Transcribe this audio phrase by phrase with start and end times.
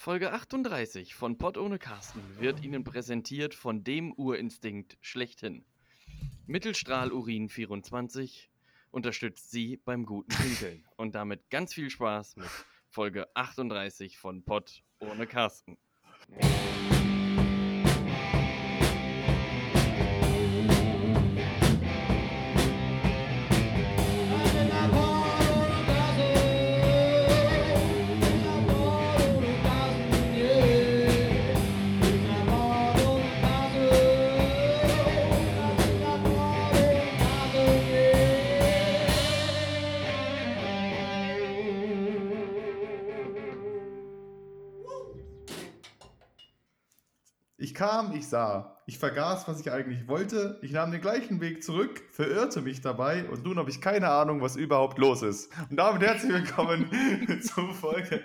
[0.00, 5.62] Folge 38 von Pott ohne Carsten wird Ihnen präsentiert von dem Urinstinkt schlechthin.
[6.46, 8.50] Mittelstrahlurin 24
[8.92, 10.86] unterstützt Sie beim guten Pinkeln.
[10.96, 12.48] Und damit ganz viel Spaß mit
[12.88, 15.76] Folge 38 von Pott ohne Carsten.
[47.80, 48.76] Kam, ich sah.
[48.84, 50.58] Ich vergaß, was ich eigentlich wollte.
[50.62, 54.42] Ich nahm den gleichen Weg zurück, verirrte mich dabei und nun habe ich keine Ahnung,
[54.42, 55.50] was überhaupt los ist.
[55.70, 56.90] Und damit herzlich willkommen
[57.40, 58.22] zu Folge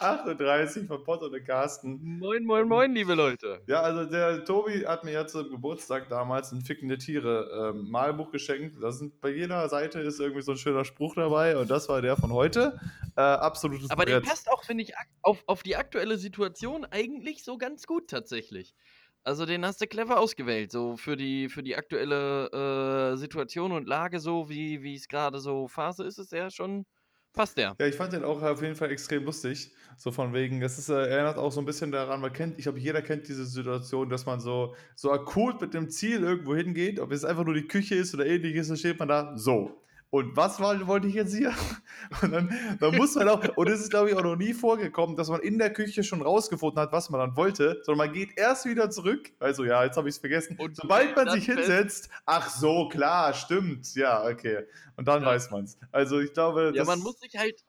[0.00, 2.18] 38 von Pott und Carsten.
[2.18, 3.62] Moin, moin, moin, liebe Leute.
[3.66, 8.30] Ja, also der Tobi hat mir ja zum Geburtstag damals ein Fickende Tiere ähm, Malbuch
[8.30, 8.76] geschenkt.
[8.82, 12.02] Da sind bei jeder Seite ist irgendwie so ein schöner Spruch dabei und das war
[12.02, 12.78] der von heute.
[13.16, 14.28] Äh, absolutes Aber der Brett.
[14.28, 18.74] passt auch, finde ich, auf, auf die aktuelle Situation eigentlich so ganz gut tatsächlich.
[19.28, 23.86] Also den hast du clever ausgewählt, so für die, für die aktuelle äh, Situation und
[23.86, 26.86] Lage, so wie es gerade so Phase ist, ist der schon,
[27.34, 27.76] passt der.
[27.78, 29.70] Ja, ich fand den auch auf jeden Fall extrem lustig.
[29.98, 32.62] So von wegen, es ist, äh, erinnert auch so ein bisschen daran, man kennt, ich
[32.62, 36.98] glaube, jeder kennt diese Situation, dass man so, so akut mit dem Ziel irgendwo hingeht,
[36.98, 39.84] ob es einfach nur die Küche ist oder ähnliches, dann steht man da, so.
[40.10, 41.52] Und was war, wollte ich jetzt hier?
[42.22, 45.16] Und dann, dann muss man auch, und es ist, glaube ich, auch noch nie vorgekommen,
[45.16, 48.38] dass man in der Küche schon rausgefunden hat, was man dann wollte, sondern man geht
[48.38, 49.30] erst wieder zurück.
[49.38, 50.56] Also, ja, jetzt habe ich es vergessen.
[50.58, 54.64] Und Sobald man sich hinsetzt, ach so, klar, stimmt, ja, okay.
[54.96, 55.28] Und dann Ja.
[55.28, 55.76] weiß man es.
[55.92, 57.60] Also, ich glaube, Ja, man muss sich halt,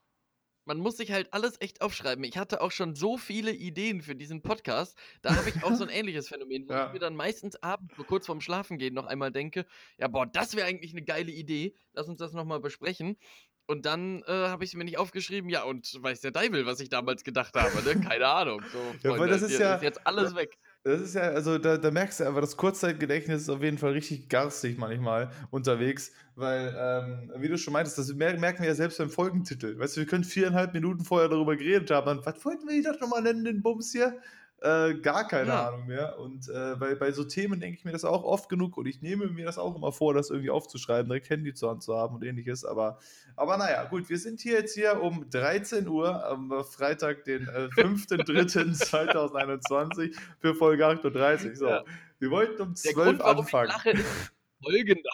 [0.69, 2.23] man muss sich halt alles echt aufschreiben.
[2.23, 4.95] Ich hatte auch schon so viele Ideen für diesen Podcast.
[5.23, 6.85] Da habe ich auch so ein ähnliches Phänomen, wo Ja.
[6.87, 9.65] ich mir dann meistens abends, so kurz vorm Schlafengehen, noch einmal denke,
[9.97, 11.73] ja, boah, das wäre eigentlich eine geile Idee.
[11.93, 13.17] Lass uns das nochmal besprechen.
[13.65, 16.79] Und dann äh, habe ich es mir nicht aufgeschrieben, ja, und weiß der Deibel, was
[16.79, 17.99] ich damals gedacht habe, ne?
[18.01, 18.61] Keine Ahnung.
[18.71, 20.57] So, Ja, Freunde, das ist ja- ist jetzt alles weg.
[20.83, 23.91] Das ist ja, also da, da merkst du einfach, das Kurzzeitgedächtnis ist auf jeden Fall
[23.91, 28.75] richtig garstig manchmal unterwegs, weil, ähm, wie du schon meintest, das mer merken wir ja
[28.75, 29.77] selbst beim Folgentitel.
[29.77, 33.21] Weißt du, wir können viereinhalb Minuten vorher darüber geredet haben, was wollten wir doch nochmal
[33.23, 34.19] nennen, den Bums hier?
[34.61, 35.67] Äh, gar keine Ja.
[35.69, 36.19] Ahnung mehr.
[36.19, 39.01] Und äh, bei, bei so Themen denke ich mir das auch oft genug und ich
[39.01, 42.15] nehme mir das auch immer vor, das irgendwie aufzuschreiben, direkt Handy zur Hand zu haben
[42.15, 42.65] und ähnliches.
[42.65, 42.99] Aber,
[43.37, 47.69] aber naja, gut, wir sind hier jetzt hier um 13 Uhr am Freitag, den äh,
[47.77, 51.57] 5.3.2021 für Folge 38.
[51.57, 51.83] So, Ja.
[52.19, 53.71] wir wollten um Der 12 Grund, anfangen.
[54.63, 55.09] folgender.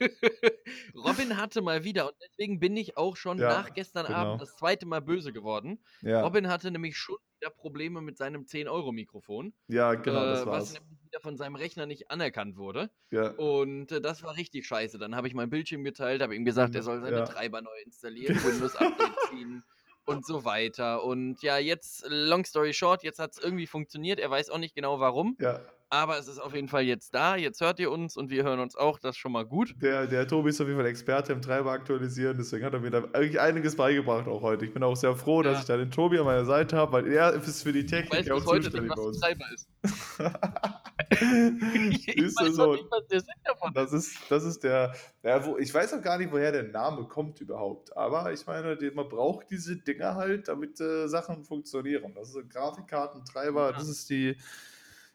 [0.94, 4.18] Robin hatte mal wieder, und deswegen bin ich auch schon Ja, nach gestern genau.
[4.18, 5.82] Abend das zweite Mal böse geworden.
[6.02, 10.52] Ja, Robin hatte nämlich schon wieder Probleme mit seinem 10-Euro-Mikrofon, ja, genau, das äh, was
[10.52, 10.72] war's.
[10.74, 12.90] nämlich wieder von seinem Rechner nicht anerkannt wurde.
[13.10, 13.30] Ja.
[13.32, 14.98] Und äh, das war richtig scheiße.
[14.98, 17.24] Dann habe ich meinen Bildschirm geteilt, habe ihm gesagt, er soll seine.
[17.24, 19.62] Treiber neu installieren, Windows-Update ziehen
[20.06, 21.04] und so weiter.
[21.04, 24.18] Und ja, jetzt, long story short, jetzt hat es irgendwie funktioniert.
[24.18, 25.60] Er weiß auch nicht genau warum, ja.
[25.94, 27.36] Aber es ist auf jeden Fall jetzt da.
[27.36, 28.98] Jetzt hört ihr uns und wir hören uns auch.
[28.98, 29.74] Das ist schon mal gut.
[29.80, 32.90] Der, der Tobi ist auf jeden Fall Experte im Treiber aktualisieren, deswegen hat er mir
[32.90, 34.64] da eigentlich einiges beigebracht auch heute.
[34.64, 35.60] Ich bin auch sehr froh, dass Ja.
[35.60, 38.12] ich da den Tobi an meiner Seite habe, weil er ist für die Ich Technik
[38.12, 39.68] weiß auch bis heute nicht, zuständig bei ein uns.
[41.90, 42.72] Ich Ist weiß so?
[42.74, 43.76] nicht, was der Sinn davon ist.
[43.76, 47.04] Das ist, das ist der, ja, wo, ich weiß auch gar nicht, woher der Name
[47.04, 47.96] kommt überhaupt.
[47.96, 52.12] Aber ich meine, man braucht diese Dinger halt, damit äh, Sachen funktionieren.
[52.14, 53.72] Das ist Grafikkarten, Treiber, Ja.
[53.76, 54.36] das ist die,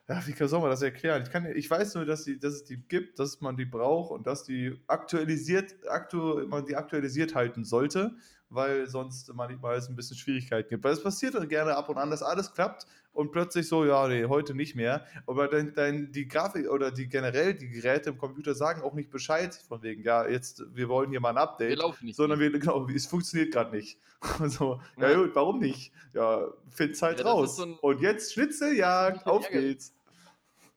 [0.10, 1.22] ja, wie soll man das erklären?
[1.24, 4.12] Ich, kann, ich weiß nur, dass, die, dass es die gibt, dass man die braucht
[4.12, 8.16] und dass die aktualisiert, aktu, man die aktualisiert halten sollte,
[8.50, 10.84] weil sonst manchmal es ein bisschen Schwierigkeiten gibt.
[10.84, 14.08] Weil es passiert doch gerne ab und an, dass alles klappt und plötzlich so, ja,
[14.08, 15.06] nee, heute nicht mehr.
[15.28, 19.12] Aber dann, dann die Grafik oder die generell die Geräte im Computer sagen auch nicht
[19.12, 21.78] Bescheid von wegen, ja, jetzt, wir wollen hier mal ein Wir Update.
[21.78, 22.16] laufen nicht.
[22.16, 24.00] Sondern wir, genau, es funktioniert gerade nicht.
[24.48, 25.18] so, ja, Ja.
[25.18, 25.94] gut, warum nicht?
[26.14, 27.58] Ja, find's halt Ja, raus.
[27.58, 29.94] so und jetzt Schnitzeljagd, auf geht's.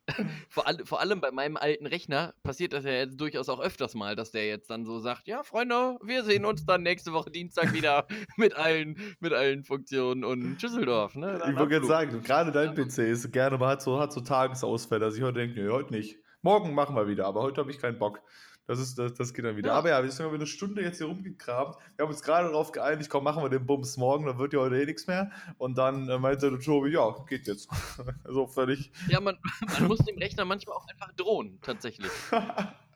[0.49, 3.95] vor, all, vor allem bei meinem alten Rechner passiert das ja jetzt durchaus auch öfters
[3.95, 7.31] mal, dass der jetzt dann so sagt, ja, Freunde, wir sehen uns dann nächste Woche
[7.31, 8.07] Dienstag wieder
[8.37, 11.15] mit allen, mit allen Funktionen und Düsseldorf.
[11.15, 11.41] Ne?
[11.49, 12.73] Ich wollte jetzt sagen, gerade dein.
[12.73, 15.93] PC ist gerne mal hat so, hat so Tagesausfälle, dass ich heute denke, nee, heute
[15.93, 16.19] nicht.
[16.41, 18.21] Morgen machen wir wieder, aber heute habe ich keinen Bock.
[18.67, 19.71] Das, ist, das, das geht dann wieder.
[19.71, 19.75] Ja.
[19.75, 21.77] Aber ja, wir sind eine Stunde jetzt hier rumgekramt.
[21.97, 24.61] Wir haben uns gerade darauf geeinigt, komm, machen wir den Bums morgen, dann wird ja
[24.61, 25.31] heute eh nichts mehr.
[25.59, 27.69] Und dann äh, meinte der Tobi, ja, geht jetzt.
[28.25, 28.93] so völlig.
[29.09, 29.37] Ja, man,
[29.73, 32.11] man muss dem Rechner manchmal auch einfach drohen, tatsächlich.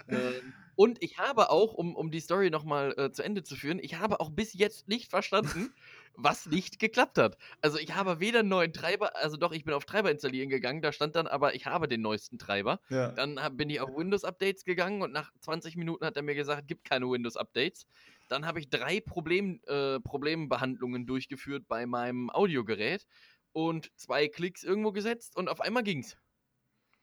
[0.08, 3.80] Ähm, Und ich habe auch, um, um die Story nochmal äh, zu Ende zu führen,
[3.82, 5.72] ich habe auch bis jetzt nicht verstanden,
[6.16, 7.36] was nicht geklappt hat.
[7.60, 10.82] Also ich habe weder einen neuen Treiber, also doch, ich bin auf Treiber installieren gegangen,
[10.82, 12.80] da stand dann aber, ich habe den neuesten Treiber.
[12.88, 13.12] Ja.
[13.12, 16.84] Dann bin ich auf Windows-Updates gegangen und nach 20 Minuten hat er mir gesagt, gibt
[16.84, 17.86] keine Windows-Updates.
[18.28, 23.06] Dann habe ich drei Problem, äh, Problembehandlungen durchgeführt bei meinem Audiogerät
[23.52, 26.16] und zwei Klicks irgendwo gesetzt und auf einmal ging's.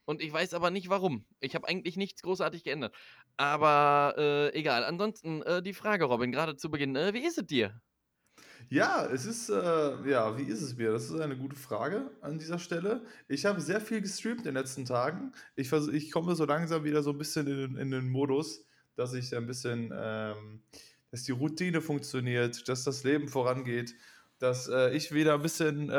[0.05, 1.25] Und ich weiß aber nicht warum.
[1.39, 2.93] Ich habe eigentlich nichts großartig geändert.
[3.37, 4.83] Aber äh, egal.
[4.83, 6.95] Ansonsten äh, die Frage, Robin, gerade zu Beginn.
[6.95, 7.79] Äh, wie ist es dir?
[8.69, 10.91] Ja, es ist, äh, ja, wie ist es mir?
[10.91, 13.01] Das ist eine gute Frage an dieser Stelle.
[13.27, 15.31] Ich habe sehr viel gestreamt in den letzten Tagen.
[15.55, 18.65] Ich, vers ich komme so langsam wieder so ein bisschen in, den- in den Modus,
[18.95, 20.61] dass ich ein bisschen, ähm,
[21.11, 23.95] dass die Routine funktioniert, dass das Leben vorangeht,
[24.39, 25.93] dass äh, ich wieder ein bisschen, äh,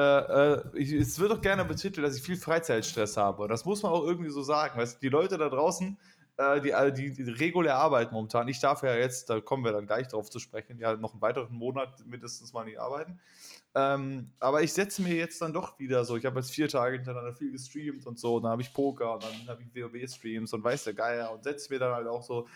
[0.54, 3.42] äh, ich, es wird doch gerne betitelt, dass ich viel Freizeitstress habe.
[3.42, 4.78] Und das muss man auch irgendwie so sagen.
[4.78, 5.98] Weißt, du, die Leute da draußen,
[6.36, 9.72] äh, die, all- die, die regulär arbeiten momentan, ich darf ja jetzt, da kommen wir
[9.72, 13.20] dann gleich drauf zu sprechen, ja, noch einen weiteren Monat mindestens mal nicht arbeiten.
[13.76, 16.96] Ähm, aber ich setze mir jetzt dann doch wieder so, ich habe jetzt vier Tage
[16.96, 20.52] hintereinander viel gestreamt und so, und dann habe ich Poker und dann habe ich WoW-Streams
[20.52, 22.46] und weiß der Geier und setze mir dann halt auch so,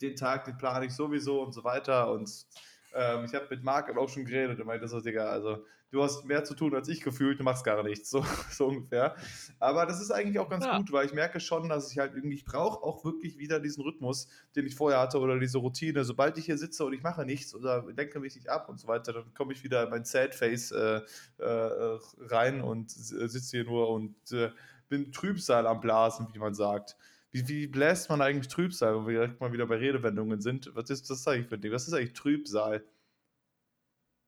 [0.00, 2.46] den Tag, den plane ich sowieso und so weiter und
[2.94, 6.24] ähm, ich habe mit Marc auch schon geredet und meinte so, Digga, also du hast
[6.24, 9.14] mehr zu tun als ich gefühlt, du machst gar nichts, so, so ungefähr.
[9.60, 10.76] Aber das ist eigentlich auch ganz Ja.
[10.78, 13.84] gut, weil ich merke schon, dass ich halt irgendwie, ich brauche auch wirklich wieder diesen
[13.84, 16.02] Rhythmus, den ich vorher hatte oder diese Routine.
[16.04, 18.88] Sobald ich hier sitze und ich mache nichts oder lenke mich nicht ab und so
[18.88, 21.00] weiter, dann komme ich wieder in mein Sad-Face äh,
[21.38, 24.50] äh, rein und s- sitze hier nur und äh,
[24.88, 26.96] bin Trübsal am Blasen, wie man sagt.
[27.30, 30.70] Wie, wie bläst man eigentlich Trübsal, wo wir direkt mal wieder bei Redewendungen sind?
[30.74, 31.72] Was ist das eigentlich für ein Ding?
[31.72, 32.84] Was ist eigentlich Trübsal?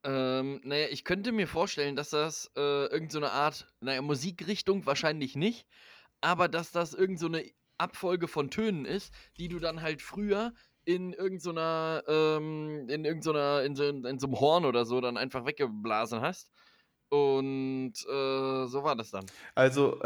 [0.05, 5.35] Ähm, naja, ich könnte mir vorstellen, dass das äh, irgend so Art, naja, Musikrichtung wahrscheinlich
[5.35, 5.67] nicht,
[6.21, 7.27] aber dass das irgend so
[7.79, 10.53] Abfolge von Tönen ist, die du dann halt früher
[10.85, 15.47] in irgendeiner, ähm, in irgendeiner, in so, in so einem Horn oder so dann einfach
[15.47, 16.51] weggeblasen hast.
[17.15, 19.25] Und äh, so war das dann.
[19.55, 20.01] Also,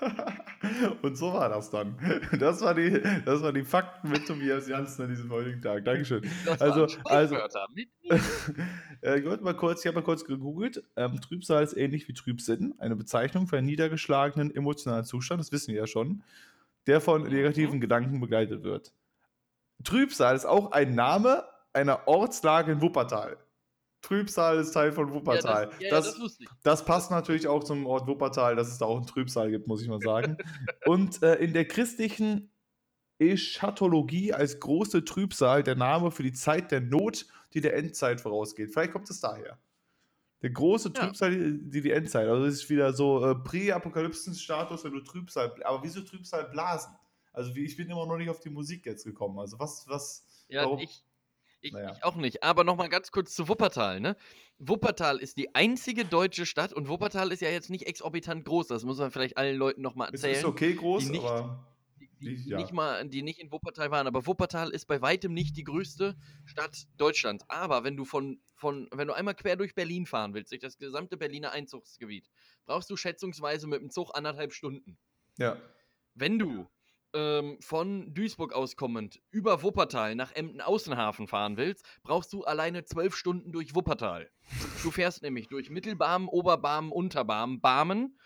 [1.02, 1.96] und so war das dann.
[2.40, 5.84] Das war die, das war die Fakten mit Tobias Janssen an diesem heutigen Tag.
[5.84, 6.22] Dankeschön.
[6.44, 7.36] Das Also- waren also-
[9.02, 10.82] Äh, ich mal kurz, ich habe mal kurz gegoogelt.
[10.96, 15.72] Ähm, Trübsal ist ähnlich wie Trübsinn, eine Bezeichnung für einen niedergeschlagenen emotionalen Zustand, das wissen
[15.72, 16.22] wir ja schon,
[16.86, 18.92] der von negativen Gedanken begleitet wird.
[19.84, 23.38] Trübsal ist auch ein Name einer Ortslage in Wuppertal.
[24.02, 25.66] Trübsal ist Teil von Ja, Wuppertal.
[25.66, 28.86] das, ja, ja, das, das das passt natürlich auch zum Ort Wuppertal, dass es da
[28.86, 30.36] auch einen Trübsal gibt, muss ich mal sagen.
[30.86, 32.50] Und äh, in der christlichen
[33.18, 38.72] Eschatologie als große Trübsal der Name für die Zeit der Not, die der Endzeit vorausgeht.
[38.72, 39.58] Vielleicht kommt es daher.
[40.42, 41.04] Der große Ja.
[41.04, 42.26] Trübsal, die die Endzeit.
[42.26, 45.54] Also es ist wieder so äh, Prä-Apokalypsen-Status, wenn du Trübsal.
[45.64, 46.94] Aber wieso Trübsal blasen?
[47.32, 49.38] Also wie, ich bin immer noch nicht auf die Musik jetzt gekommen.
[49.38, 50.24] Also was, was.
[50.48, 50.78] Ja, warum?
[50.80, 51.04] ich,
[51.60, 51.92] ich, Naja.
[51.96, 52.42] ich auch nicht.
[52.42, 54.16] Aber nochmal ganz kurz zu Wuppertal, ne?
[54.58, 58.66] Wuppertal ist die einzige deutsche Stadt und Wuppertal ist ja jetzt nicht exorbitant groß.
[58.68, 60.34] Das muss man vielleicht allen Leuten nochmal erzählen.
[60.36, 61.66] ist okay groß, die nicht- aber.
[61.98, 62.58] die- die ja.
[62.58, 64.06] nicht mal, die nicht in Wuppertal waren.
[64.06, 67.44] Aber Wuppertal ist bei weitem nicht die größte Stadt Deutschlands.
[67.48, 70.76] Aber wenn du von, von, wenn du einmal quer durch Berlin fahren willst, durch das
[70.76, 72.28] gesamte Berliner Einzugsgebiet,
[72.66, 74.98] brauchst du schätzungsweise mit dem Zug anderthalb Stunden.
[75.38, 75.56] Ja.
[76.14, 76.68] Wenn du
[77.14, 83.14] ähm, von Duisburg aus kommend über Wuppertal nach Emden-Außenhafen fahren willst, brauchst du alleine zwölf
[83.16, 84.30] Stunden durch Wuppertal.
[84.82, 88.18] Du fährst nämlich durch Mittelbarmen, Oberbarmen, Unterbarmen, Barmen,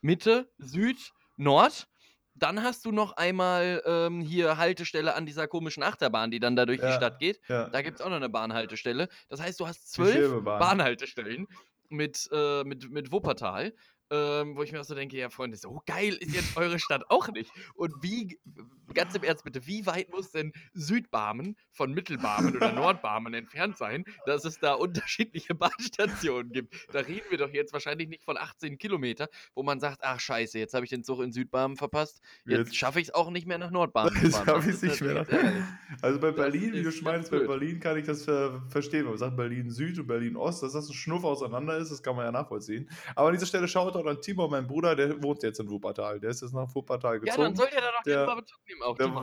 [0.00, 1.88] Mitte, Süd, Nord.
[2.34, 6.64] Dann hast du noch einmal ähm, hier Haltestelle an dieser komischen Achterbahn, die dann da
[6.64, 6.92] durch die Ja.
[6.96, 7.40] Stadt geht.
[7.48, 7.68] ja.
[7.68, 9.08] Da gibt es auch noch eine Bahnhaltestelle.
[9.28, 10.42] Das heißt, du hast Die zwölf.
[10.42, 11.46] Bahnhaltestellen
[11.90, 13.74] mit, äh, mit, mit Wuppertal.
[14.14, 17.02] Ähm, wo ich mir auch so denke, ja, Freunde, so geil ist jetzt eure Stadt
[17.08, 17.50] auch nicht.
[17.74, 18.38] Und wie,
[18.92, 24.04] ganz im Ernst bitte, wie weit muss denn Südbarmen von Mittelbarmen oder Nordbarmen entfernt sein,
[24.26, 26.74] dass es da unterschiedliche Bahnstationen gibt?
[26.92, 30.58] Da reden wir doch jetzt wahrscheinlich nicht von 18 Kilometer, wo man sagt, ach scheiße,
[30.58, 32.20] jetzt habe ich den Zug in Südbarmen verpasst.
[32.44, 34.46] Jetzt, Jetzt- schaffe ich es auch nicht mehr nach Nordbarmen zu Jetzt fahren.
[34.46, 35.16] Das ich es nicht mehr.
[35.16, 35.64] ärgerlich.
[36.02, 37.38] Also bei Berlin, wie du meinst, bei.
[37.38, 39.06] Berlin kann ich das ver verstehen.
[39.06, 42.14] Man sagt Berlin Süd und Berlin Ost, dass das ein Schnuff auseinander ist, das kann
[42.14, 42.90] man ja nachvollziehen.
[43.14, 46.20] Aber an dieser Stelle schaut auch an Timo, mein Bruder, der wohnt jetzt in Wuppertal.
[46.20, 47.42] Der ist jetzt nach Wuppertal Ja, gezogen.
[47.42, 48.80] dann soll der da doch Der- mal Bezug nehmen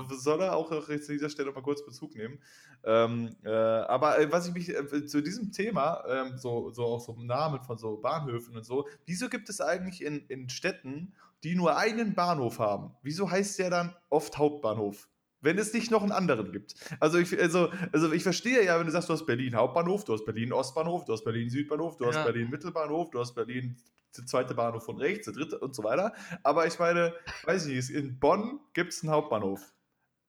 [0.07, 2.39] die Da soll er auch jetzt an dieser Stelle mal kurz Bezug nehmen.
[2.83, 6.99] Ähm, äh, aber äh, was ich mich äh, zu diesem Thema, ähm, so, so auch
[6.99, 11.55] so Namen von so Bahnhöfen und so, wieso gibt es eigentlich in, in Städten, die
[11.55, 15.07] nur einen Bahnhof haben, wieso heißt der dann oft Hauptbahnhof?
[15.41, 16.75] Wenn es nicht noch einen anderen gibt.
[16.99, 20.11] Also ich, also, also ich verstehe ja, wenn du sagst, du hast Berlin Hauptbahnhof, du
[20.11, 22.23] hast Berlin Ostbahnhof, du hast Berlin Südbahnhof, du hast Ja.
[22.25, 23.77] Berlin Mittelbahnhof, du hast Berlin
[24.17, 26.13] der zweite Bahnhof von rechts, der dritte und so weiter.
[26.43, 27.13] Aber ich meine,
[27.43, 29.73] weiß ich nicht, in Bonn gibt es einen Hauptbahnhof.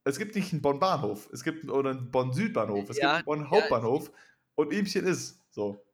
[0.05, 3.25] Es gibt nicht einen Bonn-Bahnhof, es gibt oder einen Bonn-Südbahnhof, es Ja, gibt einen ja,
[3.25, 4.13] Bonn-Hauptbahnhof
[4.55, 5.85] und Ihmchen ist so.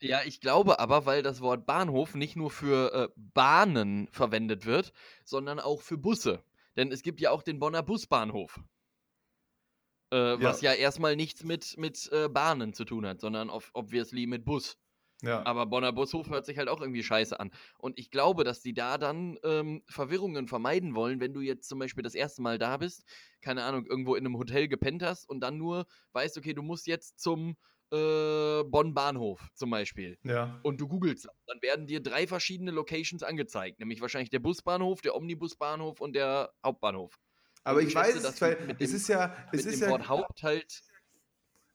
[0.00, 4.92] Ja, ich glaube aber, weil das Wort Bahnhof nicht nur für äh, Bahnen verwendet wird,
[5.24, 6.44] sondern auch für Busse.
[6.76, 8.60] Denn es gibt ja auch den Bonner Busbahnhof.
[10.12, 14.26] Äh, was ja erstmal nichts mit, mit äh, Bahnen zu tun hat, sondern ob, obviously
[14.26, 14.78] mit Bus.
[15.22, 15.44] Ja.
[15.46, 17.50] Aber Bonner Bushof hört sich halt auch irgendwie scheiße an.
[17.78, 21.78] Und ich glaube, dass die da dann ähm, Verwirrungen vermeiden wollen, wenn du jetzt zum
[21.78, 23.04] Beispiel das erste Mal da bist,
[23.40, 26.86] keine Ahnung, irgendwo in einem Hotel gepennt hast und dann nur weißt, okay, du musst
[26.86, 27.56] jetzt zum
[27.92, 30.18] äh, Bonn Bahnhof zum Beispiel.
[30.22, 30.60] Ja.
[30.62, 35.14] Und du googelst, dann werden dir drei verschiedene Locations angezeigt, nämlich wahrscheinlich der Busbahnhof, der
[35.14, 37.18] Omnibusbahnhof und der Hauptbahnhof.
[37.64, 39.90] Aber ich schätze, weiß, dass es, weil es ist ja, es mit ist dem ja,
[39.90, 40.82] Wort Haupt halt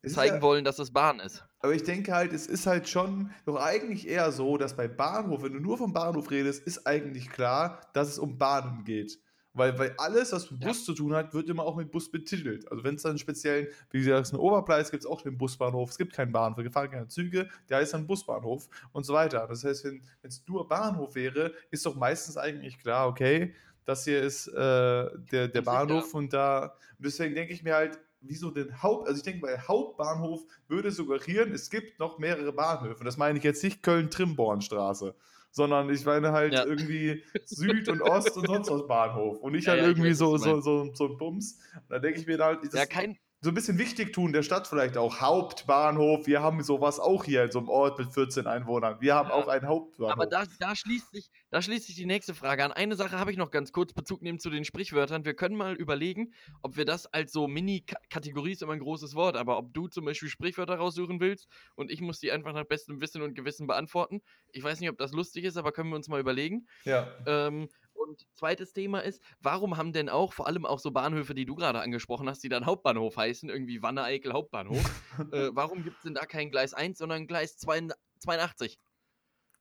[0.05, 1.45] zeigen ja, wollen, dass es Bahn ist.
[1.59, 5.43] aber ich denke halt, es ist halt schon doch eigentlich eher so, dass bei Bahnhof,
[5.43, 9.19] wenn du nur vom Bahnhof redest, ist eigentlich klar, dass es um Bahnen geht.
[9.53, 10.69] Weil, weil alles, was mit Ja.
[10.69, 12.71] Bus zu tun hat, wird immer auch mit Bus betitelt.
[12.71, 15.89] Also wenn es dann einen speziellen, wie gesagt, einen Oberpreis gibt es auch den Busbahnhof,
[15.89, 19.45] es gibt keinen Bahnhof, wir fahren keine Züge, der heißt dann Busbahnhof und so weiter.
[19.47, 23.53] Das heißt, wenn es nur Bahnhof wäre, ist doch meistens eigentlich klar, okay,
[23.83, 25.61] das hier ist äh, der, der.
[25.63, 26.67] Bahnhof und da,
[26.97, 30.91] und deswegen denke ich mir halt, wieso den Haupt, also ich denke, bei Hauptbahnhof würde
[30.91, 33.03] suggerieren, es gibt noch mehrere Bahnhöfe.
[33.03, 35.15] Das meine ich jetzt nicht Köln-Trimbornstraße,
[35.51, 36.63] sondern ich meine halt Ja.
[36.65, 39.39] irgendwie Süd und Ost und sonst was Bahnhof.
[39.39, 41.59] Und nicht Ja, halt ja, irgendwie so, so, so, so ein Bums.
[41.89, 44.97] Da denke ich mir halt, Ja, kein, so ein bisschen wichtig tun der Stadt vielleicht
[44.97, 45.19] auch.
[45.19, 49.01] Hauptbahnhof, wir haben sowas auch hier in so einem Ort mit 14 Einwohnern.
[49.01, 50.13] Wir haben Ja, auch einen Hauptbahnhof.
[50.13, 52.71] Aber da, da, schließt sich, da schließt sich die nächste Frage an.
[52.71, 55.25] Eine Sache habe ich noch ganz kurz Bezug nehmen zu den Sprichwörtern.
[55.25, 59.35] Wir können mal überlegen, ob wir das als so Mini-Kategorie ist immer ein großes Wort,
[59.35, 63.01] aber ob du zum Beispiel Sprichwörter raussuchen willst und ich muss die einfach nach bestem
[63.01, 64.21] Wissen und Gewissen beantworten.
[64.51, 66.67] Ich weiß nicht, ob das lustig ist, aber können wir uns mal überlegen.
[66.85, 67.07] ja.
[67.25, 67.69] Ähm,
[68.01, 71.55] und zweites Thema ist, warum haben denn auch, vor allem auch so Bahnhöfe, die du
[71.55, 74.83] gerade angesprochen hast, die dann Hauptbahnhof heißen, irgendwie Wanne-Eickel Hauptbahnhof,
[75.31, 78.79] äh, warum gibt es denn da kein Gleis 1, sondern Gleis 82?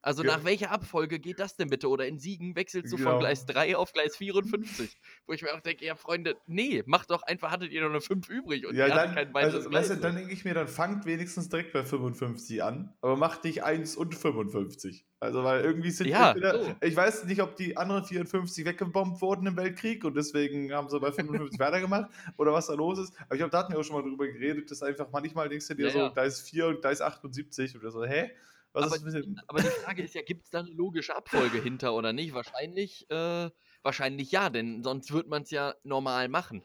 [0.03, 0.37] Also Ja.
[0.37, 1.89] nach welcher Abfolge geht das denn bitte?
[1.89, 3.11] Oder in Siegen wechselst du Genau.
[3.11, 4.99] von Gleis 3 auf Gleis 54?
[5.27, 8.01] Wo ich mir auch denke, ja Freunde, nee, macht doch einfach, hattet ihr noch eine
[8.01, 9.91] 5 übrig und Ja, dann, kein weiteres also, Gleis.
[9.91, 13.63] weißt dann denke ich mir, dann fangt wenigstens direkt bei 55 an, aber macht nicht
[13.63, 15.07] 1 und 55.
[15.23, 16.75] Also, weil irgendwie sind Ja, entweder, so.
[16.81, 20.99] ich weiß nicht, ob die anderen 54 weggebombt wurden im Weltkrieg und deswegen haben sie
[20.99, 23.13] bei 55 weitergemacht oder was da los ist.
[23.27, 25.69] Aber ich glaube, da hatten wir auch schon mal drüber geredet, dass einfach manchmal denkst
[25.69, 26.09] du dir Ja, so, ja.
[26.09, 28.31] Gleis 4 und Gleis 78 oder so, hä?
[28.73, 29.25] Was Aber-?
[29.49, 32.35] Aber die Frage ist ja, gibt es da eine logische Abfolge hinter oder nicht?
[32.35, 33.51] Wahrscheinlich, äh,
[33.83, 36.63] wahrscheinlich ja, denn sonst würde man es ja normal machen.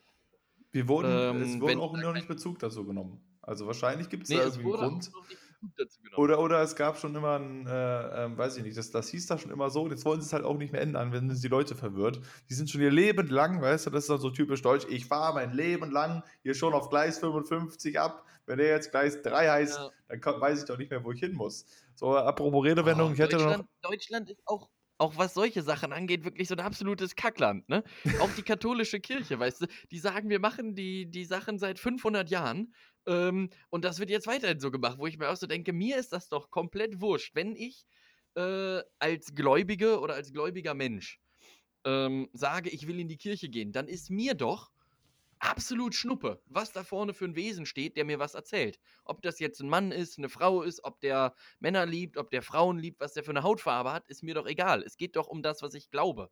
[0.72, 3.22] Wir wurden, ähm, es wenn wurde auch noch nicht Bezug dazu genommen.
[3.42, 5.12] Also wahrscheinlich gibt es Nee, da es irgendwie einen Grund.
[6.16, 9.28] Oder, oder es gab schon immer ein, äh, ähm, weiß ich nicht, das, das hieß
[9.28, 11.30] da schon immer so, und jetzt wollen sie es halt auch nicht mehr ändern, wenn
[11.30, 12.20] es die Leute verwirrt.
[12.50, 15.06] Die sind schon ihr Leben lang, weißt du, das ist dann so typisch deutsch, ich
[15.06, 18.26] fahre mein Leben lang hier schon auf Gleis 55 ab.
[18.46, 19.92] Wenn der jetzt Gleis 3 heißt, Ja.
[20.08, 21.66] dann kann, weiß ich doch nicht mehr, wo ich hin muss.
[21.96, 23.66] So, apropos Redewendung, Oh, ich hätte noch.
[23.82, 27.68] Deutschland, ist auch, auch was solche Sachen angeht, wirklich so ein absolutes Kackland.
[27.70, 27.84] Ne?
[28.18, 32.30] Auch die katholische Kirche, weißt du, die sagen, wir machen die, die Sachen seit 500
[32.30, 32.74] Jahren
[33.06, 35.98] ähm, und das wird jetzt weiterhin so gemacht, wo ich mir auch so denke, mir
[35.98, 37.86] ist das doch komplett wurscht, wenn ich
[38.36, 41.20] äh, als Gläubige oder als gläubiger Mensch
[41.86, 44.72] ähm, sage, ich will in die Kirche gehen, dann ist mir doch
[45.46, 48.80] absolut Schnuppe, was da vorne für ein Wesen steht, der mir was erzählt.
[49.04, 52.42] Ob das jetzt ein Mann ist, eine Frau ist, ob der Männer liebt, ob der
[52.42, 54.84] Frauen liebt, was der für eine Hautfarbe hat, ist mir doch egal.
[54.84, 56.30] Es geht doch um das, was ich glaube.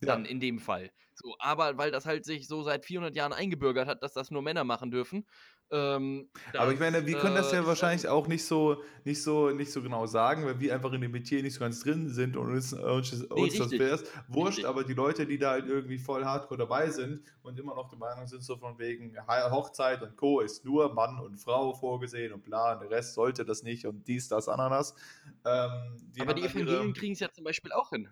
[0.00, 0.08] Ja.
[0.08, 0.90] Dann in dem Fall.
[1.14, 4.40] So, aber weil das halt sich so seit 400 Jahren eingebürgert hat, dass das nur
[4.40, 5.26] Männer machen dürfen.
[5.72, 8.82] Ähm, Aber ich das, meine, wir können das äh, ja ist wahrscheinlich auch nicht so,
[9.04, 11.80] nicht, so, nicht so genau sagen, weil wir einfach in dem Metier nicht so ganz
[11.80, 13.78] drin sind und uns, uns, uns das richtig.
[13.78, 14.66] wär's wurscht, Richtig.
[14.66, 17.98] aber die Leute, die da halt irgendwie voll hardcore dabei sind und immer noch der
[17.98, 20.40] Meinung sind, so von wegen Hochzeit und Co.
[20.40, 24.08] ist nur Mann und Frau vorgesehen und bla, und der Rest sollte das nicht und
[24.08, 24.96] dies, das, Ananas.
[25.44, 28.08] Ähm, die aber die Evangelien kriegen es ja zum Beispiel auch hin.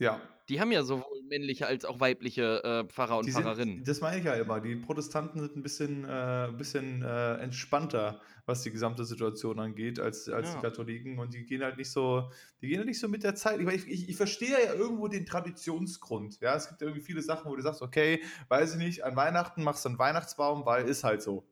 [0.00, 3.76] Ja, Die haben ja sowohl männliche als auch weibliche äh, Pfarrer und Die Pfarrerinnen.
[3.76, 4.60] Sind, das meine ich ja immer.
[4.60, 10.00] Die Protestanten sind ein bisschen, äh, ein bisschen äh, entspannter, was die gesamte Situation angeht,
[10.00, 10.54] als, als Ja.
[10.56, 11.20] die Katholiken.
[11.20, 12.30] Und die gehen halt nicht so,
[12.60, 13.60] die gehen halt nicht so mit der Zeit.
[13.60, 16.40] Ich, meine, ich, ich, ich verstehe ja irgendwo den Traditionsgrund.
[16.40, 19.14] Ja, es gibt ja irgendwie viele Sachen, wo du sagst, okay, weiß ich nicht, an
[19.14, 21.44] Weihnachten machst du einen Weihnachtsbaum, weil ist halt so.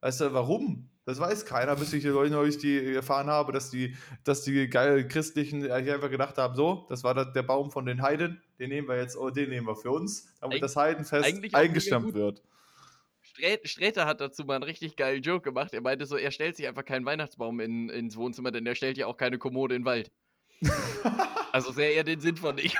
[0.00, 0.88] Weißt du, warum?
[1.04, 5.68] Das weiß keiner, bis ich neulich die erfahren habe, dass die, dass die geil Christlichen
[5.70, 8.96] eigentlich einfach gedacht haben, so, das war der Baum von den Heiden, den nehmen wir
[8.96, 11.26] jetzt, oh, den nehmen wir für uns, damit Eig- das Heidenfest
[12.04, 12.14] gut.
[12.14, 12.42] wird.
[13.24, 15.74] Strä- Sträter hat dazu mal einen richtig geilen Joke gemacht.
[15.74, 18.96] Er meinte so, er stellt sich einfach keinen Weihnachtsbaum in, ins Wohnzimmer, denn er stellt
[18.96, 20.12] ja auch keine Kommode in den Wald.
[21.52, 22.76] also sehr eher den Sinn von ich,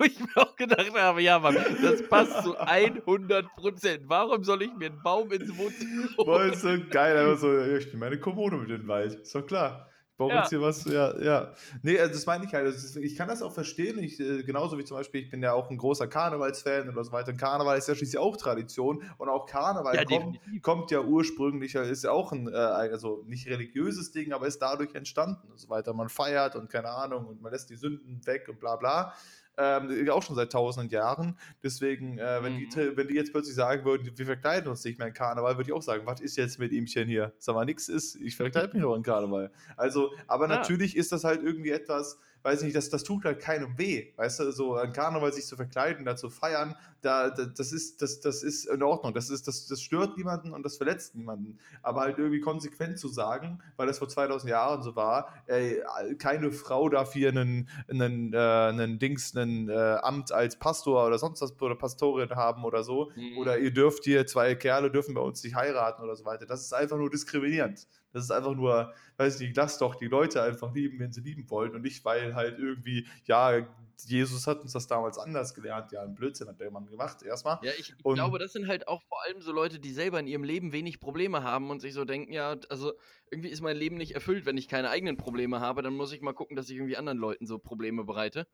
[0.00, 4.04] wo ich mir auch gedacht habe, ja, Mann, das passt zu 100 Prozent.
[4.08, 6.52] Warum soll ich mir einen Baum ins Wohnzimmer Boah, holen?
[6.52, 7.16] ist so geil.
[7.16, 9.14] Einfach so, ich nehme meine Kommune mit den Wald.
[9.20, 9.88] Ist doch klar.
[10.12, 10.40] Ich brauche Ja.
[10.40, 11.54] jetzt hier was, ja, ja.
[11.82, 12.66] Nee, also das meine ich halt.
[12.66, 13.98] Ist, ich kann das auch verstehen.
[13.98, 17.12] Ich, äh, genauso wie zum Beispiel, ich bin ja auch ein großer Karnevalsfan oder so
[17.12, 17.32] weiter.
[17.32, 19.02] Karneval ist ja schließlich auch Tradition.
[19.16, 23.46] Und auch Karneval Ja, kommt, kommt ja ursprünglich, ist ja auch ein, äh, also nicht
[23.48, 25.94] religiöses Ding, aber ist dadurch entstanden und so weiter.
[25.94, 29.14] Man feiert und keine Ahnung und man lässt die Sünden weg und bla bla.
[29.60, 31.38] Ähm, auch schon seit tausenden Jahren.
[31.62, 32.58] Deswegen, äh, wenn, Mhm.
[32.70, 35.68] die, wenn die jetzt plötzlich sagen würden, wir verkleiden uns nicht mehr in Karneval, würde
[35.68, 37.32] ich auch sagen, was ist jetzt mit ihmchen hier?
[37.38, 39.52] Sag mal, nix ist, ich verkleide mich auch in Karneval.
[39.76, 40.56] Also, aber Ja.
[40.56, 44.12] natürlich ist das halt irgendwie etwas, weiß nicht, das, das tut halt keinem weh.
[44.16, 48.02] Weißt du, so an Karneval sich zu verkleiden, da zu feiern, da, da, das, ist,
[48.02, 49.14] das, das ist in Ordnung.
[49.14, 51.58] Das, ist, das, das stört niemanden und das verletzt niemanden.
[51.82, 55.82] Aber halt irgendwie konsequent zu sagen, weil das vor 2000 Jahren so war, ey,
[56.18, 61.18] keine Frau darf hier einen, einen, äh, einen Dings, einen äh, Amt als Pastor oder
[61.18, 63.10] sonst was oder Pastorin haben oder so.
[63.16, 63.38] Mhm.
[63.38, 66.46] Oder ihr dürft hier, zwei Kerle dürfen bei uns nicht heiraten oder so weiter.
[66.46, 67.86] Das ist einfach nur diskriminierend.
[68.12, 71.48] Das ist einfach nur, weiß nicht, lass doch die Leute einfach lieben, wenn sie lieben
[71.50, 73.66] wollen und nicht, weil halt irgendwie, ja,
[74.06, 75.92] Jesus hat uns das damals anders gelernt.
[75.92, 77.58] Ja, ein Blödsinn hat der Mann gemacht, erstmal.
[77.62, 80.26] Ja, ich, ich glaube, das sind halt auch vor allem so Leute, die selber in
[80.26, 82.92] ihrem Leben wenig Probleme haben und sich so denken, ja, also
[83.30, 86.22] irgendwie ist mein Leben nicht erfüllt, wenn ich keine eigenen Probleme habe, dann muss ich
[86.22, 88.46] mal gucken, dass ich irgendwie anderen Leuten so Probleme bereite.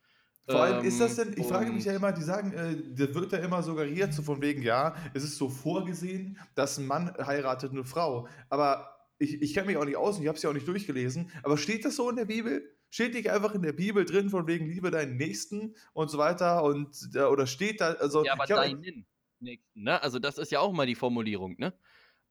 [0.48, 3.12] Vor allem ist das Ähm, denn, ich frage mich ja immer, die sagen, äh, da
[3.14, 7.12] wird ja immer suggeriert, so von wegen, ja, es ist so vorgesehen, dass ein Mann
[7.18, 8.28] heiratet eine Frau.
[8.48, 10.68] Aber ich, ich kenne mich auch nicht aus und ich habe es ja auch nicht
[10.68, 11.30] durchgelesen.
[11.42, 12.76] Aber steht das so in der Bibel?
[12.90, 16.62] Steht nicht einfach in der Bibel drin, von wegen Liebe deinen Nächsten und so weiter?
[16.62, 18.24] Und, äh, oder steht da, also.
[18.24, 19.06] Ja, aber deinen
[19.40, 20.02] Nächsten, ne?
[20.02, 21.78] Also das ist ja auch mal die Formulierung, ne?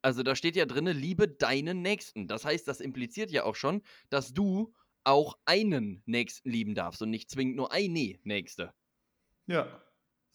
[0.02, 2.28] Also da steht ja drinne, liebe deinen Nächsten.
[2.28, 4.74] Das heißt, das impliziert ja auch schon, dass du
[5.04, 8.74] auch einen Nächsten lieben darfst und nicht zwingend nur eine Nächste.
[9.48, 9.85] Ja.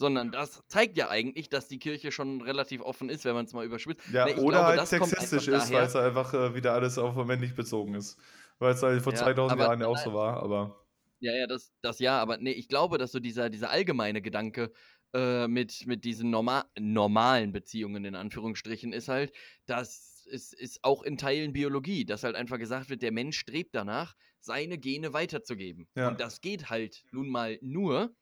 [0.00, 3.52] Sondern das zeigt ja eigentlich, dass die Kirche schon relativ offen ist, wenn man es
[3.52, 4.00] mal überspitzt.
[4.11, 7.14] Ja, Ne, ich oder glaube, halt sexistisch ist, weil es einfach äh, wieder alles auf
[7.26, 8.19] männlich bezogen ist.
[8.59, 10.87] Weil es halt vor Ja, 2000 aber Jahren ja auch so war, aber.
[11.19, 14.72] Ja, ja, das, das ja, aber nee, ich glaube, dass so dieser, dieser allgemeine Gedanke
[15.12, 19.35] äh, mit, mit diesen norma normalen Beziehungen in Anführungsstrichen ist halt,
[19.66, 23.74] dass es ist auch in Teilen Biologie, dass halt einfach gesagt wird, der Mensch strebt
[23.74, 25.88] danach, seine Gene weiterzugeben.
[25.94, 26.09] Ja.
[26.09, 28.14] Und das geht halt nun mal nur,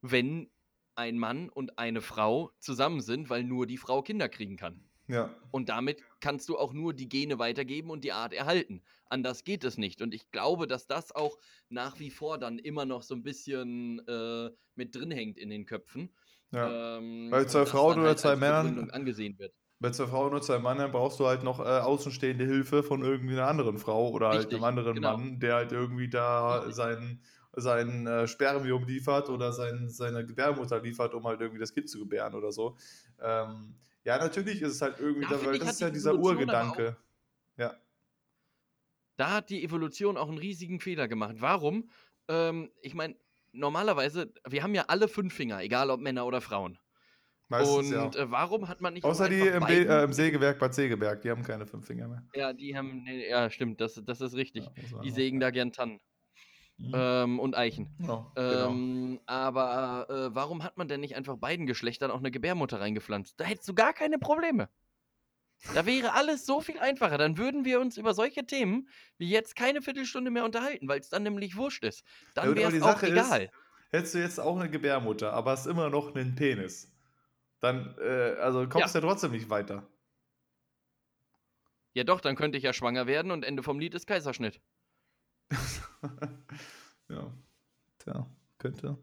[0.00, 0.50] wenn
[0.96, 4.82] ein Mann und eine Frau zusammen sind, weil nur die Frau Kinder kriegen kann.
[5.08, 5.34] Ja.
[5.52, 8.82] Und damit kannst du auch nur die Gene weitergeben und die Art erhalten.
[9.08, 10.02] Anders geht es nicht.
[10.02, 14.00] Und ich glaube, dass das auch nach wie vor dann immer noch so ein bisschen
[14.08, 16.10] äh, mit drin hängt in den Köpfen.
[16.50, 16.96] ja.
[16.98, 19.54] Ähm, Weil und zwei Frauen oder halt zwei Männern- angesehen wird.
[19.78, 23.34] Bei zwei Frauen und zwei Männern brauchst du halt noch äh, außenstehende Hilfe von irgendwie
[23.34, 25.18] einer anderen Frau oder halt Richtig, einem anderen genau.
[25.18, 26.74] Mann, der halt irgendwie da Richtig.
[26.74, 27.20] sein,
[27.56, 31.98] sein äh, Spermium liefert oder sein, seine Gebärmutter liefert, um halt irgendwie das Kind zu
[31.98, 32.76] gebären oder so.
[33.20, 36.96] Ähm, ja, natürlich ist es halt irgendwie, Da weil das ist ja die dieser Urgedanke.
[37.56, 37.74] Ja.
[39.16, 41.36] Da hat die Evolution auch einen riesigen Fehler gemacht.
[41.38, 41.88] Warum?
[42.28, 43.16] Ähm, ich meine,
[43.52, 46.78] normalerweise, wir haben ja alle fünf Finger, egal ob Männer oder Frauen.
[47.48, 48.22] Meistens und ja.
[48.22, 51.22] äh, warum hat man nicht Außer die im, Be beiden- äh, im Sägewerk Bad Segeberg,
[51.22, 52.24] die haben keine fünf Finger mehr.
[52.34, 54.64] Ja, die haben, nee, ja, stimmt, das, das ist richtig.
[54.64, 56.00] Ja, Die sägen da gern Tannen
[56.78, 56.92] Mhm.
[56.94, 57.94] ähm, und Eichen.
[58.00, 58.68] Ja, genau.
[58.68, 63.40] Ähm, aber äh, warum hat man denn nicht einfach beiden Geschlechtern auch eine Gebärmutter reingepflanzt?
[63.40, 64.68] Da hättest du gar keine Probleme.
[65.74, 67.16] Da wäre alles so viel einfacher.
[67.16, 71.08] Dann würden wir uns über solche Themen wie jetzt keine Viertelstunde mehr unterhalten, weil es
[71.08, 72.04] dann nämlich wurscht ist.
[72.36, 73.50] Ja, Dann wäre die es auch Sache ist, egal.
[73.90, 76.92] Hättest du jetzt auch eine Gebärmutter, aber hast immer noch einen Penis,
[77.60, 79.04] dann äh, also kommst du ja.
[79.04, 79.88] trotzdem nicht weiter.
[81.94, 84.60] Ja doch, dann könnte ich ja schwanger werden und Ende vom Lied ist Kaiserschnitt.
[87.08, 87.32] ja.
[87.98, 88.26] Tja,
[88.58, 88.98] könnte.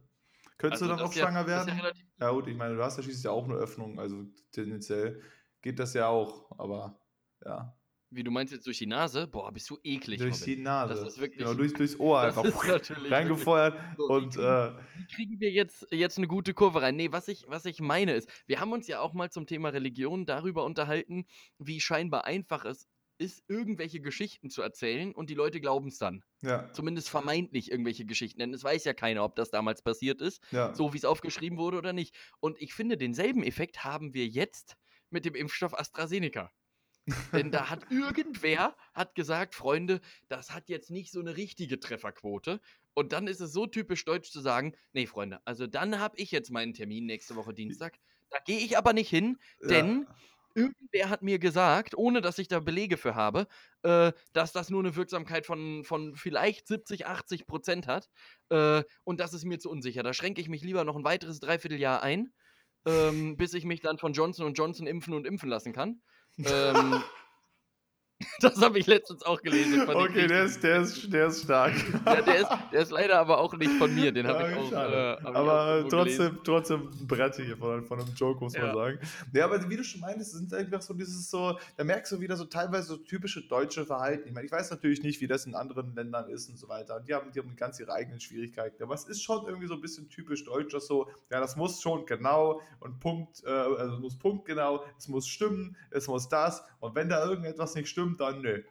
[0.57, 1.77] Könntest Also du dann auch ja- schwanger ist werden?
[2.19, 5.21] Ja Ja, gut, ich meine, du hast ja schließlich auch eine Öffnung, also tendenziell
[5.61, 6.99] geht das ja auch, aber
[7.45, 7.75] ja.
[8.11, 9.27] wie du meinst jetzt durch die Nase?
[9.27, 10.19] Boah, bist du eklig.
[10.19, 10.45] durch Robin.
[10.55, 10.93] die Nase.
[10.93, 14.41] Das ist wirklich- genau, durch, durchs Ohr Das einfach ist natürlich reingefeuert So, und wie
[14.41, 16.95] äh, Wie kriegen wir jetzt, jetzt eine gute Kurve rein?
[16.95, 19.69] Nee, was ich, was ich meine ist, wir haben uns ja auch mal zum Thema
[19.69, 21.25] Religion darüber unterhalten,
[21.57, 22.87] wie scheinbar einfach es
[23.23, 26.23] ist, irgendwelche Geschichten zu erzählen und die Leute glauben es dann.
[26.41, 30.41] ja, Zumindest vermeintlich irgendwelche Geschichten, denn es weiß ja keiner, ob das damals passiert ist,
[30.51, 30.73] ja.
[30.75, 32.15] so wie es aufgeschrieben wurde oder nicht.
[32.39, 34.75] Und ich finde, denselben Effekt haben wir jetzt
[35.09, 36.51] mit dem Impfstoff AstraZeneca.
[37.33, 42.61] Denn da hat irgendwer hat gesagt, Freunde, das hat jetzt nicht so eine richtige Trefferquote.
[42.93, 46.31] Und dann ist es so typisch deutsch zu sagen, nee, Freunde, also dann habe ich
[46.31, 47.97] jetzt meinen Termin nächste Woche Dienstag.
[48.29, 50.07] Da gehe ich aber nicht hin, denn
[50.55, 53.47] irgendwer hat mir gesagt, ohne dass ich da Belege für habe,
[53.83, 58.09] äh, dass das nur eine Wirksamkeit von, von vielleicht 70, 80 Prozent hat.
[58.49, 60.03] Äh, und das ist mir zu unsicher.
[60.03, 62.33] Da schränke ich mich lieber noch ein weiteres Dreivierteljahr ein,
[62.85, 66.01] ähm, bis ich mich dann von Johnson Johnson impfen und impfen lassen kann.
[66.37, 67.03] Ähm,
[68.39, 69.87] Das habe ich letztens auch gelesen.
[69.87, 71.73] Okay, der ist, der, ist, der ist stark.
[72.05, 74.11] Ja, der, ist, der ist leider aber auch nicht von mir.
[74.11, 74.71] Den habe ich auch.
[74.71, 78.53] Äh, hab aber ich auch trotzdem, trotzdem ein Brett hier von, von einem Joke, muss
[78.53, 78.65] ja.
[78.65, 78.99] man sagen.
[79.33, 82.35] Ja, aber wie du schon meintest, sind einfach so dieses so, da merkst du wieder
[82.35, 84.27] so teilweise so typische deutsche Verhalten.
[84.27, 86.97] Ich meine, ich weiß natürlich nicht, wie das in anderen Ländern ist und so weiter.
[86.97, 88.81] Und die haben, die haben ganz ihre eigenen Schwierigkeiten.
[88.83, 91.81] Aber es ist schon irgendwie so ein bisschen typisch deutsch, dass so, ja, das muss
[91.81, 96.63] schon genau und Punkt, äh, also es muss punktgenau, es muss stimmen, es muss das.
[96.79, 98.63] Und wenn da irgendetwas nicht stimmt, dann nö.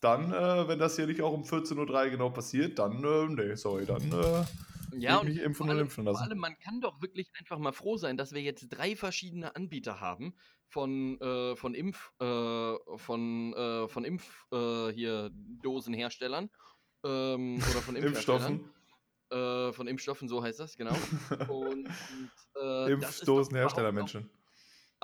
[0.00, 3.54] Dann, äh, wenn das hier nicht auch um 14.03 Uhr genau passiert, dann, äh, nee,
[3.54, 4.44] sorry, dann äh,
[4.98, 6.18] ja, und mich impfen und impfen lassen.
[6.18, 9.56] Vor allem, man kann doch wirklich einfach mal froh sein, dass wir jetzt drei verschiedene
[9.56, 10.34] Anbieter haben
[10.68, 15.30] von, äh, von Impf, äh, von, äh, von Impf, äh, hier,
[15.62, 16.50] Dosenherstellern
[17.04, 18.70] ähm, oder von Impfstoffen.
[19.30, 20.92] Äh, von Impfstoffen, so heißt das, genau.
[21.48, 21.88] Und,
[22.60, 24.43] äh, Impfdosenhersteller, Menschen auch,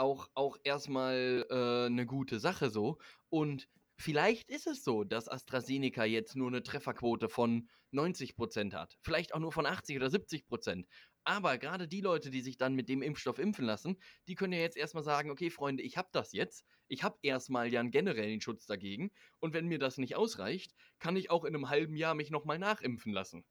[0.00, 2.98] auch erstmal äh, eine gute Sache so.
[3.28, 8.96] Und vielleicht ist es so, dass AstraZeneca jetzt nur eine Trefferquote von 90% hat.
[9.02, 10.86] Vielleicht auch nur von 80 oder 70%.
[11.24, 14.60] Aber gerade die Leute, die sich dann mit dem Impfstoff impfen lassen, die können ja
[14.60, 16.64] jetzt erstmal sagen, okay, Freunde, ich habe das jetzt.
[16.88, 19.10] Ich habe erstmal ja einen generellen Schutz dagegen.
[19.38, 22.58] Und wenn mir das nicht ausreicht, kann ich auch in einem halben Jahr mich nochmal
[22.58, 23.44] nachimpfen lassen.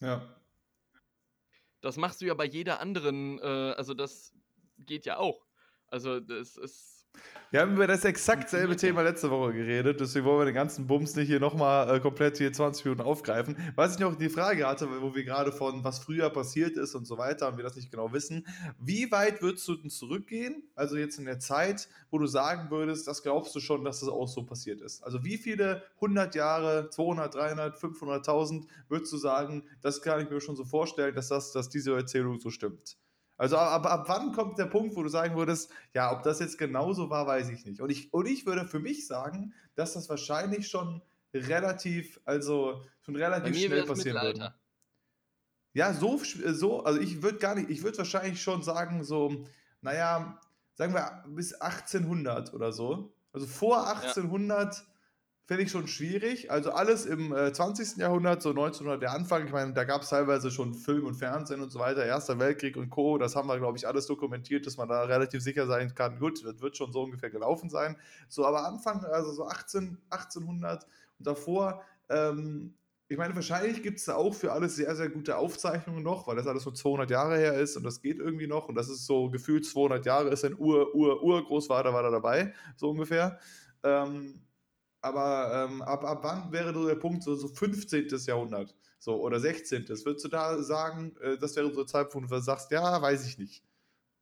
[0.00, 0.38] Ja.
[1.80, 4.34] Das machst du ja bei jeder anderen, äh, also das
[4.78, 5.47] geht ja auch.
[5.90, 6.98] Also, das ist.
[7.50, 10.86] Wir haben über das exakt selbe Thema letzte Woche geredet, deswegen wollen wir den ganzen
[10.86, 13.56] Bums nicht hier nochmal äh, komplett hier 20 Minuten aufgreifen.
[13.74, 17.06] Was ich noch die Frage hatte, wo wir gerade von was früher passiert ist und
[17.06, 18.46] so weiter und wir das nicht genau wissen,
[18.78, 20.62] wie weit würdest du denn zurückgehen?
[20.74, 24.10] Also jetzt in der Zeit, wo du sagen würdest, das glaubst du schon, dass das
[24.10, 25.02] auch so passiert ist.
[25.02, 30.42] Also wie viele 100 Jahre, 200, 300, 500.000 würdest du sagen, das kann ich mir
[30.42, 32.98] schon so vorstellen, dass, das, dass diese Erzählung so stimmt?
[33.38, 36.58] Also ab, ab wann kommt der Punkt, wo du sagen würdest, ja, ob das jetzt
[36.58, 37.80] genauso war, weiß ich nicht.
[37.80, 41.00] Und ich, und ich würde für mich sagen, dass das wahrscheinlich schon
[41.32, 44.54] relativ, also schon relativ schnell passieren würde.
[45.72, 49.46] Ja, so, so, also ich würde gar nicht, ich würde wahrscheinlich schon sagen, so,
[49.82, 50.40] naja,
[50.74, 53.12] sagen wir bis 1800 oder so.
[53.32, 54.82] Also vor 1800 ja
[55.48, 56.50] finde ich schon schwierig.
[56.50, 57.96] Also alles im äh, 20.
[57.96, 61.62] Jahrhundert, so 1900 der Anfang, ich meine, da gab es teilweise schon Film und Fernsehen
[61.62, 64.76] und so weiter, Erster Weltkrieg und Co., das haben wir, glaube ich, alles dokumentiert, dass
[64.76, 67.96] man da relativ sicher sein kann, gut, das wird schon so ungefähr gelaufen sein.
[68.28, 70.84] So, aber Anfang, also so 18, 1800
[71.18, 72.74] und davor, ähm,
[73.08, 76.36] ich meine, wahrscheinlich gibt es da auch für alles sehr, sehr gute Aufzeichnungen noch, weil
[76.36, 79.06] das alles so 200 Jahre her ist und das geht irgendwie noch und das ist
[79.06, 83.38] so gefühlt 200 Jahre, ist ein Ur, Ur, Urgroßvater war da dabei, so ungefähr.
[83.82, 84.42] Ähm,
[85.00, 88.08] aber ähm, ab, ab wann wäre so der Punkt, so, so 15.
[88.26, 89.88] Jahrhundert so, oder 16.
[89.88, 93.26] Würdest du da sagen, äh, das wäre so ein Zeitpunkt, wo du sagst, ja, weiß
[93.26, 93.62] ich nicht,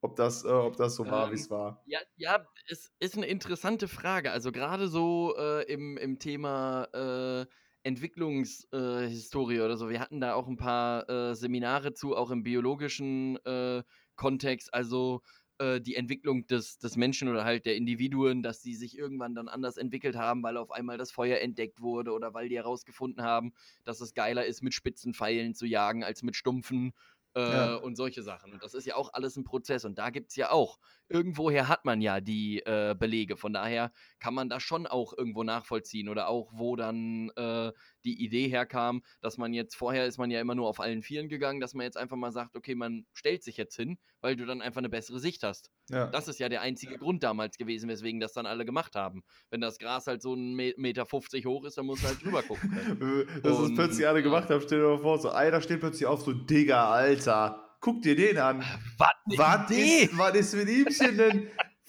[0.03, 1.83] ob das, äh, ob das so war, ähm, wie es war?
[1.87, 4.31] Ja, ja, es ist eine interessante Frage.
[4.31, 7.47] Also gerade so äh, im, im Thema äh,
[7.85, 9.89] Entwicklungshistorie oder so.
[9.89, 13.83] Wir hatten da auch ein paar äh, Seminare zu, auch im biologischen äh,
[14.17, 14.75] Kontext.
[14.75, 15.23] Also
[15.59, 19.49] äh, die Entwicklung des, des Menschen oder halt der Individuen, dass sie sich irgendwann dann
[19.49, 23.53] anders entwickelt haben, weil auf einmal das Feuer entdeckt wurde oder weil die herausgefunden haben,
[23.85, 26.93] dass es geiler ist, mit spitzen Pfeilen zu jagen als mit stumpfen
[27.37, 27.75] äh, ja.
[27.77, 28.53] und solche Sachen.
[28.53, 29.85] Und das ist ja auch alles ein Prozess.
[29.85, 33.37] Und da gibt es ja auch, irgendwoher hat man ja die äh, Belege.
[33.37, 37.73] Von daher kann man das schon auch irgendwo nachvollziehen oder auch, wo dann äh,
[38.05, 41.29] die Idee herkam, dass man jetzt, vorher ist man ja immer nur auf allen Vieren
[41.29, 44.47] gegangen, dass man jetzt einfach mal sagt, okay, man stellt sich jetzt hin, weil du
[44.47, 45.71] dann einfach eine bessere Sicht hast.
[45.91, 46.07] Ja.
[46.09, 49.23] Das ist ja der einzige Grund damals gewesen, weswegen das dann alle gemacht haben.
[49.51, 53.27] Wenn das Gras halt so ein Meter 50 hoch ist, dann muss halt drüber gucken.
[53.43, 56.23] das ist plötzlich alle gemacht haben, stell dir mal vor, so einer steht plötzlich auf,
[56.23, 57.66] so Digga, Alter.
[57.87, 58.65] Guck dir den an.
[58.99, 61.47] Was, was ist, was ist mit ihm denn?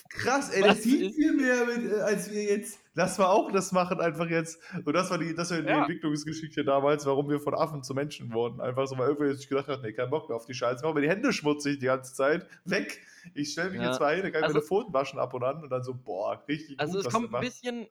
[0.09, 2.79] Krass, ey, das sieht viel mehr, mit, äh, als wir jetzt.
[2.93, 4.59] Lass mal auch das machen, einfach jetzt.
[4.85, 5.79] Und das war die, das war die ja.
[5.79, 8.61] Entwicklungsgeschichte damals, warum wir von Affen zu Menschen wurden.
[8.61, 10.83] Einfach so, weil irgendwer sich gedacht hat, nee, kein Bock mehr auf die Scheiße.
[10.83, 12.45] Machen wir die Hände schmutzig die ganze Zeit.
[12.65, 13.01] Weg.
[13.33, 13.87] Ich stelle mich ja.
[13.87, 15.83] jetzt mal hin, dann kann ich also, meine Pfoten waschen ab und an und dann
[15.83, 17.87] so, boah, richtig Also gut, es kommt ein bisschen.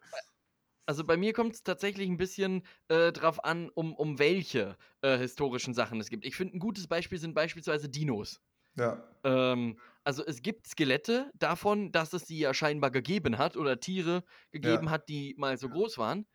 [0.86, 5.18] Also bei mir kommt es tatsächlich ein bisschen äh, drauf an, um, um welche äh,
[5.18, 6.24] historischen Sachen es gibt.
[6.24, 8.40] Ich finde, ein gutes Beispiel sind beispielsweise Dinos.
[8.76, 9.02] Ja.
[9.24, 14.22] Ähm, also es gibt Skelette davon, dass es sie ja scheinbar gegeben hat oder Tiere
[14.52, 14.90] gegeben ja.
[14.92, 16.26] hat, die mal so groß waren.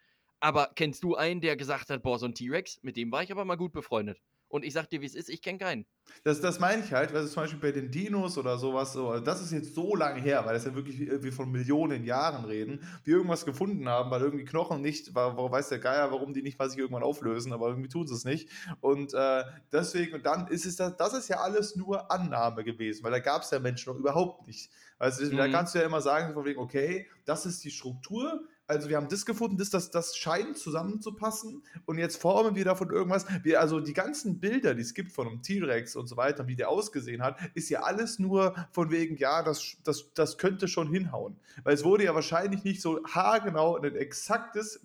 [0.42, 3.32] Aber kennst du einen, der gesagt hat, boah, so ein T-Rex, mit dem war ich
[3.32, 4.20] aber mal gut befreundet?
[4.52, 5.86] Und ich sag dir, wie es ist, ich kenne keinen.
[6.26, 9.24] Das, das meine ich halt, also zum Beispiel bei den Dinos oder sowas, so, also
[9.24, 12.86] das ist jetzt so lange her, weil das ja wirklich wir von Millionen Jahren reden,
[13.06, 16.60] die irgendwas gefunden haben, weil irgendwie Knochen nicht, warum weiß der Geier, warum die nicht
[16.60, 18.50] mal sich irgendwann auflösen, aber irgendwie tun sie es nicht.
[18.82, 23.04] Und äh, deswegen, und dann ist es das, das ist ja alles nur Annahme gewesen,
[23.04, 24.70] weil da gab es ja Menschen noch überhaupt nicht.
[25.00, 25.38] Also mhm.
[25.38, 28.96] da kannst du ja immer sagen, von wegen, okay, das ist die Struktur, also wir
[28.96, 33.26] haben das gefunden, das, das, das scheint zusammenzupassen und jetzt formen wir davon irgendwas.
[33.44, 36.56] Wir, also die ganzen Bilder, die es gibt von einem T-Rex und so weiter, wie
[36.56, 40.90] der ausgesehen hat, ist ja alles nur von wegen, ja, das, das, das könnte schon
[40.90, 41.36] hinhauen.
[41.64, 44.80] Weil es wurde ja wahrscheinlich nicht so haargenau ein exaktes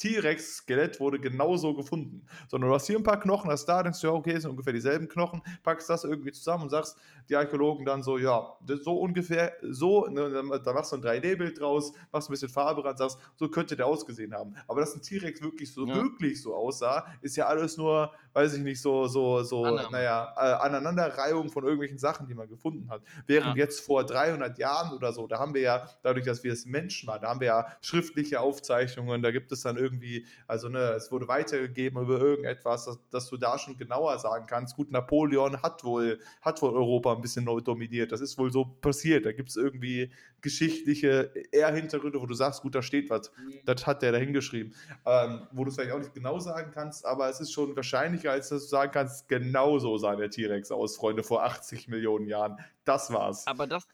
[0.00, 4.06] T-Rex-Skelett wurde genauso gefunden, sondern du hast hier ein paar Knochen, hast da, denkst du,
[4.06, 6.96] ja, okay, sind ungefähr dieselben Knochen, packst das irgendwie zusammen und sagst,
[7.28, 11.92] die Archäologen dann so, ja, so ungefähr, so, ne, da machst du ein 3D-Bild draus,
[12.12, 14.54] machst ein bisschen Farbe ran, sagst, so könnte der ausgesehen haben.
[14.66, 15.94] Aber dass ein T-Rex wirklich so, ja.
[15.94, 19.90] wirklich so aussah, ist ja alles nur, weiß ich nicht, so, so, so, Annahme.
[19.90, 23.02] naja, äh, Aneinanderreihung von irgendwelchen Sachen, die man gefunden hat.
[23.26, 23.64] Während ja.
[23.64, 27.08] jetzt vor 300 Jahren oder so, da haben wir ja, dadurch, dass wir es Menschen
[27.08, 31.10] waren, da haben wir ja schriftliche Aufzeichnungen, da gibt es dann irgendwie, also ne, es
[31.10, 35.84] wurde weitergegeben über irgendetwas, dass, dass du da schon genauer sagen kannst, gut, Napoleon hat
[35.84, 39.48] wohl, hat wohl Europa ein bisschen neu dominiert, das ist wohl so passiert, da gibt
[39.48, 43.60] es irgendwie geschichtliche eher Hintergründe, wo du sagst, gut, da steht was, mhm.
[43.64, 44.74] das hat der da hingeschrieben,
[45.06, 47.74] ähm, wo du es vielleicht auch nicht genau sagen kannst, aber es ist schon
[48.24, 51.88] wahrscheinlicher, als dass du sagen kannst, genau so sah der T-Rex aus, Freunde, vor 80
[51.88, 52.56] Millionen Jahren.
[52.84, 53.46] Das war's.
[53.46, 53.86] Aber das,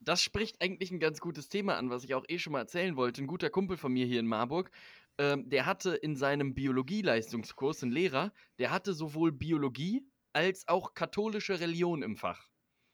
[0.00, 2.96] das spricht eigentlich ein ganz gutes Thema an, was ich auch eh schon mal erzählen
[2.96, 3.22] wollte.
[3.22, 4.70] Ein guter Kumpel von mir hier in Marburg,
[5.18, 11.60] ähm, der hatte in seinem Biologieleistungskurs einen Lehrer, der hatte sowohl Biologie als auch katholische
[11.60, 12.48] Religion im Fach.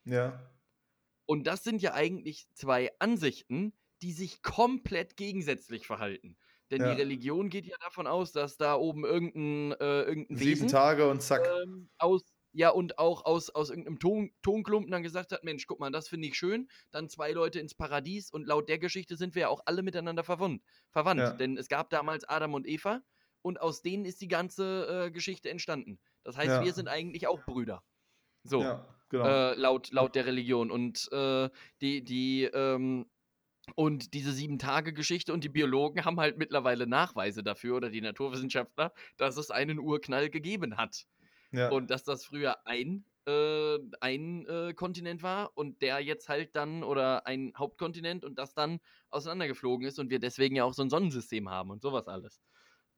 [0.05, 0.41] Ja.
[1.27, 3.73] Und das sind ja eigentlich zwei Ansichten,
[4.03, 6.37] die sich komplett gegensätzlich verhalten.
[6.71, 6.95] Denn ja.
[6.95, 11.09] die Religion geht ja davon aus, dass da oben irgendein, äh, irgendein Sieben Wesen, Tage
[11.09, 11.49] und zack.
[11.63, 15.81] Ähm, aus, ja, und auch aus, aus irgendeinem Ton, Tonklumpen dann gesagt hat, Mensch, guck
[15.81, 16.69] mal, das finde ich schön.
[16.91, 20.25] Dann zwei Leute ins Paradies und laut der Geschichte sind wir ja auch alle miteinander
[20.25, 20.63] verwandt.
[20.91, 21.21] verwandt.
[21.21, 21.33] Ja.
[21.33, 23.01] Denn es gab damals Adam und Eva
[23.43, 25.99] und aus denen ist die ganze äh, Geschichte entstanden.
[26.25, 26.65] Das heißt, ja.
[26.65, 27.83] wir sind eigentlich auch Brüder.
[28.45, 28.61] So,
[29.09, 29.25] genau.
[29.25, 30.71] äh, laut, laut der Religion.
[30.71, 31.49] Und äh,
[31.81, 33.07] die, die, ähm,
[33.75, 39.37] und diese Sieben-Tage-Geschichte und die Biologen haben halt mittlerweile Nachweise dafür oder die Naturwissenschaftler, dass
[39.37, 41.07] es einen Urknall gegeben hat.
[41.53, 41.71] Ja.
[41.71, 46.83] Und dass das früher ein, äh, ein äh, Kontinent war und der jetzt halt dann
[46.83, 50.91] oder ein Hauptkontinent und das dann auseinandergeflogen ist und wir deswegen ja auch so ein
[50.91, 52.43] Sonnensystem haben und sowas alles.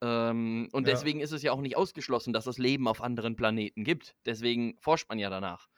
[0.03, 0.95] Ähm, und ja.
[0.95, 4.17] deswegen ist es ja auch nicht ausgeschlossen, dass es Leben auf anderen Planeten gibt.
[4.25, 5.69] Deswegen forscht man ja danach.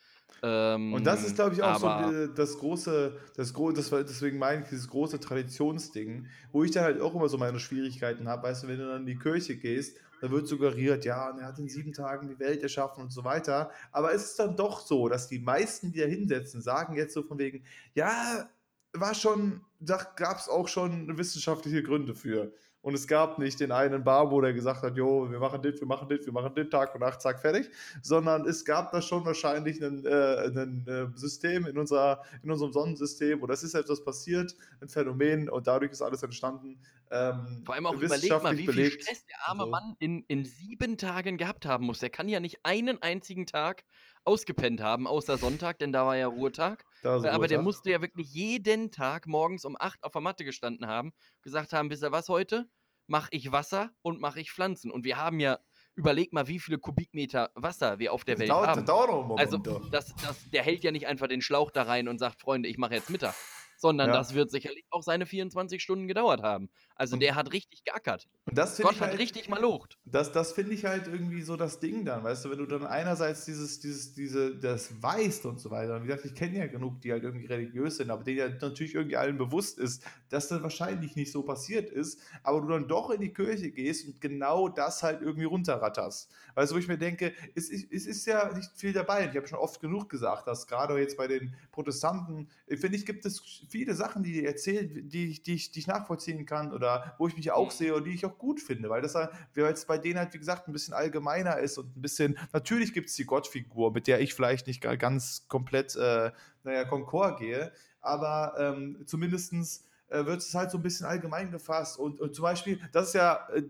[0.42, 4.68] Ähm, und das ist, glaube ich, auch so das große, das, das, deswegen meine ich
[4.68, 8.48] dieses große Traditionsding, wo ich dann halt auch immer so meine Schwierigkeiten habe.
[8.48, 11.58] Weißt du, wenn du dann in die Kirche gehst, da wird suggeriert, ja, er hat
[11.58, 13.70] in sieben Tagen die Welt erschaffen und so weiter.
[13.90, 17.24] Aber es ist dann doch so, dass die meisten, die da hinsetzen, sagen jetzt so
[17.24, 17.64] von wegen,
[17.94, 18.48] ja,
[18.92, 22.52] war schon, da gab es auch schon wissenschaftliche Gründe für.
[22.82, 25.86] Und es gab nicht den einen Barbo, der gesagt hat, jo, wir machen das, wir
[25.86, 27.70] machen das, wir machen den Tag und Nacht, zack, fertig.
[28.02, 33.40] Sondern es gab da schon wahrscheinlich ein, äh, äh, System in, unserer, in unserem Sonnensystem,
[33.40, 36.78] wo das ist etwas passiert, ein Phänomen und dadurch ist alles entstanden.
[37.12, 39.70] Ähm, Vor allem auch überleg mal, wie viel Stress der arme so.
[39.70, 42.00] Mann in, in sieben Tagen gehabt haben muss.
[42.00, 43.84] Der kann ja nicht einen einzigen Tag
[44.24, 46.84] ausgepennt haben, außer Sonntag, denn da war ja Ruhetag.
[47.28, 47.48] aber Ruhetag.
[47.48, 51.72] der musste ja wirklich jeden Tag morgens um 8 auf der Matte gestanden haben, gesagt
[51.72, 52.68] haben, wisst ihr was heute?
[53.08, 54.90] Mach ich Wasser und mache ich Pflanzen.
[54.90, 55.58] Und wir haben ja,
[55.96, 58.86] überleg mal, wie viele Kubikmeter Wasser wir auf der Welt dauert, haben.
[58.86, 62.40] Dauert also, das, das, der hält ja nicht einfach den Schlauch da rein und sagt,
[62.40, 63.34] Freunde, ich mache jetzt Mittag
[63.82, 64.14] sondern ja.
[64.14, 66.70] das wird sicherlich auch seine 24 Stunden gedauert haben.
[67.02, 68.28] Also der hat richtig geackert.
[68.44, 69.98] Und das Gott hat halt, richtig mal locht.
[70.04, 72.86] Das, das finde ich halt irgendwie so das Ding dann, weißt du, wenn du dann
[72.86, 75.96] einerseits dieses, dieses, diese, das weißt und so weiter.
[75.96, 78.48] Und wie gesagt, ich kenne ja genug, die halt irgendwie religiös sind, aber denen ja
[78.48, 82.86] natürlich irgendwie allen bewusst ist, dass das wahrscheinlich nicht so passiert ist, aber du dann
[82.86, 86.30] doch in die Kirche gehst und genau das halt irgendwie runterratterst.
[86.54, 89.28] Weißt du, wo ich mir denke, es, es, es ist ja nicht viel dabei.
[89.28, 93.26] Ich habe schon oft genug gesagt, dass gerade jetzt bei den Protestanten, finde ich, gibt
[93.26, 97.28] es viele Sachen, die die erzählen, die, die, ich, die ich nachvollziehen kann oder wo
[97.28, 97.76] ich mich auch mhm.
[97.76, 99.16] sehe und die ich auch gut finde, weil das
[99.54, 103.08] jetzt bei denen halt, wie gesagt, ein bisschen allgemeiner ist und ein bisschen, natürlich gibt
[103.08, 106.32] es die Gottfigur, mit der ich vielleicht nicht ganz komplett, äh,
[106.64, 111.98] naja, Konkord gehe, aber ähm, zumindestens äh, wird es halt so ein bisschen allgemein gefasst.
[111.98, 113.62] Und, und zum Beispiel, das ist ja, äh,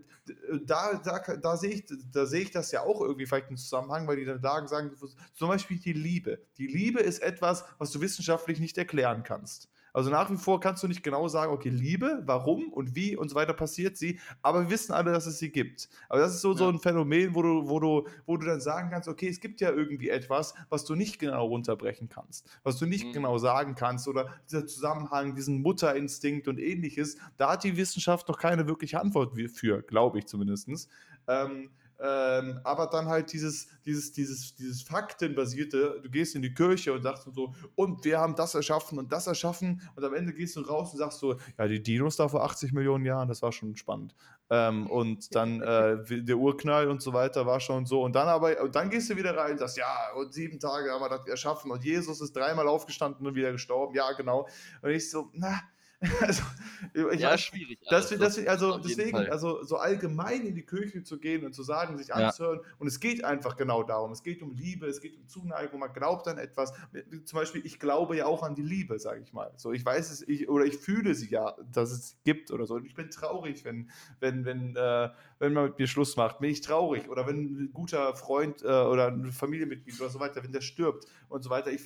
[0.65, 4.17] da, da, da sehe ich, da ich das ja auch irgendwie vielleicht im Zusammenhang, weil
[4.17, 4.91] die dann sagen,
[5.33, 6.39] zum Beispiel die Liebe.
[6.57, 9.69] Die Liebe ist etwas, was du wissenschaftlich nicht erklären kannst.
[9.93, 13.29] Also nach wie vor kannst du nicht genau sagen, okay, Liebe, warum und wie und
[13.29, 15.87] so weiter passiert sie, aber wir wissen alle, dass es sie gibt.
[16.09, 16.57] Aber das ist so, ja.
[16.57, 19.61] so ein Phänomen, wo du, wo, du, wo du dann sagen kannst, okay, es gibt
[19.61, 23.13] ja irgendwie etwas, was du nicht genau runterbrechen kannst, was du nicht mhm.
[23.13, 28.39] genau sagen kannst oder dieser Zusammenhang, diesen Mutterinstinkt und ähnliches, da hat die Wissenschaft noch
[28.39, 30.89] keine wirkliche Antwort für, glaube ich zumindest.
[31.27, 36.93] Ähm, ähm, aber dann halt dieses, dieses, dieses, dieses Faktenbasierte, du gehst in die Kirche
[36.93, 40.55] und sagst so, und wir haben das erschaffen und das erschaffen und am Ende gehst
[40.55, 43.51] du raus und sagst so, ja, die Dinos da vor 80 Millionen Jahren, das war
[43.51, 44.15] schon spannend.
[44.49, 48.03] Ähm, und dann äh, der Urknall und so weiter war schon so.
[48.03, 50.91] Und dann aber, und dann gehst du wieder rein und sagst, ja, und sieben Tage
[50.91, 53.95] haben wir das erschaffen und Jesus ist dreimal aufgestanden und wieder gestorben.
[53.95, 54.47] Ja, genau.
[54.81, 55.61] Und ich so, na,
[56.21, 56.43] Also,
[56.93, 57.79] ja, weiß, schwierig.
[57.89, 61.53] Dass wir, dass wir, also deswegen, also so allgemein in die Kirche zu gehen und
[61.53, 62.59] zu sagen, sich anzuhören.
[62.61, 62.69] Ja.
[62.77, 64.11] Und es geht einfach genau darum.
[64.11, 66.73] Es geht um Liebe, es geht um Zuneigung, man glaubt an etwas.
[67.25, 69.51] Zum Beispiel, ich glaube ja auch an die Liebe, sage ich mal.
[69.55, 72.75] So, ich weiß es, ich, oder ich fühle sie ja, dass es gibt oder so.
[72.75, 73.89] Und ich bin traurig, wenn,
[74.19, 76.39] wenn, wenn, äh, wenn man mit mir Schluss macht.
[76.39, 77.09] Bin ich traurig.
[77.09, 81.05] Oder wenn ein guter Freund äh, oder ein Familienmitglied oder so weiter, wenn der stirbt
[81.29, 81.71] und so weiter.
[81.71, 81.81] Ich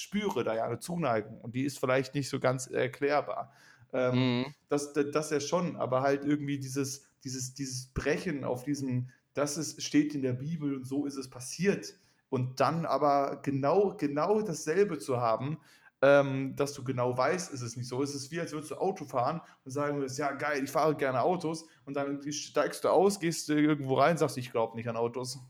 [0.00, 3.52] spüre da ja eine Zuneigung und die ist vielleicht nicht so ganz erklärbar.
[3.92, 4.54] Ähm, mhm.
[4.68, 9.56] das, das, das ja schon, aber halt irgendwie dieses, dieses, dieses Brechen auf diesem, das
[9.56, 11.94] ist, steht in der Bibel und so ist es passiert.
[12.28, 15.58] Und dann aber genau, genau dasselbe zu haben,
[16.02, 18.02] ähm, dass du genau weißt, ist es nicht so.
[18.02, 20.94] Es ist wie, als würdest du Auto fahren und sagen würdest, ja geil, ich fahre
[20.94, 24.88] gerne Autos und dann steigst du aus, gehst du irgendwo rein, sagst, ich glaube nicht
[24.88, 25.40] an Autos.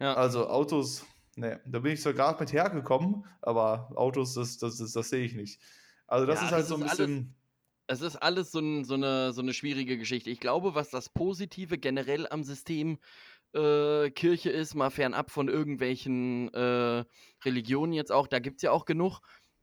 [0.00, 0.14] Ja.
[0.14, 1.04] Also Autos,
[1.38, 5.24] Nee, da bin ich zwar gerade mit hergekommen, aber Autos, das, das, das, das sehe
[5.24, 5.60] ich nicht.
[6.08, 7.36] Also das ja, ist halt das so ein bisschen.
[7.86, 10.30] Alles, es ist alles so, ein, so, eine, so eine schwierige Geschichte.
[10.30, 12.98] Ich glaube, was das Positive generell am System
[13.54, 17.04] äh, Kirche ist, mal fernab von irgendwelchen äh,
[17.44, 19.20] Religionen jetzt auch, da gibt es ja auch genug,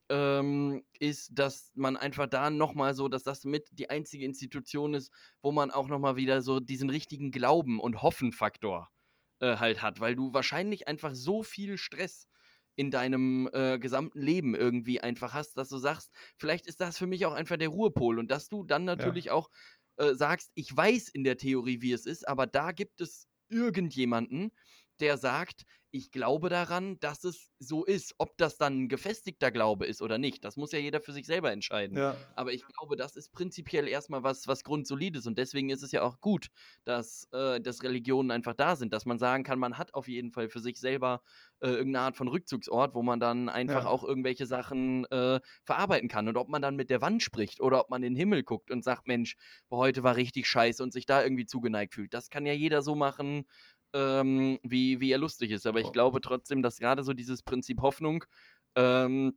[0.07, 5.11] ähm, ist, dass man einfach da nochmal so, dass das mit die einzige Institution ist,
[5.41, 8.89] wo man auch nochmal wieder so diesen richtigen Glauben und Hoffenfaktor
[9.45, 12.27] äh, halt hat, weil du wahrscheinlich einfach so viel Stress
[12.75, 17.08] in deinem äh, gesamten Leben irgendwie einfach hast, dass du sagst, vielleicht ist das für
[17.08, 19.34] mich auch einfach der Ruhepol und dass du dann natürlich ja.
[19.34, 19.49] auch
[19.97, 24.51] äh, sagst, ich weiß in der Theorie, wie es ist, aber da gibt es irgendjemanden,
[25.01, 28.15] der sagt, ich glaube daran, dass es so ist.
[28.17, 31.25] Ob das dann ein gefestigter Glaube ist oder nicht, das muss ja jeder für sich
[31.25, 31.97] selber entscheiden.
[31.97, 32.17] Ja.
[32.36, 36.01] Aber ich glaube, das ist prinzipiell erstmal was, was Grundsolides und deswegen ist es ja
[36.01, 36.47] auch gut,
[36.84, 40.31] dass, äh, dass Religionen einfach da sind, dass man sagen kann, man hat auf jeden
[40.31, 41.21] Fall für sich selber
[41.62, 43.89] äh, irgendeine Art von Rückzugsort, wo man dann einfach ja.
[43.89, 46.27] auch irgendwelche Sachen äh, verarbeiten kann.
[46.27, 48.69] Und ob man dann mit der Wand spricht oder ob man in den Himmel guckt
[48.69, 49.38] und sagt, Mensch,
[49.71, 52.95] heute war richtig scheiße und sich da irgendwie zugeneigt fühlt, das kann ja jeder so
[52.95, 53.45] machen,
[53.95, 55.65] ähm, wie, wie er lustig ist.
[55.65, 58.25] Aber ich glaube trotzdem, dass gerade so dieses Prinzip Hoffnung
[58.75, 59.34] ähm,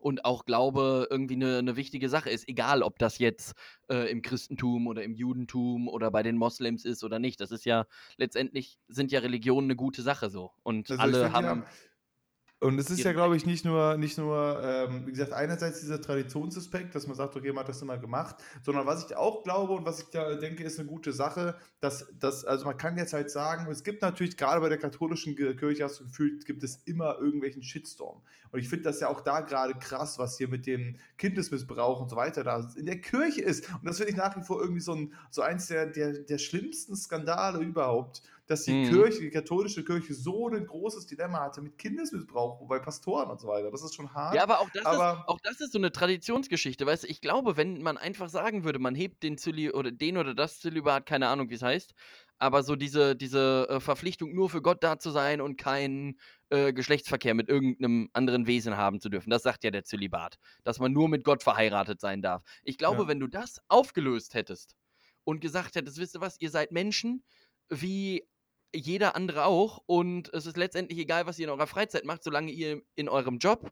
[0.00, 3.54] und auch Glaube irgendwie eine, eine wichtige Sache ist, egal ob das jetzt
[3.90, 7.40] äh, im Christentum oder im Judentum oder bei den Moslems ist oder nicht.
[7.40, 7.86] Das ist ja
[8.16, 10.52] letztendlich sind ja Religionen eine gute Sache so.
[10.62, 11.62] Und also alle haben.
[11.62, 11.66] Ja,
[12.60, 16.00] und es ist ja, glaube ich, nicht nur, nicht nur ähm, wie gesagt, einerseits dieser
[16.00, 19.72] Traditionsaspekt, dass man sagt, okay, man hat das immer gemacht, sondern was ich auch glaube
[19.72, 23.14] und was ich da denke, ist eine gute Sache, dass, dass also man kann jetzt
[23.14, 26.82] halt sagen, es gibt natürlich, gerade bei der katholischen Kirche, hast du gefühlt, gibt es
[26.84, 28.20] immer irgendwelchen Shitstorm.
[28.52, 32.10] Und ich finde das ja auch da gerade krass, was hier mit dem Kindesmissbrauch und
[32.10, 33.72] so weiter da in der Kirche ist.
[33.72, 36.38] Und das finde ich nach wie vor irgendwie so, ein, so eins der, der, der
[36.38, 38.88] schlimmsten Skandale überhaupt, dass die mhm.
[38.88, 43.46] Kirche, die katholische Kirche, so ein großes Dilemma hatte mit Kindesmissbrauch bei Pastoren und so
[43.46, 43.70] weiter.
[43.70, 44.34] Das ist schon hart.
[44.34, 46.84] Ja, aber auch das, aber ist, auch das ist so eine Traditionsgeschichte.
[46.84, 50.16] Weißt du, ich glaube, wenn man einfach sagen würde, man hebt den Zöli oder den
[50.16, 51.94] oder das Zölibat, keine Ahnung, wie es heißt,
[52.38, 56.72] aber so diese, diese äh, Verpflichtung, nur für Gott da zu sein und keinen äh,
[56.72, 59.30] Geschlechtsverkehr mit irgendeinem anderen Wesen haben zu dürfen.
[59.30, 62.42] Das sagt ja der Zölibat, dass man nur mit Gott verheiratet sein darf.
[62.64, 63.08] Ich glaube, ja.
[63.08, 64.74] wenn du das aufgelöst hättest
[65.22, 67.22] und gesagt hättest, wisst ihr was, ihr seid Menschen
[67.70, 68.26] wie
[68.74, 69.82] jeder andere auch.
[69.86, 73.38] Und es ist letztendlich egal, was ihr in eurer Freizeit macht, solange ihr in eurem
[73.38, 73.70] Job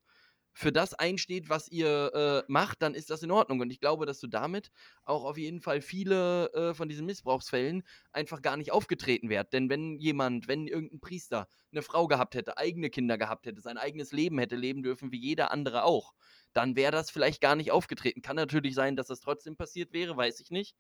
[0.58, 3.60] für das einsteht, was ihr äh, macht, dann ist das in Ordnung.
[3.60, 4.72] Und ich glaube, dass du damit
[5.04, 9.52] auch auf jeden Fall viele äh, von diesen Missbrauchsfällen einfach gar nicht aufgetreten wärst.
[9.52, 13.78] Denn wenn jemand, wenn irgendein Priester eine Frau gehabt hätte, eigene Kinder gehabt hätte, sein
[13.78, 16.12] eigenes Leben hätte leben dürfen, wie jeder andere auch,
[16.54, 18.20] dann wäre das vielleicht gar nicht aufgetreten.
[18.20, 20.74] Kann natürlich sein, dass das trotzdem passiert wäre, weiß ich nicht.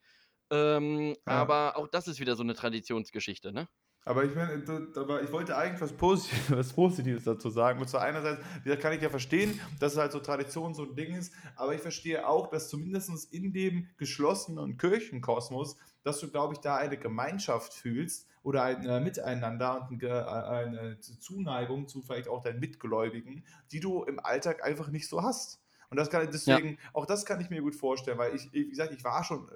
[0.50, 1.16] Ähm, ja.
[1.26, 3.68] Aber auch das ist wieder so eine Traditionsgeschichte, ne?
[4.04, 4.62] Aber ich meine,
[4.96, 7.80] aber ich wollte eigentlich was Positives, was Positives dazu sagen.
[7.80, 10.96] Und zwar einerseits, da kann ich ja verstehen, dass es halt so Tradition so ein
[10.96, 16.54] Ding ist, aber ich verstehe auch, dass zumindest in dem geschlossenen Kirchenkosmos, dass du, glaube
[16.54, 22.28] ich, da eine Gemeinschaft fühlst oder ein äh, Miteinander und äh, eine Zuneigung zu vielleicht
[22.28, 25.60] auch deinen Mitgläubigen, die du im Alltag einfach nicht so hast.
[25.90, 26.76] Und das kann deswegen, ja.
[26.92, 29.48] auch das kann ich mir gut vorstellen, weil ich, wie gesagt, ich war schon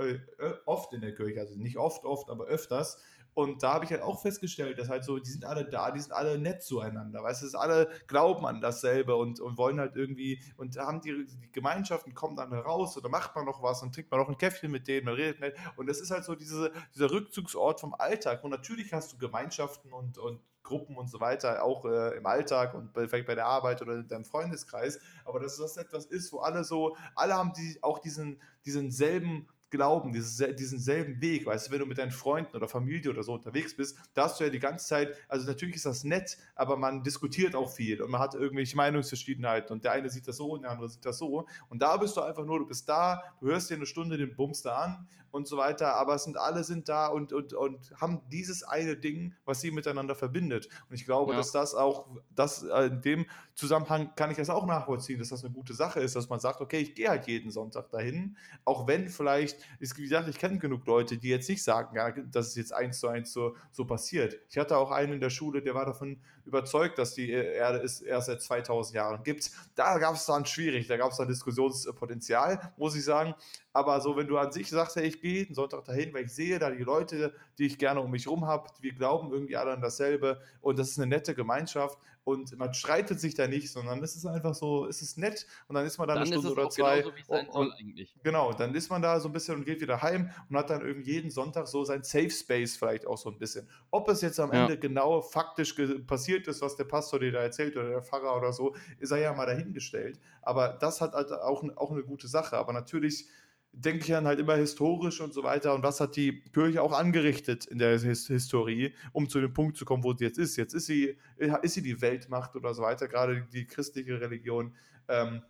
[0.00, 3.02] äh, äh, oft in der Kirche, also nicht oft, oft, aber öfters.
[3.34, 6.00] Und da habe ich halt auch festgestellt, dass halt so, die sind alle da, die
[6.00, 10.42] sind alle nett zueinander, weißt du, alle glauben an dasselbe und, und wollen halt irgendwie,
[10.56, 14.10] und haben die, die Gemeinschaften kommen dann raus oder macht man noch was und trinkt
[14.10, 15.56] man noch ein Käffchen mit denen, man redet nett.
[15.76, 18.44] Und das ist halt so diese, dieser Rückzugsort vom Alltag.
[18.44, 22.74] Und natürlich hast du Gemeinschaften und, und Gruppen und so weiter, auch äh, im Alltag
[22.74, 26.38] und vielleicht bei der Arbeit oder in deinem Freundeskreis, aber dass das etwas ist, wo
[26.38, 31.46] alle so, alle haben die, auch diesen, diesen selben glauben, dieses, diesen selben Weg.
[31.46, 34.38] Weißt du, wenn du mit deinen Freunden oder Familie oder so unterwegs bist, da hast
[34.38, 38.00] du ja die ganze Zeit, also natürlich ist das nett, aber man diskutiert auch viel
[38.00, 41.04] und man hat irgendwelche Meinungsverschiedenheiten und der eine sieht das so und der andere sieht
[41.04, 41.46] das so.
[41.68, 44.36] Und da bist du einfach nur, du bist da, du hörst dir eine Stunde den
[44.36, 47.92] Bums da an und so weiter, aber es sind alle sind da und, und, und
[48.00, 50.68] haben dieses eine Ding, was sie miteinander verbindet.
[50.88, 51.38] Und ich glaube, ja.
[51.38, 55.42] dass das auch, das äh, in dem Zusammenhang kann ich das auch nachvollziehen, dass das
[55.42, 58.86] eine gute Sache ist, dass man sagt, okay, ich gehe halt jeden Sonntag dahin, auch
[58.86, 62.48] wenn vielleicht, ist, wie gesagt, ich kenne genug Leute, die jetzt nicht sagen, ja, dass
[62.48, 64.38] es jetzt eins zu eins so, so passiert.
[64.50, 68.00] Ich hatte auch einen in der Schule, der war davon überzeugt, dass die Erde ist
[68.00, 69.50] erst seit 2000 Jahren gibt.
[69.74, 73.34] Da gab es dann schwierig, da gab es dann Diskussionspotenzial, muss ich sagen.
[73.72, 76.32] Aber so, wenn du an sich sagst, hey, ich gehe jeden Sonntag dahin, weil ich
[76.32, 79.72] sehe da die Leute, die ich gerne um mich herum habe, wir glauben irgendwie alle
[79.72, 84.02] an dasselbe und das ist eine nette Gemeinschaft und man streitet sich da nicht, sondern
[84.02, 86.52] es ist einfach so, es ist nett und dann ist man da dann eine Stunde
[86.52, 87.02] oder zwei.
[87.02, 88.14] Genauso, soll eigentlich.
[88.22, 90.82] Genau, dann ist man da so ein bisschen und geht wieder heim und hat dann
[90.82, 93.68] irgendwie jeden Sonntag so sein Safe Space vielleicht auch so ein bisschen.
[93.90, 94.62] Ob es jetzt am ja.
[94.62, 95.74] Ende genau faktisch
[96.06, 99.18] passiert ist, was der Pastor dir da erzählt oder der Pfarrer oder so, ist er
[99.18, 100.20] ja mal dahingestellt.
[100.42, 102.56] Aber das hat halt auch, auch eine gute Sache.
[102.56, 103.26] Aber natürlich
[103.72, 105.74] denke ich dann halt immer historisch und so weiter.
[105.74, 109.76] Und was hat die Kirche auch angerichtet in der His Historie, um zu dem Punkt
[109.76, 110.56] zu kommen, wo sie jetzt ist.
[110.56, 114.74] Jetzt ist sie, ist sie die Weltmacht oder so weiter, gerade die christliche Religion.
[115.08, 115.42] Ähm,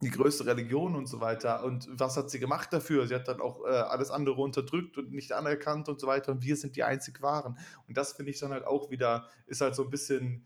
[0.00, 1.64] die größte Religion und so weiter.
[1.64, 3.06] Und was hat sie gemacht dafür?
[3.08, 6.32] Sie hat dann auch äh, alles andere unterdrückt und nicht anerkannt und so weiter.
[6.32, 7.58] Und wir sind die einzig Wahren.
[7.88, 10.44] Und das finde ich dann halt auch wieder, ist halt so ein bisschen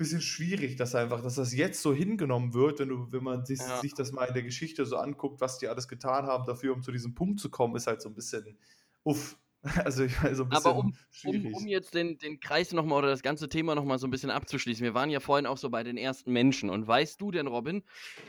[0.00, 3.60] bisschen schwierig, dass einfach, dass das jetzt so hingenommen wird, wenn du, wenn man sich,
[3.60, 3.80] ja.
[3.80, 6.82] sich das mal in der Geschichte so anguckt, was die alles getan haben dafür, um
[6.82, 8.58] zu diesem Punkt zu kommen, ist halt so ein bisschen
[9.04, 9.36] uff.
[9.84, 13.00] Also ich weiß, so ein bisschen Aber um, um, um, jetzt den, den Kreis nochmal
[13.00, 15.68] oder das ganze Thema nochmal so ein bisschen abzuschließen, wir waren ja vorhin auch so
[15.68, 16.70] bei den ersten Menschen.
[16.70, 17.82] Und weißt du denn, Robin,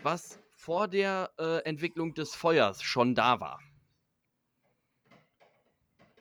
[0.03, 3.61] was vor der äh, Entwicklung des Feuers schon da war?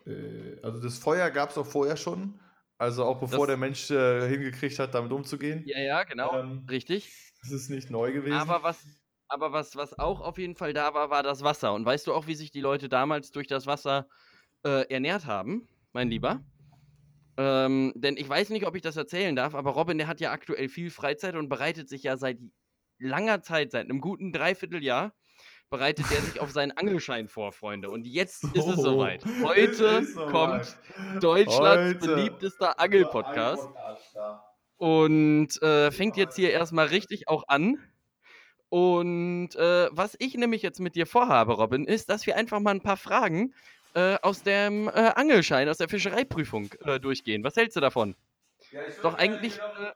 [0.06, 2.38] Äh, also das Feuer gab es auch vorher schon.
[2.80, 5.62] Also auch bevor das, der Mensch äh, hingekriegt hat, damit umzugehen.
[5.66, 6.34] Ja, ja, genau.
[6.40, 7.12] Ähm, richtig.
[7.42, 8.32] Das ist nicht neu gewesen.
[8.32, 8.82] Aber was,
[9.28, 11.74] aber was, was auch auf jeden Fall da war, war das Wasser.
[11.74, 14.08] Und weißt du auch, wie sich die Leute damals durch das Wasser
[14.64, 16.42] äh, ernährt haben, mein Lieber?
[17.36, 20.32] Ähm, denn ich weiß nicht, ob ich das erzählen darf, aber Robin, der hat ja
[20.32, 22.38] aktuell viel Freizeit und bereitet sich ja seit
[22.98, 25.12] langer Zeit, seit einem guten Dreivierteljahr,
[25.70, 27.90] bereitet er sich auf seinen Angelschein vor, Freunde.
[27.90, 29.24] Und jetzt ist es soweit.
[29.42, 30.76] Heute so kommt
[31.20, 32.14] Deutschlands Heute.
[32.14, 33.68] beliebtester Angelpodcast.
[34.76, 37.78] Und äh, fängt jetzt hier erstmal richtig auch an.
[38.68, 42.72] Und äh, was ich nämlich jetzt mit dir vorhabe, Robin, ist, dass wir einfach mal
[42.72, 43.54] ein paar Fragen
[43.94, 47.44] äh, aus dem äh, Angelschein, aus der Fischereiprüfung äh, durchgehen.
[47.44, 48.16] Was hältst du davon?
[48.70, 49.92] Ja, Doch eigentlich, äh,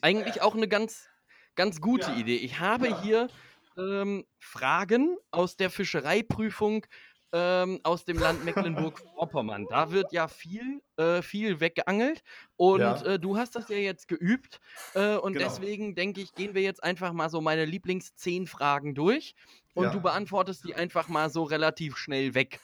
[0.00, 1.08] eigentlich auch eine ganz,
[1.54, 2.16] ganz gute ja.
[2.18, 2.36] Idee.
[2.36, 3.28] Ich habe hier
[3.76, 6.86] ähm, Fragen aus der Fischereiprüfung
[7.32, 9.66] ähm, aus dem Land Mecklenburg-Vorpommern.
[9.68, 12.22] Da wird ja viel, äh, viel weggeangelt
[12.56, 13.02] und ja.
[13.02, 14.60] äh, du hast das ja jetzt geübt
[14.94, 15.44] äh, und genau.
[15.44, 19.34] deswegen denke ich, gehen wir jetzt einfach mal so meine Lieblings 10 Fragen durch
[19.74, 19.90] und ja.
[19.90, 22.60] du beantwortest die einfach mal so relativ schnell weg.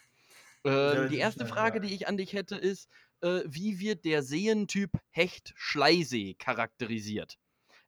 [0.64, 2.88] Ähm, die erste Frage, die ich an dich hätte, ist,
[3.20, 7.36] äh, wie wird der Seentyp Hecht-Schleisee charakterisiert?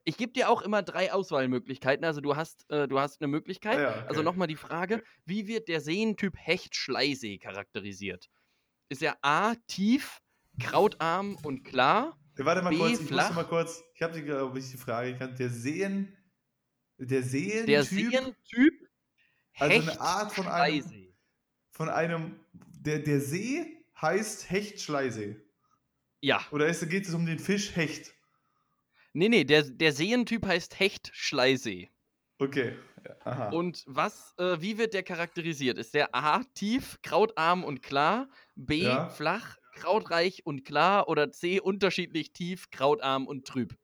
[0.07, 2.05] Ich gebe dir auch immer drei Auswahlmöglichkeiten.
[2.05, 3.79] Also du hast, äh, du hast eine Möglichkeit.
[3.79, 4.09] Ja, okay.
[4.09, 8.29] Also nochmal die Frage, wie wird der Seentyp Hecht-Schleisee charakterisiert?
[8.91, 10.21] Ist er A, tief,
[10.61, 12.19] krautarm und klar?
[12.37, 13.29] Ja, warte mal B, kurz, ich flach.
[13.29, 15.39] muss mal kurz, ich habe die, glaube ich, die Frage gekannt.
[15.39, 16.15] Der Seen,
[16.99, 17.67] der Seentyp?
[17.67, 18.89] Der Seentyp
[19.59, 21.15] Also eine Art von einem,
[21.71, 25.41] von einem, der, der See heißt Hecht-Schleisee.
[26.21, 26.43] Ja.
[26.51, 28.14] Oder geht es um den Fisch Hecht?
[29.15, 31.89] Nee, nee, der, der Seentyp heißt Hecht-Schleisee.
[32.39, 32.75] Okay.
[33.25, 33.51] Aha.
[33.51, 35.79] Und was, äh, wie wird der charakterisiert?
[35.79, 39.09] Ist der A tief, krautarm und klar, B ja.
[39.09, 43.77] flach, krautreich und klar oder C unterschiedlich tief, krautarm und trüb?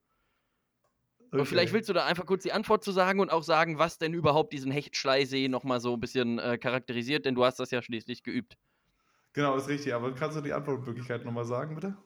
[1.32, 1.44] Okay.
[1.44, 4.14] vielleicht willst du da einfach kurz die Antwort zu sagen und auch sagen, was denn
[4.14, 8.24] überhaupt diesen Hechtschleisee nochmal so ein bisschen äh, charakterisiert, denn du hast das ja schließlich
[8.24, 8.58] geübt.
[9.32, 9.94] Genau, ist richtig.
[9.94, 11.96] Aber kannst du die Antwortmöglichkeit nochmal sagen, bitte?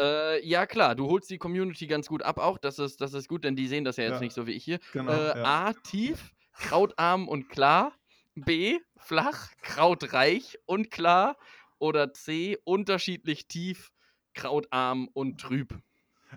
[0.00, 2.58] Äh, ja, klar, du holst die Community ganz gut ab auch.
[2.58, 4.20] Das ist, das ist gut, denn die sehen das ja jetzt Ja.
[4.20, 4.78] nicht so wie ich hier.
[4.92, 5.12] Genau.
[5.12, 5.44] Äh, ja.
[5.44, 7.92] A, tief, krautarm und klar.
[8.34, 11.36] B, flach, krautreich und klar.
[11.78, 13.90] Oder C, unterschiedlich tief,
[14.34, 15.74] krautarm und trüb.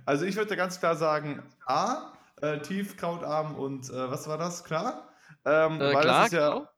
[0.05, 4.63] Also ich würde ganz klar sagen, A, äh, tief, krautarm und äh, was war das?
[4.63, 5.09] Klar?
[5.45, 6.69] Ähm, Äh, weil klar, es ist ja,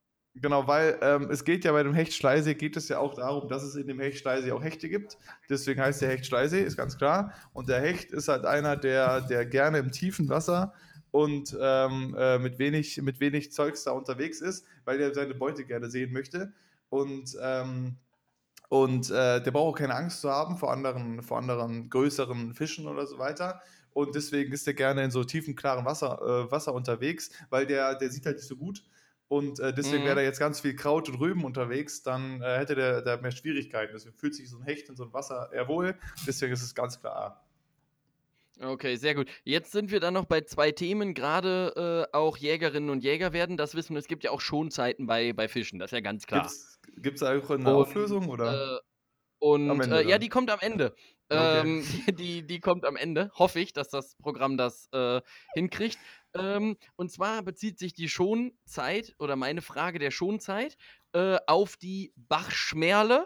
[0.41, 0.67] genau.
[0.67, 3.75] Weil ähm, es geht ja bei dem Hechtschleise, geht es ja auch darum, dass es
[3.75, 5.17] in dem Hechtschleise auch Hechte gibt.
[5.49, 7.33] Deswegen heißt der Hechtschleise, ist ganz klar.
[7.53, 10.73] Und der Hecht ist halt einer, der, der gerne im tiefen Wasser
[11.11, 15.63] und ähm, äh, mit, wenig, mit wenig Zeugs da unterwegs ist, weil er seine Beute
[15.63, 16.51] gerne sehen möchte.
[16.89, 17.95] Und, ähm,
[18.67, 22.87] und äh, der braucht auch keine Angst zu haben vor anderen, vor anderen größeren Fischen
[22.87, 23.61] oder so weiter.
[23.93, 27.95] Und deswegen ist der gerne in so tiefen, klaren Wasser, äh, Wasser unterwegs, weil der,
[27.95, 28.83] der sieht halt nicht so gut.
[29.27, 30.07] Und äh, deswegen Mhm.
[30.07, 33.31] wäre da jetzt ganz viel Kraut und Rüben unterwegs, dann äh, hätte der, der mehr
[33.31, 33.93] Schwierigkeiten.
[33.93, 35.97] Deswegen fühlt sich so ein Hecht in so einem Wasser eher wohl.
[36.27, 37.41] Deswegen ist es ganz klar A.
[38.61, 39.27] Okay, sehr gut.
[39.43, 43.57] Jetzt sind wir dann noch bei zwei Themen, gerade äh, auch Jägerinnen und Jäger werden
[43.57, 43.97] das wissen.
[43.97, 46.49] Es gibt ja auch Schonzeiten bei, bei Fischen, das ist ja ganz klar.
[46.95, 48.29] Gibt es auch eine Und, Auflösung?
[48.29, 48.77] Oder?
[48.77, 48.79] Äh,
[49.39, 50.95] und äh, ja, die kommt am Ende.
[51.27, 51.61] Okay.
[51.61, 53.29] Ähm, die, die, die kommt am Ende.
[53.33, 55.21] Hoffe ich, dass das Programm das äh,
[55.53, 55.97] hinkriegt.
[56.35, 60.77] Ähm, und zwar bezieht sich die Schonzeit oder meine Frage der Schonzeit
[61.13, 63.25] äh, auf die Bachschmerle.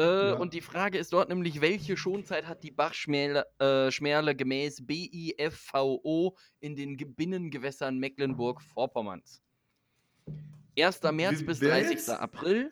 [0.00, 0.32] Äh, Ja.
[0.34, 6.74] Und die Frage ist dort nämlich, welche Schonzeit hat die Bachschmerle äh, gemäß BIFVO in
[6.76, 9.42] den Ge- Binnengewässern Mecklenburg-Vorpommerns?
[10.78, 11.02] 1.
[11.12, 11.90] März Wie- bis wer 30.
[11.92, 12.10] jetzt?
[12.10, 12.70] April.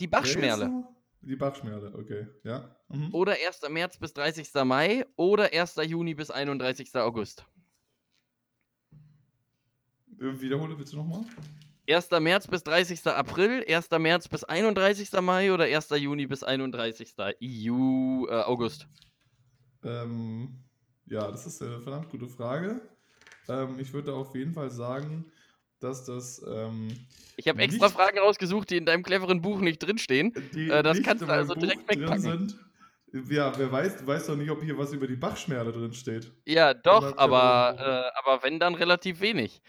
[0.00, 0.84] Die Bachschmerle.
[1.20, 2.26] Die Bachschmerle, okay.
[2.44, 2.74] Ja.
[2.88, 3.12] Mhm.
[3.14, 3.68] Oder 1.
[3.68, 4.48] März bis 30.
[4.64, 5.76] Mai oder 1.
[5.84, 6.94] Juni bis 31.
[6.96, 7.44] August.
[10.18, 11.24] Wiederhole bitte nochmal.
[11.88, 12.10] 1.
[12.20, 13.06] März bis 30.
[13.06, 13.90] April, 1.
[13.98, 15.10] März bis 31.
[15.22, 15.88] Mai oder 1.
[15.90, 17.14] Juni bis 31.
[17.40, 18.86] Ju, äh, August.
[19.84, 20.64] Ähm,
[21.06, 22.80] ja, das ist eine verdammt gute Frage.
[23.48, 25.32] Ähm, ich würde auf jeden Fall sagen,
[25.80, 26.88] dass das ähm,
[27.36, 30.34] Ich habe extra Fragen rausgesucht, die in deinem cleveren Buch nicht drinstehen.
[30.52, 32.20] die Äh, das kannst du also Buch direkt wegpacken.
[32.20, 32.58] sind.
[33.30, 36.30] Ja, wer weiß, du weißt doch nicht, ob hier was über die Bachschmerle drin steht.
[36.44, 39.62] Ja, doch, aber, äh, aber wenn, dann relativ wenig.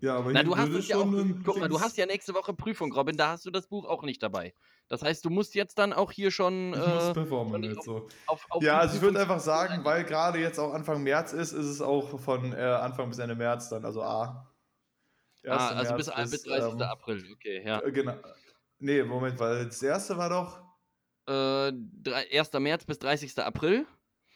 [0.00, 1.06] Ja, aber Na, du hast es ja auch.
[1.44, 4.02] Guck mal, du hast ja nächste Woche Prüfung, Robin, da hast du das Buch auch
[4.02, 4.54] nicht dabei.
[4.88, 8.06] Das heißt, du musst jetzt dann auch hier schon Ich muss äh, performen jetzt so.
[8.26, 11.52] auf, auf Ja, also ich würde einfach sagen, weil gerade jetzt auch Anfang März ist,
[11.52, 14.50] ist es auch von äh, Anfang bis Ende März dann, also A.
[15.46, 15.72] Ah, 1.
[15.90, 16.72] also bis, März bis 30.
[16.74, 17.80] ähm, April, okay, ja.
[17.80, 18.14] äh, Genau.
[18.78, 20.58] Nee, Moment, weil das erste war doch.
[21.26, 21.72] Äh,
[22.02, 22.52] drei- 1.
[22.60, 23.38] März bis 30.
[23.38, 23.86] April.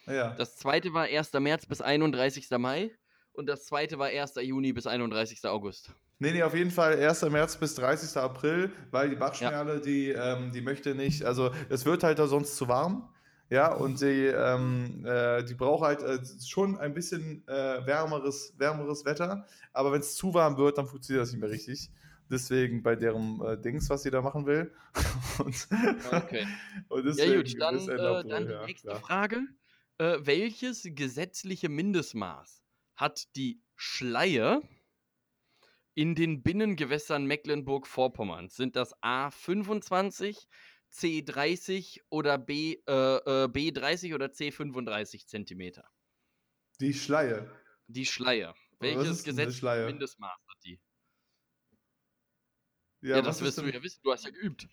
[0.06, 0.30] Ja.
[0.30, 1.32] Das zweite war 1.
[1.34, 2.50] März bis 31.
[2.59, 2.90] Mai.
[3.39, 4.34] Und das zweite war 1.
[4.43, 5.45] Juni bis 31.
[5.45, 5.95] August.
[6.18, 7.22] Nee, nee, auf jeden Fall 1.
[7.30, 8.20] März bis 30.
[8.20, 12.57] April, weil die Bachschmerle, die, ähm, die möchte nicht, also es wird halt da sonst
[12.57, 13.09] zu warm.
[13.49, 19.05] Ja, und sie, ähm, äh, die braucht halt äh, schon ein bisschen äh, wärmeres, wärmeres
[19.05, 21.93] Wetter, aber wenn es zu warm wird, dann funktioniert das nicht mehr richtig.
[22.28, 24.72] Deswegen bei deren äh, Dings, was sie da machen will.
[25.39, 25.68] und,
[26.12, 26.45] Okay.
[26.89, 29.01] und Ja, deswegen gut, dann, äh, April, dann die ja, nächste klar.
[29.01, 29.43] Frage.
[29.99, 32.68] Äh, welches gesetzliche Mindestmaß
[32.99, 34.61] hat die Schleie
[35.94, 38.57] in den Binnengewässern Mecklenburg-Vorpommerns?
[38.57, 40.49] Sind das A25,
[40.92, 45.88] C30 oder B, äh, äh, B30 oder C35 Zentimeter?
[46.80, 47.51] Die Schleie.
[47.86, 48.55] Die Schleie.
[48.80, 49.24] Welches
[49.57, 49.86] Schleie?
[49.86, 50.80] Mindestmaß hat die?
[53.01, 54.01] Ja, Ja, das wirst du ja wissen.
[54.03, 54.68] Du hast ja geübt.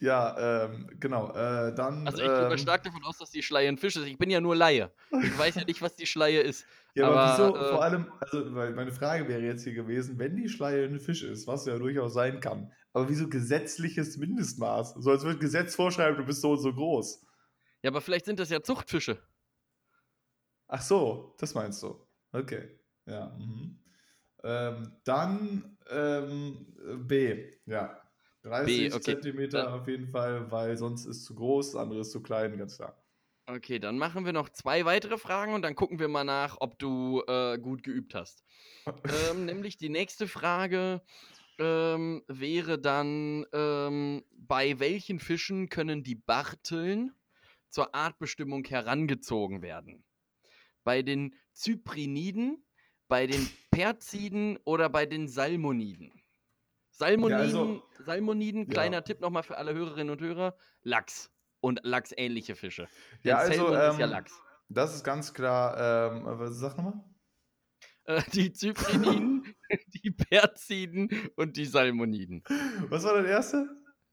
[0.00, 1.30] Ja, ähm, genau.
[1.30, 2.06] Äh, dann.
[2.06, 4.06] Also ich gehe ähm, stark davon aus, dass die Schleie ein Fisch ist.
[4.06, 4.90] Ich bin ja nur Laie.
[5.22, 6.64] Ich weiß ja nicht, was die Schleie ist.
[6.96, 7.56] Ja, aber, Aber, wieso?
[7.56, 11.22] äh, Vor allem, also, meine Frage wäre jetzt hier gewesen, wenn die Schleie ein Fisch
[11.22, 14.94] ist, was ja durchaus sein kann, aber wieso gesetzliches Mindestmaß?
[14.94, 17.24] So als würde Gesetz vorschreiben, du bist so und so groß.
[17.84, 19.22] Ja, aber vielleicht sind das ja Zuchtfische.
[20.66, 22.04] Ach so, das meinst du.
[22.32, 22.80] Okay.
[23.06, 23.36] Ja.
[23.38, 23.78] Mhm.
[24.42, 26.74] Ähm, dann ähm,
[27.06, 28.00] B, ja.
[28.42, 29.02] 30 okay.
[29.02, 32.56] Zentimeter Dann- auf jeden Fall, weil sonst ist zu groß, das andere ist zu klein,
[32.56, 32.96] ganz klar.
[33.46, 36.78] Okay, dann machen wir noch zwei weitere Fragen und dann gucken wir mal nach, ob
[36.78, 38.44] du äh, gut geübt hast.
[39.32, 41.02] ähm, nämlich die nächste Frage
[41.58, 47.12] ähm, wäre dann, ähm, bei welchen Fischen können die Barteln
[47.68, 50.04] zur Artbestimmung herangezogen werden?
[50.84, 52.64] Bei den Zypriniden,
[53.08, 56.19] bei den Perziden oder bei den Salmoniden?
[57.00, 58.70] Salmoniden, also- Salmoniden Ja.
[58.70, 61.30] kleiner Tipp nochmal für alle Hörerinnen und Hörer, Lachs
[61.60, 62.88] und lachsähnliche Fische.
[63.24, 64.32] Denn Ja, also, Salmon ist ja ähm, Lachs.
[64.68, 67.02] Das ist ganz klar, ähm, was sag nochmal?
[68.04, 69.54] Äh, die Zypriniden,
[70.04, 72.42] die Perziden und die Salmoniden.
[72.88, 73.68] Was war das erste?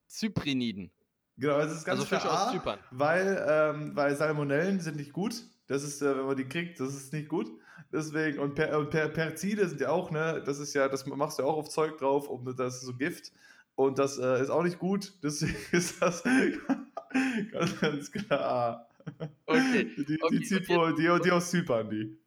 [0.07, 0.91] Zypriniden.
[1.37, 2.79] Genau, es ist ganz Also klar aus A, Zypern.
[2.91, 5.35] weil, ähm, weil Salmonellen sind nicht gut.
[5.67, 7.47] Das ist, äh, wenn man die kriegt, das ist nicht gut.
[7.91, 11.39] Deswegen, und, per, und per, Perzide sind ja auch, ne, das ist ja, das machst
[11.39, 13.31] du ja auch auf Zeug drauf, um das ist so Gift.
[13.75, 15.13] Und das äh, ist auch nicht gut.
[15.23, 16.23] Deswegen ist das
[17.51, 18.89] ganz, ganz klar.
[19.45, 22.17] Okay, Die, okay, die, Zypro, und die, die aus Zypern, die.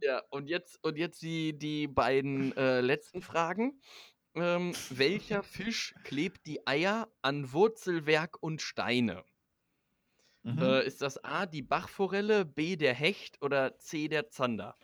[0.00, 3.80] Ja, und jetzt, und jetzt die, die beiden äh, letzten Fragen.
[4.34, 9.24] Ähm, welcher Fisch klebt die Eier an Wurzelwerk und Steine?
[10.44, 10.58] Mhm.
[10.58, 14.76] Äh, ist das A, die Bachforelle, B, der Hecht oder C, der Zander?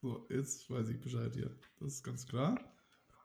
[0.00, 1.50] So, jetzt weiß ich Bescheid hier.
[1.80, 2.58] Das ist ganz klar.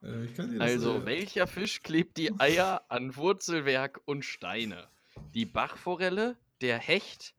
[0.01, 4.25] Äh, ich kann dir das, Also, äh, welcher Fisch klebt die Eier an Wurzelwerk und
[4.25, 4.89] Steine?
[5.35, 7.35] Die Bachforelle, der Hecht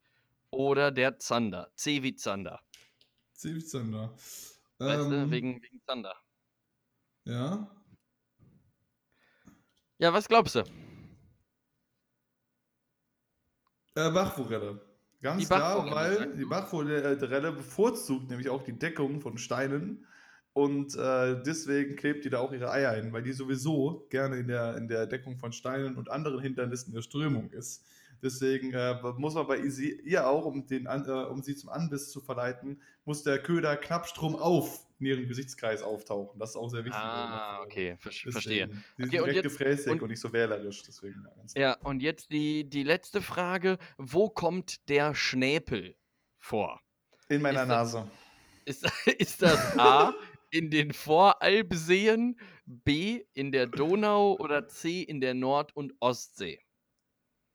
[0.51, 1.73] oder der Zander?
[1.75, 2.61] C wie Zander.
[3.33, 4.15] Zivilzander.
[4.79, 6.15] Weißt du, Ähm, wegen, wegen Zander.
[7.25, 7.75] Ja.
[9.99, 10.65] Ja, was glaubst du?
[13.95, 14.81] Äh, Bachforelle.
[15.21, 16.45] Ganz Die klar, weil die?
[16.45, 20.07] Bachforelle bevorzugt nämlich auch die Deckung von Steinen
[20.53, 24.49] und äh, deswegen klebt die da auch ihre Eier ein, weil die sowieso gerne in
[24.49, 27.85] der, in der Deckung von Steinen und anderen Hindernissen der Strömung ist.
[28.23, 32.21] Deswegen äh, muss man bei ihr auch, um, den, äh, um sie zum Anbiss zu
[32.21, 36.39] verleiten, muss der Köder knapp stromauf in ihrem Gesichtskreis auftauchen.
[36.39, 37.01] Das ist auch sehr wichtig.
[37.01, 38.33] Ah, okay, ver Deswegen.
[38.33, 38.67] verstehe.
[38.67, 40.83] Die Okay, sind und direkt jetzt- gefräßig und- und, nicht so wählerisch.
[40.83, 41.27] Deswegen,
[41.57, 43.79] ja, und jetzt die, die letzte Frage.
[43.99, 45.97] Wo kommt der Schnäpel
[46.39, 46.81] vor?
[47.29, 48.11] In meiner Ist das- Nase.
[48.65, 48.85] Ist,
[49.21, 50.15] ist das A
[50.51, 56.61] in den Voralpseen, B in der Donau oder C in der Nord- und Ostsee?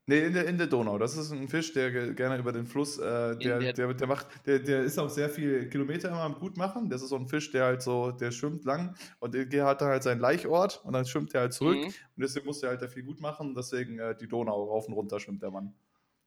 [0.09, 0.97] Nee, in der, in der Donau.
[0.97, 4.07] Das ist ein Fisch, der ge- gerne über den Fluss, äh, der, der- der, der
[4.07, 6.89] macht, der, der ist auch sehr viel Kilometer immer am gut machen.
[6.89, 9.89] Das ist so ein Fisch, der halt so, der schwimmt lang und der hat dann
[9.89, 11.75] halt seinen Laichort und dann schwimmt er halt zurück.
[11.77, 11.83] Mhm.
[11.87, 13.53] Und deswegen muss er halt da viel gut machen.
[13.53, 15.73] Deswegen äh, die Donau rauf und runter schwimmt der Mann.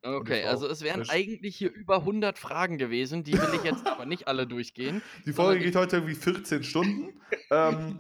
[0.03, 1.11] Okay, also es wären Fisch.
[1.11, 3.23] eigentlich hier über 100 Fragen gewesen.
[3.23, 5.03] Die will ich jetzt aber nicht alle durchgehen.
[5.27, 7.21] Die Folge geht heute irgendwie 14 Stunden.
[7.51, 7.99] ähm,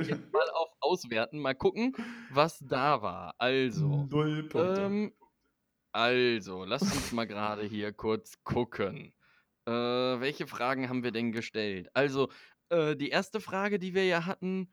[0.00, 1.94] Ich jetzt mal auf Auswerten, mal gucken,
[2.28, 3.34] was da war.
[3.38, 4.82] Also, Null Punkte.
[4.86, 5.14] Ähm,
[5.92, 9.14] also, lass uns mal gerade hier kurz gucken.
[9.66, 11.90] Äh, welche Fragen haben wir denn gestellt?
[11.94, 12.30] Also,
[12.70, 14.72] äh, die erste Frage, die wir ja hatten,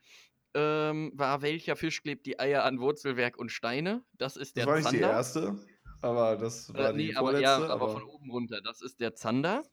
[0.55, 4.05] ähm, war, welcher Fisch klebt die Eier an Wurzelwerk und Steine?
[4.13, 5.07] Das ist der das war nicht die Zander.
[5.07, 5.57] erste,
[6.01, 7.43] aber das war Äh, die nee, aber, vorletzte.
[7.43, 8.61] ja, aber von oben runter.
[8.61, 9.63] Das ist der Zander.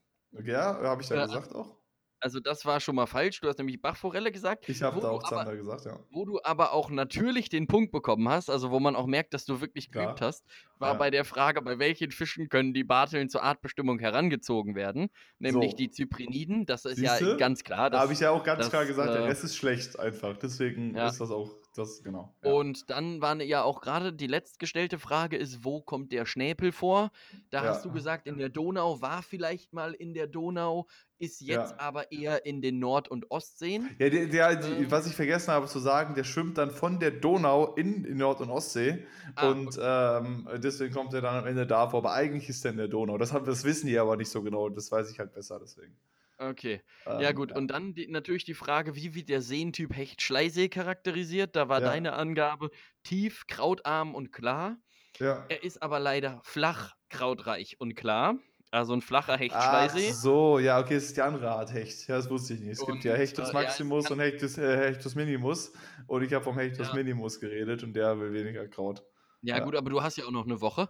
[0.44, 1.80] ja, habe ich da Äh, gesagt auch.
[2.20, 3.40] Also, das war schon mal falsch.
[3.40, 4.68] Du hast nämlich Bachforelle gesagt.
[4.68, 5.98] Ich habe da auch aber- Zander gesagt, ja.
[6.10, 9.44] Wo du aber auch natürlich den Punkt bekommen hast, also wo man auch merkt, dass
[9.44, 10.44] du wirklich geübt hast,
[10.78, 10.98] war Ja.
[10.98, 15.08] bei der Frage, bei welchen Fischen können die Barteln zur Artbestimmung herangezogen werden,
[15.38, 15.76] nämlich So.
[15.76, 17.36] die Zypriniden, das ist ja Siehste?
[17.36, 17.90] ganz klar.
[17.90, 19.98] Da Das, habe ich ja auch ganz das, klar gesagt, der äh, Rest ist schlecht
[19.98, 20.36] einfach.
[20.38, 21.08] Deswegen Ja.
[21.08, 22.34] ist das auch, das, genau.
[22.42, 22.52] Ja.
[22.52, 27.10] Und dann war ja auch gerade die letztgestellte Frage ist, wo kommt der Schnäpel vor?
[27.50, 27.70] Da Ja.
[27.70, 30.86] hast du gesagt, in der Donau, war vielleicht mal in der Donau,
[31.18, 31.80] ist jetzt Ja.
[31.80, 33.88] aber eher in den Nord- und Ostseen.
[33.98, 34.90] Ja, der, der, Ähm.
[34.90, 38.40] was ich vergessen habe zu sagen, der schwimmt dann von der Donau in, in Nord-
[38.40, 41.98] und Ostsee Ah, und ähm, deswegen kommt er dann am Ende da vor.
[42.00, 43.16] Aber eigentlich ist er in der Donau.
[43.18, 44.68] Das, haben, das wissen die aber nicht so genau.
[44.68, 45.96] Das weiß ich halt besser deswegen.
[46.38, 46.82] Okay.
[47.16, 51.56] Ja, Ähm, gut, und dann die, natürlich die Frage, wie wird der Seentyp Hecht-Schleisee charakterisiert?
[51.56, 51.80] Da war Ja.
[51.82, 52.70] deine Angabe
[53.02, 54.76] tief, krautarm und klar.
[55.18, 55.46] Ja.
[55.48, 58.38] Er ist aber leider flach, krautreich und klar.
[58.70, 60.12] Also ein flacher Ach Hecht-Schleisee.
[60.12, 62.08] so, ja, okay, das ist die andere Art Hecht.
[62.08, 62.70] Ja, das wusste ich nicht.
[62.72, 65.72] Es gibt ja Und, Hechtus äh, ja, es Maximus kann- und Hechtus, äh, Hechtus Minimus.
[66.06, 66.92] Und ich habe vom Hechtus Ja.
[66.92, 69.04] Minimus geredet und der will weniger Kraut.
[69.42, 69.60] Ja, Ja.
[69.60, 70.88] gut, aber du hast ja auch noch eine Woche.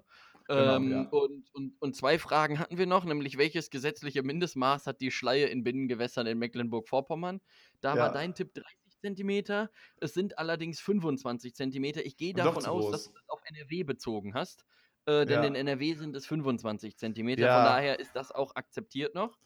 [0.55, 1.11] Genau, ähm, ja.
[1.11, 5.47] und, und, und zwei Fragen hatten wir noch, nämlich welches gesetzliche Mindestmaß hat die Schleie
[5.47, 7.41] in Binnengewässern in Mecklenburg-Vorpommern?
[7.81, 7.99] Da Ja.
[7.99, 9.71] war dein Tipp 30 Zentimeter.
[9.97, 12.05] Es sind allerdings 25 Zentimeter.
[12.07, 14.65] Ich gehe davon aus, dass du das auf NRW bezogen hast.
[15.07, 15.45] Äh, denn Ja.
[15.45, 17.49] in NRW sind es 25 Zentimeter.
[17.49, 19.39] Von daher ist das auch akzeptiert noch.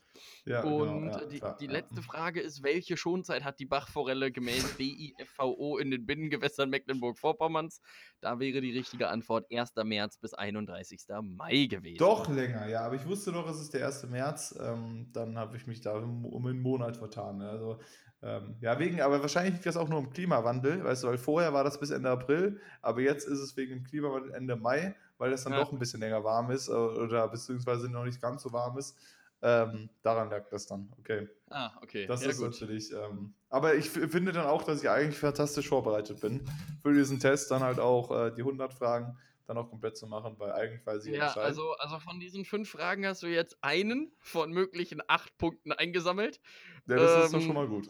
[0.45, 1.73] Ja, Und genau, ja, die, klar, die ja.
[1.73, 7.81] letzte Frage ist, welche Schonzeit hat die Bachforelle gemäß BIFVO in den Binnengewässern Mecklenburg-Vorpommerns?
[8.21, 9.73] Da wäre die richtige Antwort 1.
[9.85, 11.01] März bis 31.
[11.23, 11.99] Mai gewesen.
[11.99, 14.09] Doch länger, ja, aber ich wusste noch, es ist der 1.
[14.09, 14.59] März.
[14.61, 17.39] Ähm, dann habe ich mich da um, um einen Monat vertan.
[17.39, 17.49] ne?
[17.49, 17.79] Also,
[18.23, 21.55] ähm, ja, wegen, aber wahrscheinlich liegt das auch nur im Klimawandel, weißt du, weil vorher
[21.55, 25.33] war das bis Ende April, aber jetzt ist es wegen dem Klimawandel Ende Mai, weil
[25.33, 28.53] es dann doch ein bisschen länger warm ist äh, oder beziehungsweise noch nicht ganz so
[28.53, 28.99] warm ist.
[29.43, 31.29] Ähm, daran lag das dann, okay.
[31.49, 32.07] Ah, okay.
[32.07, 32.51] Das ja, ist gut.
[32.51, 32.93] natürlich.
[32.93, 36.43] Ähm, aber ich finde dann auch, dass ich eigentlich fantastisch vorbereitet bin
[36.83, 39.17] für diesen Test, dann halt auch äh, die 100 Fragen
[39.47, 42.71] dann auch komplett zu machen, weil eigentlich weiß ich Ja, also, also von diesen fünf
[42.71, 46.41] Fragen hast du jetzt einen von möglichen acht Punkten eingesammelt.
[46.87, 47.89] ja, das ist doch ähm, schon mal gut.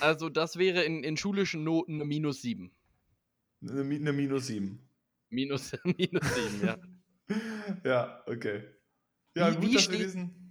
[0.00, 2.70] Also das wäre in, in schulischen Noten eine minus sieben.
[3.62, 4.78] Eine, eine minus 7.
[5.30, 6.76] Minus, minus 7, ja.
[7.84, 8.64] ja, okay.
[9.34, 10.43] Ja, Wie- gut, wie dass wir diesen.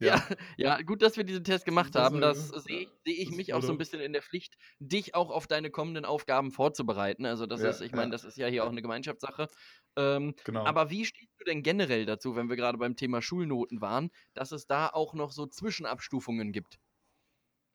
[0.00, 0.14] Ja,
[0.56, 2.20] ja, gut, dass wir diesen Test gemacht Das haben.
[2.20, 5.30] Das sehe ich, sehe ich mich auch so ein bisschen in der Pflicht, dich auch
[5.30, 7.26] auf deine kommenden Aufgaben vorzubereiten.
[7.26, 9.48] Also das Ja, ist, ich meine, das ist ja hier auch eine Gemeinschaftssache.
[9.96, 10.64] Ähm, Genau.
[10.64, 14.52] Aber wie stehst du denn generell dazu, wenn wir gerade beim Thema Schulnoten waren, dass
[14.52, 16.78] es da auch noch so Zwischenabstufungen gibt?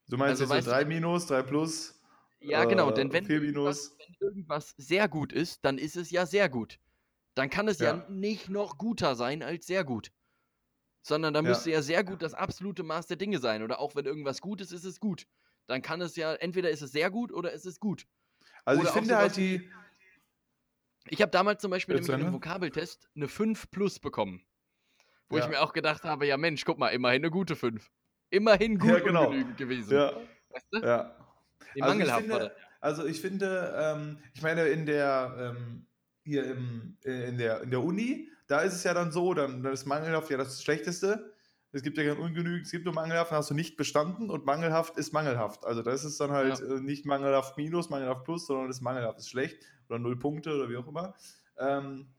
[0.08, 2.00] du meinst also jetzt so weißt du- 3 minus, 3 plus?
[2.40, 6.10] Ja, genau, äh, denn wenn 4 irgendwas, wenn irgendwas sehr gut ist, dann ist es
[6.10, 6.78] ja sehr gut.
[7.34, 8.06] Dann kann es ja, Ja.
[8.08, 10.12] nicht noch guter sein als sehr gut.
[11.06, 11.50] Sondern dann Ja.
[11.50, 13.62] müsste ja sehr gut das absolute Maß der Dinge sein.
[13.62, 15.26] Oder auch wenn irgendwas gut ist, ist es gut.
[15.66, 18.06] Dann kann es ja, entweder ist es sehr gut oder ist es gut.
[18.64, 19.70] Also oder ich finde halt die.
[21.08, 22.32] Ich habe damals zum Beispiel in einem?
[22.32, 24.46] Vokabeltest eine 5 plus bekommen.
[25.28, 25.50] Wo ich Ja.
[25.50, 27.90] mir auch gedacht habe, ja Mensch, guck mal, immerhin eine gute 5.
[28.30, 29.26] Immerhin gut Ja, genau.
[29.26, 29.92] ungenügend gewesen.
[29.94, 30.12] Ja,
[30.50, 30.78] Weißt du?
[30.78, 31.02] ja.
[31.12, 32.64] Nee, Also ich mangelhaft war finde- das.
[32.80, 35.86] Also ich finde, ähm, ich meine, in der, ähm,
[36.24, 39.62] hier im, äh, in, der, in der Uni, da ist es ja dann so, dann,
[39.62, 41.32] dann ist mangelhaft ja das Schlechteste.
[41.72, 44.44] Es gibt ja kein ungenügend, es gibt nur mangelhaft, dann hast du nicht bestanden und
[44.46, 45.64] mangelhaft ist mangelhaft.
[45.64, 49.28] Also das ist dann halt äh, nicht mangelhaft minus, mangelhaft plus, sondern ist mangelhaft ist
[49.30, 51.14] schlecht oder null Punkte oder wie auch immer.
[51.58, 52.14] Ähm,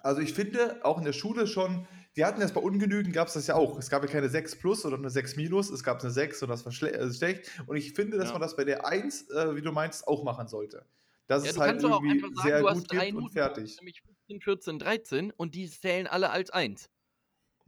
[0.00, 1.86] also ich finde, auch in der Schule schon,
[2.16, 3.78] die hatten das bei ungenügend, gab es das ja auch.
[3.78, 6.48] Es gab ja keine 6 plus oder eine 6 minus, es gab eine 6 und
[6.48, 7.50] das war schle äh, schlecht.
[7.66, 8.32] Und ich finde, dass Ja.
[8.32, 10.86] man das bei der 1, äh, wie du meinst, auch machen sollte.
[11.26, 13.76] Dass Ja, es halt irgendwie sehr gut gibt und fertig.
[13.76, 16.90] nämlich 15, 14, 13 und die zählen alle als 1.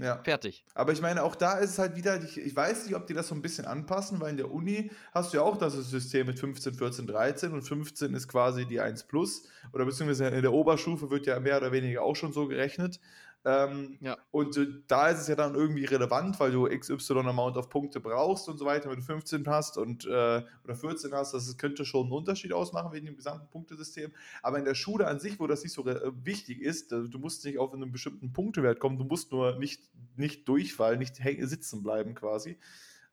[0.01, 0.23] Ja.
[0.23, 0.65] Fertig.
[0.75, 3.15] Aber ich meine, auch da ist es halt wieder, ich, ich weiß nicht, ob die
[3.15, 6.29] das so ein bisschen anpassen, weil in der Uni hast du ja auch das System
[6.29, 10.53] mit 15, 14, 13 und 15 ist quasi die 1 plus oder beziehungsweise in der
[10.53, 13.01] Oberstufe wird ja mehr oder weniger auch schon so gerechnet.
[13.45, 14.17] Ähm, Ja.
[14.31, 14.59] Und
[14.89, 18.59] da ist es ja dann irgendwie relevant, weil du XY Amount of Punkte brauchst und
[18.59, 22.13] so weiter, wenn du 15 hast und äh, oder 14 hast, das könnte schon einen
[22.13, 24.13] Unterschied ausmachen wegen dem gesamten Punktesystem.
[24.43, 27.45] Aber in der Schule an sich, wo das nicht so äh, wichtig ist, du musst
[27.45, 29.83] nicht auf einen bestimmten Punktewert kommen, du musst nur nicht,
[30.17, 32.59] nicht durchfallen, nicht sitzen bleiben quasi.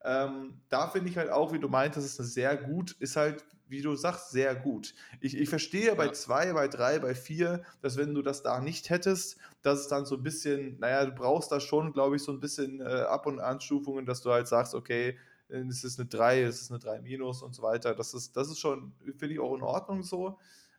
[0.04, 3.44] Ähm, da finde ich halt auch, wie du meintest, ist eine sehr gut, ist halt,
[3.68, 4.94] wie du sagst, sehr gut.
[5.20, 6.14] Ich, ich verstehe bei Ja.
[6.14, 10.06] zwei, bei drei, bei vier, dass wenn du das da nicht hättest, dass es dann
[10.06, 13.26] so ein bisschen, naja, du brauchst da schon, glaube ich, so ein bisschen äh, Ab-
[13.26, 15.18] und Anstufungen, dass du halt sagst, okay,
[15.50, 17.96] äh, es ist eine 3, es ist eine 3 minus und so weiter.
[17.96, 20.38] Das ist, das ist schon, finde ich, auch in Ordnung so.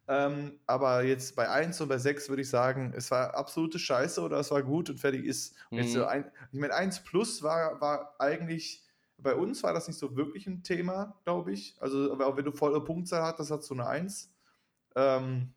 [0.09, 4.21] Ähm, aber jetzt bei 1 und bei 6 würde ich sagen, es war absolute Scheiße
[4.21, 5.57] oder es war gut und fertig ist.
[5.75, 5.93] Und jetzt Mhm.
[5.93, 8.86] so ein, ich meine, 1 plus war, war eigentlich,
[9.19, 11.77] bei uns war das nicht so wirklich ein Thema, glaube ich.
[11.81, 14.35] Also, aber auch wenn du volle Punktzahl hattest, hast du eine 1.
[14.95, 15.55] Ähm,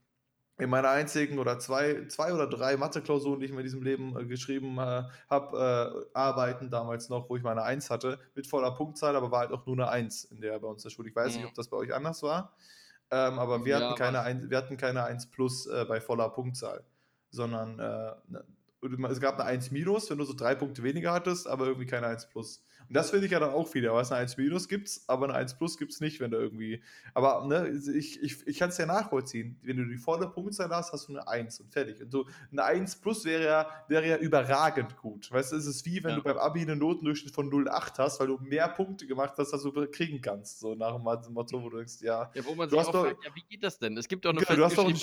[0.58, 4.18] in meiner einzigen oder zwei, zwei oder drei Mathe-Klausuren, die ich mir in diesem Leben
[4.20, 8.72] äh, geschrieben äh, habe, äh, arbeiten damals noch, wo ich meine 1 hatte, mit voller
[8.72, 11.10] Punktzahl, aber war halt auch nur eine 1 in der bei uns der Schule.
[11.10, 11.38] Ich weiß Mhm.
[11.38, 12.54] nicht, ob das bei euch anders war,
[13.12, 16.30] ähm, aber wir, Ja, hatten keine 1, wir hatten keine 1 plus äh, bei voller
[16.30, 16.86] Punktzahl,
[17.32, 18.46] sondern äh, ne-
[19.10, 22.08] es gab eine 1 minus, wenn du so drei Punkte weniger hattest, aber irgendwie keine
[22.08, 22.66] 1 plus.
[22.90, 25.36] Und das finde ich ja dann auch wieder, was eine 1 minus gibt's, aber eine
[25.36, 26.82] 1 plus gibt's nicht, wenn du irgendwie.
[27.14, 29.60] Aber ne, ich, ich, ich kann es ja nachvollziehen.
[29.62, 32.02] Wenn du die volle Punktzahl hast, hast du eine 1 und fertig.
[32.02, 35.32] Und so eine 1 plus wäre ja, wäre ja überragend gut.
[35.32, 36.16] Weißt du, es ist wie wenn Ja.
[36.18, 39.62] du beim Abi eine Notendurchschnitt von 0,8 hast, weil du mehr Punkte gemacht hast, als
[39.62, 40.60] du kriegen kannst.
[40.60, 43.24] So nach dem Motto, wo du denkst, ja, Ja, wo man sich auch doch- fragt,
[43.24, 43.96] ja, wie geht das denn?
[43.98, 45.00] Es gibt doch eine Genau, du hast doch ein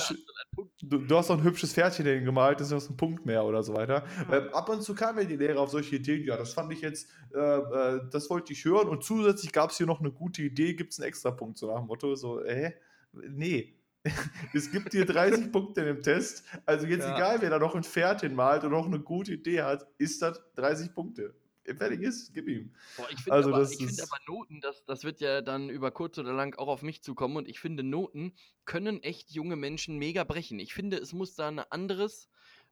[0.83, 3.75] du, du hast doch ein hübsches Pferdchen gemalt, das ist ein Punkt mehr oder so
[3.75, 4.05] weiter.
[4.29, 6.81] Weil ab und zu kamen ja die Lehrer auf solche Ideen, ja, das fand ich
[6.81, 7.39] jetzt, äh,
[7.77, 10.93] äh, das wollte ich hören und zusätzlich gab es hier noch eine gute Idee, gibt
[10.93, 12.73] es einen extra Punkt, so nach dem Motto, so, äh,
[13.13, 13.75] nee.
[14.55, 17.17] es gibt hier 30 Punkte in dem Test, also jetzt Ja.
[17.17, 20.41] egal, wer da noch ein Pferdchen malt und noch eine gute Idee hat, ist das
[20.55, 21.35] 30 Punkte.
[21.75, 22.73] Fertig ist, gib ihm.
[22.97, 25.91] Boah, ich finde Also aber, ich find aber Noten, das, das wird ja dann über
[25.91, 29.99] kurz oder lang auch auf mich zukommen und ich finde, Noten können echt junge Menschen
[29.99, 30.61] mega brechen.
[30.61, 32.29] Ich finde, es muss da ein anderes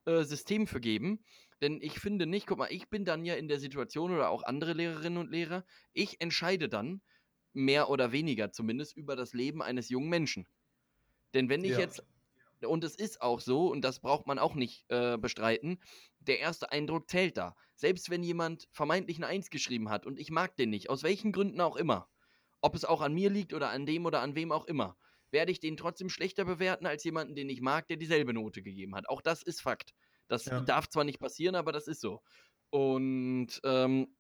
[0.07, 1.25] äh, System für geben,
[1.63, 4.43] denn ich finde nicht, guck mal, ich bin dann ja in der Situation oder auch
[4.43, 7.03] andere Lehrerinnen und Lehrer, ich entscheide dann,
[7.53, 10.47] mehr oder weniger zumindest, über das Leben eines jungen Menschen.
[11.35, 11.77] Denn wenn ich Ja.
[11.77, 12.03] jetzt,
[12.63, 15.81] und es ist auch so, und das braucht man auch nicht äh, bestreiten,
[16.21, 17.57] der erste Eindruck zählt da.
[17.77, 21.33] Selbst wenn jemand vermeintlich eine Eins geschrieben hat und ich mag den nicht, aus welchen
[21.33, 22.09] Gründen auch immer,
[22.63, 24.97] ob es auch an mir liegt oder an dem oder an wem auch immer,
[25.31, 28.95] werde ich den trotzdem schlechter bewerten als jemanden, den ich mag, der dieselbe Note gegeben
[28.95, 29.09] hat.
[29.09, 29.93] Auch das ist Fakt.
[30.29, 30.65] Das Ja.
[30.65, 32.23] darf zwar nicht passieren, aber das ist so.
[32.71, 34.17] Und ähm,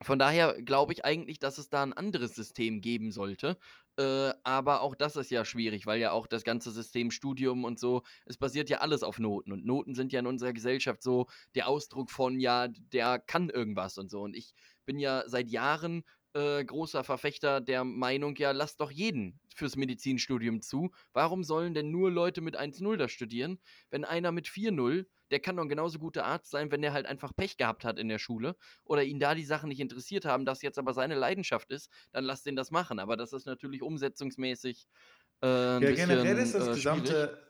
[0.00, 3.58] von daher glaube ich eigentlich, dass es da ein anderes System geben sollte.
[3.98, 7.80] Äh, aber auch das ist ja schwierig, weil ja auch das ganze System Studium und
[7.80, 9.50] so, es basiert ja alles auf Noten.
[9.52, 13.98] Und Noten sind ja in unserer Gesellschaft so der Ausdruck von, ja, der kann irgendwas
[13.98, 14.22] und so.
[14.22, 14.52] Und ich
[14.86, 16.04] bin ja seit Jahren
[16.38, 20.90] äh, großer Verfechter der Meinung, ja, lass doch jeden fürs Medizinstudium zu.
[21.12, 23.58] Warum sollen denn nur Leute mit 1-0 da studieren?
[23.90, 27.34] Wenn einer mit 4-0, der kann doch genauso guter Arzt sein, wenn der halt einfach
[27.34, 30.62] Pech gehabt hat in der Schule oder ihn da die Sachen nicht interessiert haben, das
[30.62, 33.00] jetzt aber seine Leidenschaft ist, dann lass den das machen.
[33.00, 34.86] Aber das ist natürlich umsetzungsmäßig
[35.42, 37.47] äh, ja, bisschen, generell ist das äh, gesamte,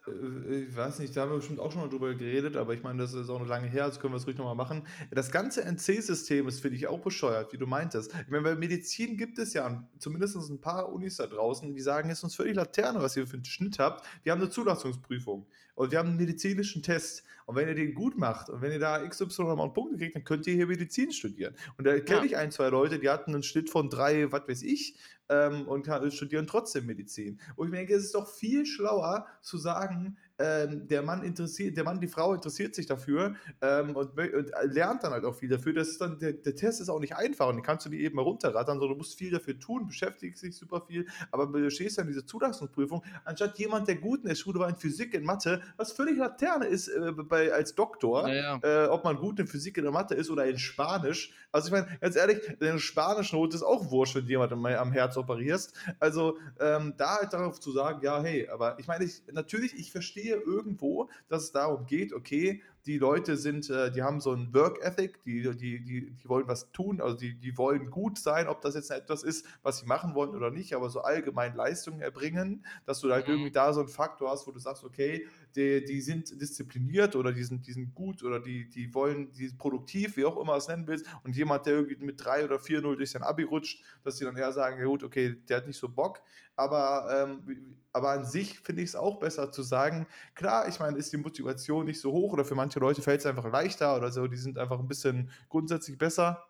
[0.51, 3.03] ich weiß nicht, da haben wir bestimmt auch schon mal drüber geredet, aber ich meine,
[3.03, 4.87] das ist auch noch lange her, also können wir es ruhig nochmal machen.
[5.11, 8.13] Das ganze NC-System ist, finde ich, auch bescheuert, wie du meintest.
[8.15, 12.11] Ich meine, bei Medizin gibt es ja zumindest ein paar Unis da draußen, die sagen,
[12.11, 14.05] es ist uns völlig Laterne, was ihr für einen Schnitt habt.
[14.23, 17.25] Wir haben eine Zulassungsprüfung und wir haben einen medizinischen Test.
[17.47, 20.25] Und wenn ihr den gut macht und wenn ihr da XY mal Punkte kriegt, dann
[20.25, 21.55] könnt ihr hier Medizin studieren.
[21.79, 22.25] Und da kenne Ja.
[22.25, 24.97] ich ein, zwei Leute, die hatten einen Schnitt von drei, was weiß ich,
[25.31, 27.41] ähm, und studieren trotzdem Medizin.
[27.57, 31.23] Und ich mir denke, es ist doch viel schlauer zu sagen, young ähm, der Mann
[31.23, 35.35] interessiert, der Mann, die Frau interessiert sich dafür ähm, und, und lernt dann halt auch
[35.35, 35.73] viel dafür.
[35.73, 38.01] Das ist dann, der, der Test ist auch nicht einfach und den kannst du dir
[38.01, 41.71] eben mal runterrattern, sondern du musst viel dafür tun, beschäftigst dich super viel, aber du
[41.71, 45.15] stehst dann in dieser Zulassungsprüfung, anstatt jemand, der gut in der Schule war in Physik,
[45.15, 48.61] in Mathe, was völlig Laterne ist äh, bei, als Doktor, Naja.
[48.63, 51.33] äh, ob man gut in Physik, in der Mathe ist oder in Spanisch.
[51.51, 55.17] Also ich meine, ganz ehrlich, deine Spanischnote ist auch wurscht, wenn du jemanden am Herz
[55.17, 55.75] operierst.
[55.99, 59.91] Also ähm, da halt darauf zu sagen, ja, hey, aber ich meine, ich, natürlich, ich
[59.91, 64.53] verstehe irgendwo, dass es darum geht, okay, die Leute sind, äh, die haben so ein
[64.55, 68.49] Work Ethic, die, die, die, die wollen was tun, also die, die wollen gut sein,
[68.49, 72.01] ob das jetzt etwas ist, was sie machen wollen oder nicht, aber so allgemein Leistungen
[72.01, 73.33] erbringen, dass du halt Mhm.
[73.35, 75.27] irgendwie da so einen Faktor hast, wo du sagst, okay,
[75.59, 79.49] die, die sind diszipliniert oder die sind, die sind gut oder die, die wollen, die
[79.49, 81.07] sind produktiv, wie auch immer es nennen willst.
[81.25, 84.37] Und jemand, der irgendwie mit 3 oder 4-0 durch sein Abi rutscht, dass die dann
[84.37, 86.23] eher sagen, ja gut, okay, der hat nicht so Bock.
[86.55, 90.97] Aber, ähm, aber an sich finde ich es auch besser zu sagen, klar, ich meine,
[90.97, 94.13] ist die Motivation nicht so hoch oder für manche Leute fällt es einfach leichter oder
[94.13, 96.45] so, die sind einfach ein bisschen grundsätzlich besser.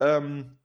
[0.00, 0.58] Ähm,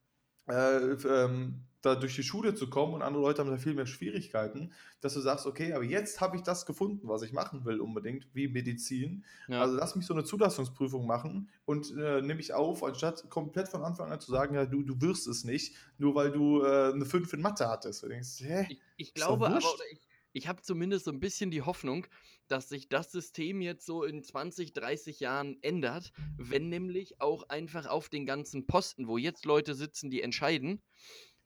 [0.47, 3.85] äh, ähm, da durch die Schule zu kommen und andere Leute haben da viel mehr
[3.85, 4.71] Schwierigkeiten,
[5.01, 8.27] dass du sagst, okay, aber jetzt habe ich das gefunden, was ich machen will unbedingt,
[8.33, 9.25] wie Medizin.
[9.49, 9.61] Ja.
[9.61, 13.83] Also lass mich so eine Zulassungsprüfung machen und äh, nimm mich auf, anstatt komplett von
[13.83, 17.05] Anfang an zu sagen, ja, du, du wirst es nicht, nur weil du äh, eine
[17.05, 18.01] 5 in Mathe hattest.
[18.01, 18.65] Du denkst, hä?
[18.69, 19.99] Ich, ich glaube aber, ich,
[20.31, 22.07] ich habe zumindest so ein bisschen die Hoffnung,
[22.47, 27.87] dass sich das System jetzt so in 20, 30 Jahren ändert, wenn nämlich auch einfach
[27.87, 30.81] auf den ganzen Posten, wo jetzt Leute sitzen, die entscheiden,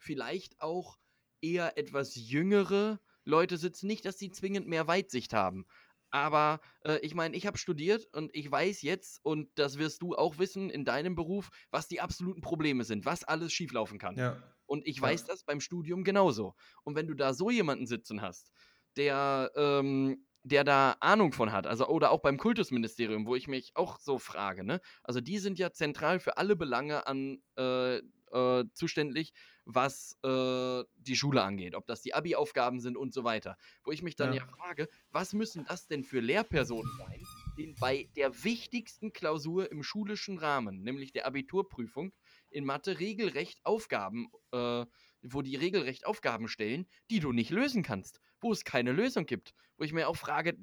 [0.08, 0.97] vielleicht auch
[1.41, 3.88] eher etwas jüngere Leute sitzen.
[3.88, 5.68] Nicht, dass sie zwingend mehr Weitsicht haben.
[6.10, 10.16] Aber äh, ich meine, ich habe studiert und ich weiß jetzt, und das wirst du
[10.16, 14.22] auch wissen in deinem Beruf, was die absoluten Probleme sind, was alles schieflaufen kann.
[14.22, 14.58] Ja.
[14.66, 15.01] Und ich Ja.
[15.01, 16.55] weiß das beim Studium genauso.
[16.84, 18.51] Und wenn du da so jemanden sitzen hast,
[18.95, 23.72] der, ähm, der da Ahnung von hat, also oder auch beim Kultusministerium, wo ich mich
[23.76, 24.80] auch so frage, ne?
[25.03, 28.01] Also die sind ja zentral für alle Belange an äh,
[28.32, 29.34] äh, zuständig,
[29.65, 33.57] was äh, die Schule angeht, ob das die Abi-Aufgaben sind und so weiter.
[33.84, 34.34] Wo ich mich dann Ja.
[34.34, 39.84] ja frage, was müssen das denn für Lehrpersonen sein, denen bei der wichtigsten Klausur im
[39.84, 42.13] schulischen Rahmen, nämlich der Abiturprüfung,
[42.49, 44.86] in Mathe regelrecht Aufgaben, äh,
[45.23, 49.53] wo die regelrecht Aufgaben stellen, die du nicht lösen kannst, wo es keine Lösung gibt.
[49.78, 50.57] Wo ich mir auch frage,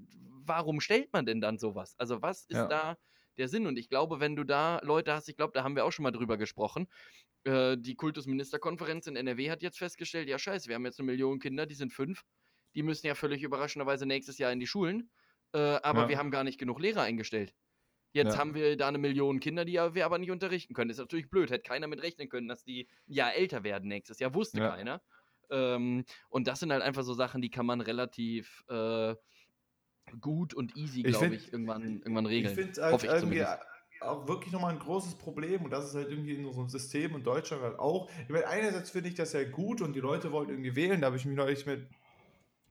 [0.46, 1.94] warum stellt man denn dann sowas?
[1.98, 2.70] Also was ist Ja.
[2.70, 2.96] da
[3.36, 3.66] der Sinn?
[3.66, 6.04] Und ich glaube, wenn du da Leute hast, ich glaube, da haben wir auch schon
[6.04, 6.86] mal drüber gesprochen,
[7.45, 11.38] äh, die Kultusministerkonferenz in NRW hat jetzt festgestellt, ja scheiße, wir haben jetzt eine Million
[11.38, 12.22] Kinder, die sind fünf,
[12.74, 15.11] die müssen ja völlig überraschenderweise nächstes Jahr in die Schulen,
[15.53, 16.09] äh, aber Ja.
[16.09, 17.55] wir haben gar nicht genug Lehrer eingestellt.
[18.12, 18.38] Jetzt Ja.
[18.38, 20.90] haben wir da eine Million Kinder, die ja- wir aber nicht unterrichten können.
[20.90, 24.34] Ist natürlich blöd, hätte keiner mit rechnen können, dass die Jahr älter werden nächstes Jahr,
[24.34, 24.70] wusste Ja.
[24.70, 25.03] keiner.
[25.51, 29.14] Ähm, und das sind halt einfach so Sachen, die kann man relativ äh,
[30.20, 32.53] gut und easy, glaube ich, irgendwann, irgendwann regeln.
[32.59, 33.45] Ich finde halt irgendwie.
[34.07, 37.24] Auch wirklich nochmal ein großes Problem und das ist halt irgendwie in unserem System und
[37.24, 38.09] Deutschland halt auch.
[38.22, 41.07] Ich meine, einerseits finde ich das ja gut und die Leute wollen irgendwie wählen, da
[41.07, 41.88] habe ich mich neulich mit,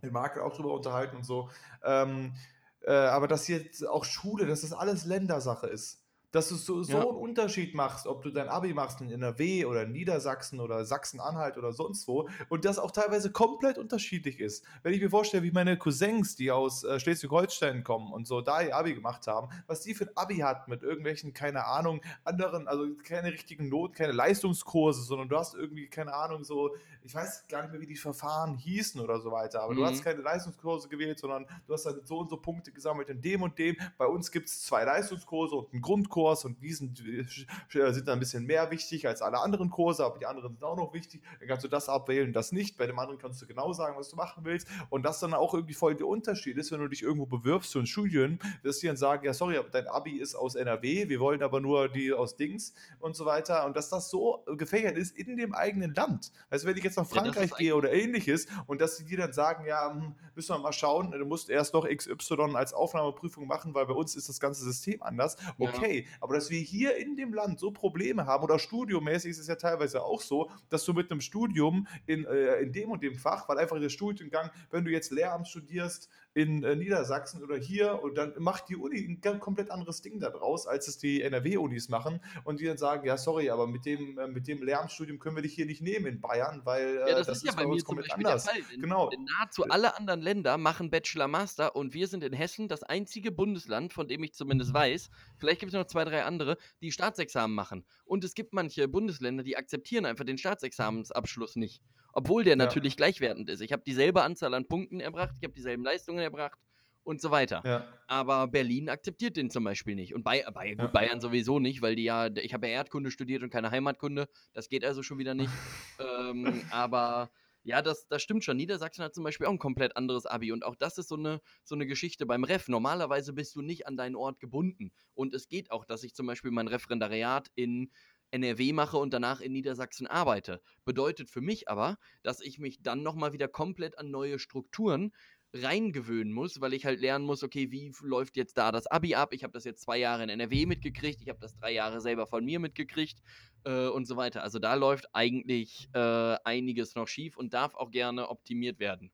[0.01, 1.49] mit Marc auch drüber unterhalten und so.
[1.83, 2.33] Ähm,
[2.81, 6.02] äh, aber dass jetzt auch Schule, dass das alles Ländersache ist.
[6.33, 7.01] Dass du so, so Ja.
[7.03, 11.57] einen Unterschied machst, ob du dein Abi machst in NRW oder in Niedersachsen oder Sachsen-Anhalt
[11.57, 14.65] oder sonst wo und das auch teilweise komplett unterschiedlich ist.
[14.81, 18.61] Wenn ich mir vorstelle, wie meine Cousins, die aus äh, Schleswig-Holstein kommen und so da
[18.61, 22.67] ihr Abi gemacht haben, was die für ein Abi hatten mit irgendwelchen, keine Ahnung, anderen,
[22.67, 26.71] also keine richtigen Noten, keine Leistungskurse, sondern du hast irgendwie, keine Ahnung, so,
[27.03, 29.85] ich weiß gar nicht mehr, wie die Verfahren hießen oder so weiter, aber du Mhm.
[29.85, 33.43] hast keine Leistungskurse gewählt, sondern du hast dann so und so Punkte gesammelt in dem
[33.43, 33.77] und dem.
[33.99, 38.07] Bei uns gibt es zwei Leistungskurse und einen Grundkurs Kurs und die sind, äh, sind
[38.07, 40.93] dann ein bisschen mehr wichtig als alle anderen Kurse, aber die anderen sind auch noch
[40.93, 41.21] wichtig.
[41.39, 42.77] Dann kannst du das abwählen, das nicht.
[42.77, 44.67] Bei dem anderen kannst du genau sagen, was du machen willst.
[44.89, 47.79] Und das dann auch irgendwie voll der Unterschied ist, wenn du dich irgendwo bewirbst für
[47.79, 51.19] ein Studium, dass die dann sagen, ja, sorry, aber dein Abi ist aus NRW, wir
[51.19, 53.65] wollen aber nur die aus Dings und so weiter.
[53.65, 56.31] Und dass das so gefächert ist in dem eigenen Land.
[56.49, 59.65] Also wenn ich jetzt nach Frankreich ja, gehe oder ähnliches und dass die dann sagen,
[59.65, 63.85] ja, hm, müssen wir mal schauen, du musst erst noch XY als Aufnahmeprüfung machen, weil
[63.85, 65.37] bei uns ist das ganze System anders.
[65.57, 66.12] Okay, ja.
[66.19, 69.55] Aber dass wir hier in dem Land so Probleme haben oder studiomäßig ist es ja
[69.55, 73.47] teilweise auch so, dass du mit einem Studium in, äh, in dem und dem Fach,
[73.49, 78.15] weil einfach der Studiengang, wenn du jetzt Lehramt studierst, in äh, Niedersachsen oder hier und
[78.17, 82.59] dann macht die Uni ein komplett anderes Ding daraus, als es die NRW-Unis machen und
[82.59, 85.53] die dann sagen, ja sorry, aber mit dem, äh, mit dem Lehramtsstudium können wir dich
[85.53, 87.83] hier nicht nehmen in Bayern, weil äh, ja, das, das, ist ja bei, bei mir
[87.83, 88.47] komplett anders.
[88.73, 89.09] In, genau.
[89.09, 93.31] In nahezu alle anderen Länder machen Bachelor Master und wir sind in Hessen das einzige
[93.31, 97.55] Bundesland, von dem ich zumindest weiß, vielleicht gibt es noch zwei, drei andere, die Staatsexamen
[97.55, 97.85] machen.
[98.05, 101.83] Und es gibt manche Bundesländer, die akzeptieren einfach den Staatsexamensabschluss nicht
[102.13, 102.57] obwohl der ja.
[102.57, 103.61] natürlich gleichwertend ist.
[103.61, 106.59] Ich habe dieselbe Anzahl an Punkten erbracht, ich habe dieselben Leistungen erbracht
[107.03, 107.61] und so weiter.
[107.65, 107.87] Ja.
[108.07, 110.13] Aber Berlin akzeptiert den zum Beispiel nicht.
[110.13, 110.87] Und bei, bei ja.
[110.87, 114.29] Bayern sowieso nicht, weil die ja, ich habe ja Erdkunde studiert und keine Heimatkunde.
[114.53, 115.51] Das geht also schon wieder nicht.
[115.99, 117.29] ähm, aber
[117.65, 118.57] ja, das, das stimmt schon.
[118.57, 120.51] Niedersachsen hat zum Beispiel auch ein komplett anderes Abi.
[120.51, 122.67] Und auch das ist so eine, so eine Geschichte beim Ref.
[122.67, 124.91] Normalerweise bist du nicht an deinen Ort gebunden.
[125.13, 127.91] Und es geht auch, dass ich zum Beispiel mein Referendariat in
[128.33, 130.61] NRW mache und danach in Niedersachsen arbeite.
[130.85, 135.13] Bedeutet für mich aber, dass ich mich dann nochmal wieder komplett an neue Strukturen
[135.53, 139.33] reingewöhnen muss, weil ich halt lernen muss, okay, wie läuft jetzt da das Abi ab?
[139.33, 142.25] Ich habe das jetzt zwei Jahre in NRW mitgekriegt, ich habe das drei Jahre selber
[142.25, 143.21] von mir mitgekriegt
[143.65, 144.41] äh, und so weiter.
[144.41, 149.11] Also da läuft eigentlich äh, einiges noch schief und darf auch gerne optimiert werden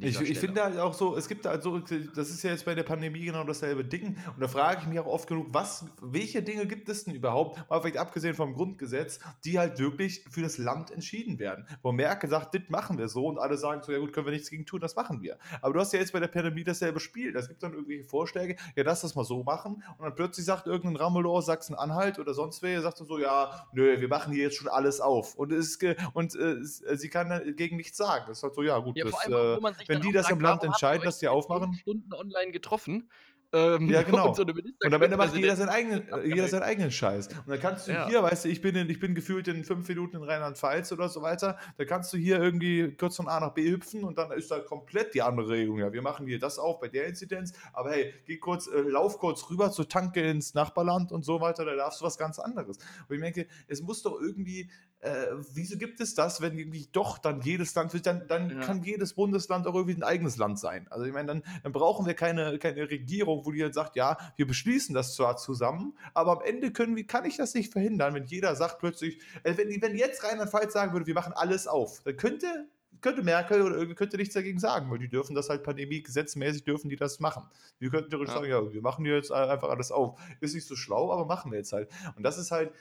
[0.00, 2.74] ich, ich finde halt auch so, es gibt halt so, das ist ja jetzt bei
[2.74, 4.16] der Pandemie genau dasselbe Ding.
[4.34, 7.70] Und da frage ich mich auch oft genug, was, welche Dinge gibt es denn überhaupt,
[7.70, 11.68] mal vielleicht abgesehen vom Grundgesetz, die halt wirklich für das Land entschieden werden.
[11.82, 14.32] Wo Merkel sagt, das machen wir so und alle sagen so, ja gut, können wir
[14.32, 15.38] nichts gegen tun, das machen wir.
[15.62, 17.36] Aber du hast ja jetzt bei der Pandemie dasselbe Spiel.
[17.36, 19.84] Es gibt dann irgendwelche Vorschläge, ja, lass das mal so machen.
[19.98, 24.08] Und dann plötzlich sagt irgendein Ramelow, Sachsen-Anhalt oder sonst wer, sagt so, ja, nö, wir
[24.08, 25.36] machen hier jetzt schon alles auf.
[25.36, 25.78] Und, es,
[26.12, 28.24] und äh, sie kann gegen nichts sagen.
[28.26, 31.04] Das ist halt so, ja gut, ja, das, äh, wenn die das im Land entscheiden,
[31.04, 31.74] dass die aufmachen.
[31.74, 33.08] Stunden online getroffen.
[33.56, 34.28] Ähm, ja, genau.
[34.28, 37.28] Und, so und am Ende macht jeder seinen eigenen, äh, jeder seinen eigenen Scheiß.
[37.28, 38.06] Und dann kannst du ja.
[38.06, 41.08] hier, weißt du, ich bin, in, ich bin gefühlt in fünf Minuten in Rheinland-Pfalz oder
[41.08, 44.30] so weiter, da kannst du hier irgendwie kurz von A nach B hüpfen und dann
[44.32, 45.78] ist da komplett die andere Regelung.
[45.78, 49.18] Ja, wir machen hier das auf bei der Inzidenz, aber hey, geh kurz, äh, lauf
[49.18, 52.78] kurz rüber zur Tanke ins Nachbarland und so weiter, da darfst du was ganz anderes.
[53.08, 54.68] Und ich denke, es muss doch irgendwie
[55.00, 58.60] äh, wieso gibt es das, wenn irgendwie doch dann jedes Land, dann, dann ja.
[58.60, 60.88] kann jedes Bundesland auch irgendwie ein eigenes Land sein.
[60.90, 64.16] Also ich meine, dann, dann brauchen wir keine, keine Regierung, wo die dann sagt, ja,
[64.36, 68.14] wir beschließen das zwar zusammen, aber am Ende können wir, kann ich das nicht verhindern,
[68.14, 72.02] wenn jeder sagt plötzlich, äh, wenn, wenn jetzt Rheinland-Pfalz sagen würde, wir machen alles auf,
[72.04, 72.66] dann könnte
[73.00, 76.88] könnte Merkel oder irgendwie könnte nichts dagegen sagen, weil die dürfen das halt pandemie-gesetzmäßig dürfen
[76.88, 77.48] die das machen.
[77.78, 78.40] Wir könnten theoretisch ja.
[78.40, 80.18] sagen, ja, wir machen jetzt einfach alles auf.
[80.40, 81.90] Ist nicht so schlau, aber machen wir jetzt halt.
[82.16, 82.72] Und das ist halt,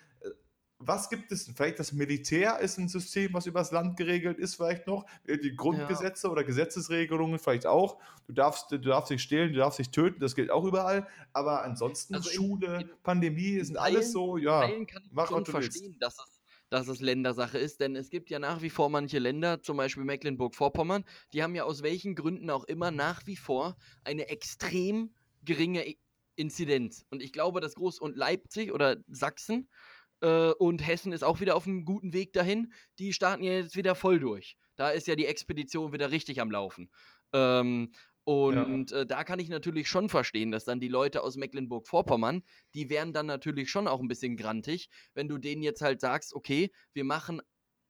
[0.80, 1.50] was gibt es?
[1.56, 5.06] Vielleicht das Militär ist ein System, was übers Land geregelt ist, vielleicht noch.
[5.26, 6.32] Äh, die Grundgesetze ja.
[6.32, 7.98] oder Gesetzesregelungen vielleicht auch.
[8.28, 11.08] Du darfst, du darfst dich stehlen, du darfst dich töten, das gilt auch überall.
[11.34, 14.62] Aber ansonsten also Schule, in, Pandemie, sind Teilen, alles so, ja.
[14.62, 18.30] Teilen kann ich mach, schon verstehen, dass es, dass es Ländersache ist, denn es gibt
[18.30, 22.50] ja nach wie vor manche Länder, zum Beispiel Mecklenburg-Vorpommern, die haben ja aus welchen Gründen
[22.50, 25.14] auch immer nach wie vor eine extrem
[25.44, 25.96] geringe
[26.36, 27.06] Inzidenz.
[27.12, 29.70] Und ich glaube, dass Groß- und Leipzig oder Sachsen
[30.22, 32.74] äh, und Hessen ist auch wieder auf einem guten Weg dahin.
[33.00, 34.58] Die starten jetzt wieder voll durch.
[34.76, 36.90] Da ist ja die Expedition wieder richtig am Laufen.
[37.34, 37.92] Ähm,
[38.24, 39.02] und ja.
[39.02, 42.44] äh, da kann ich natürlich schon verstehen, dass dann die Leute aus Mecklenburg-Vorpommern,
[42.74, 46.34] die wären dann natürlich schon auch ein bisschen grantig, wenn du denen jetzt halt sagst,
[46.34, 47.42] okay, wir machen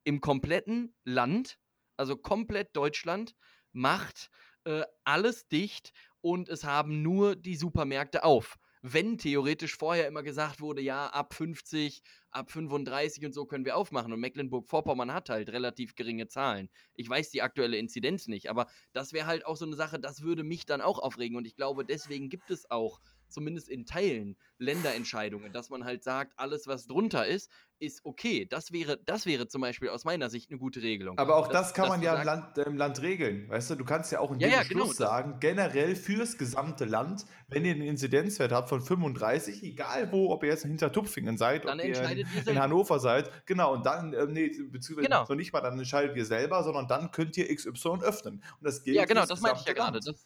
[0.03, 1.57] im kompletten Land,
[1.95, 3.33] also komplett Deutschland,
[3.71, 4.29] macht
[4.65, 8.57] äh, alles dicht und es haben nur die Supermärkte auf
[8.87, 13.77] wenn theoretisch vorher immer gesagt wurde, ja, ab 50, ab 35 und so können wir
[13.77, 14.13] aufmachen.
[14.13, 16.69] Und Mecklenburg-Vorpommern hat halt relativ geringe Zahlen.
[16.93, 20.21] Ich weiß die aktuelle Inzidenz nicht, aber das wäre halt auch so eine Sache, das
[20.21, 21.35] würde mich dann auch aufregen.
[21.35, 26.33] Und ich glaube, deswegen gibt es auch zumindest in Teilen Länderentscheidungen, dass man halt sagt,
[26.37, 27.49] alles, was drunter ist,
[27.79, 28.45] ist okay.
[28.45, 31.17] Das wäre, das wäre zum Beispiel aus meiner Sicht eine gute Regelung.
[31.17, 33.49] Aber auch das, das kann man ja im Land, im Land, regeln.
[33.49, 36.37] Weißt du, du kannst ja auch in ja, dem ja, Schluss genau, sagen, generell fürs
[36.37, 40.91] gesamte Land, wenn ihr einen Inzidenzwert habt von 35, egal wo, ob ihr jetzt hinter
[40.91, 45.07] Tupfingen seid, dann ob ihr in, in, Hannover seid, genau, und dann, äh, nee, beziehungsweise
[45.07, 45.33] genau.
[45.35, 48.35] nicht mal, dann entscheidet ihr selber, sondern dann könnt ihr XY öffnen.
[48.35, 49.99] Und das gilt Ja, genau, das meinte ich ja gerade.
[49.99, 50.25] Das,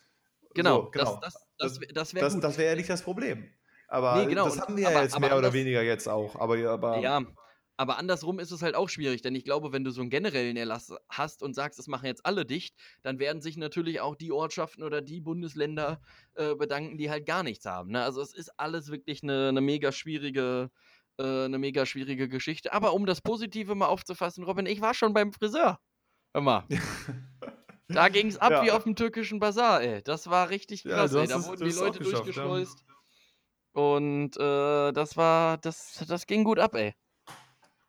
[0.54, 1.20] genau, so, genau.
[1.22, 3.50] Das, das, das, das wäre das, das wär ja nicht das Problem.
[3.88, 6.08] Aber Nee, genau, das und- haben wir aber- ja jetzt aber mehr oder weniger jetzt
[6.08, 6.36] auch.
[6.36, 7.22] Aber, aber Ja,
[7.76, 10.58] aber andersrum ist es halt auch schwierig, denn ich glaube, wenn du so einen generellen
[10.58, 14.32] Erlass hast und sagst, es machen jetzt alle dicht, dann werden sich natürlich auch die
[14.34, 16.02] Ortschaften oder die Bundesländer
[16.36, 17.92] äh, bedanken, die halt gar nichts haben.
[17.92, 18.04] Ne?
[18.04, 20.70] Also es ist alles wirklich eine, eine mega schwierige,
[21.18, 22.74] äh, eine mega schwierige Geschichte.
[22.74, 25.80] Aber um das Positive mal aufzufassen, Robin, ich war schon beim Friseur.
[26.34, 26.66] Hör mal.
[27.90, 28.64] Da ging es ab Ja.
[28.64, 30.02] wie auf dem türkischen Bazar, ey.
[30.04, 31.28] Das war richtig Ja, krass, du ey.
[31.28, 32.24] Da wurden die Leute geschafft, ja.
[32.24, 32.86] durchgeschleust.
[33.74, 36.94] Und äh, das war, das, das ging gut ab, ey.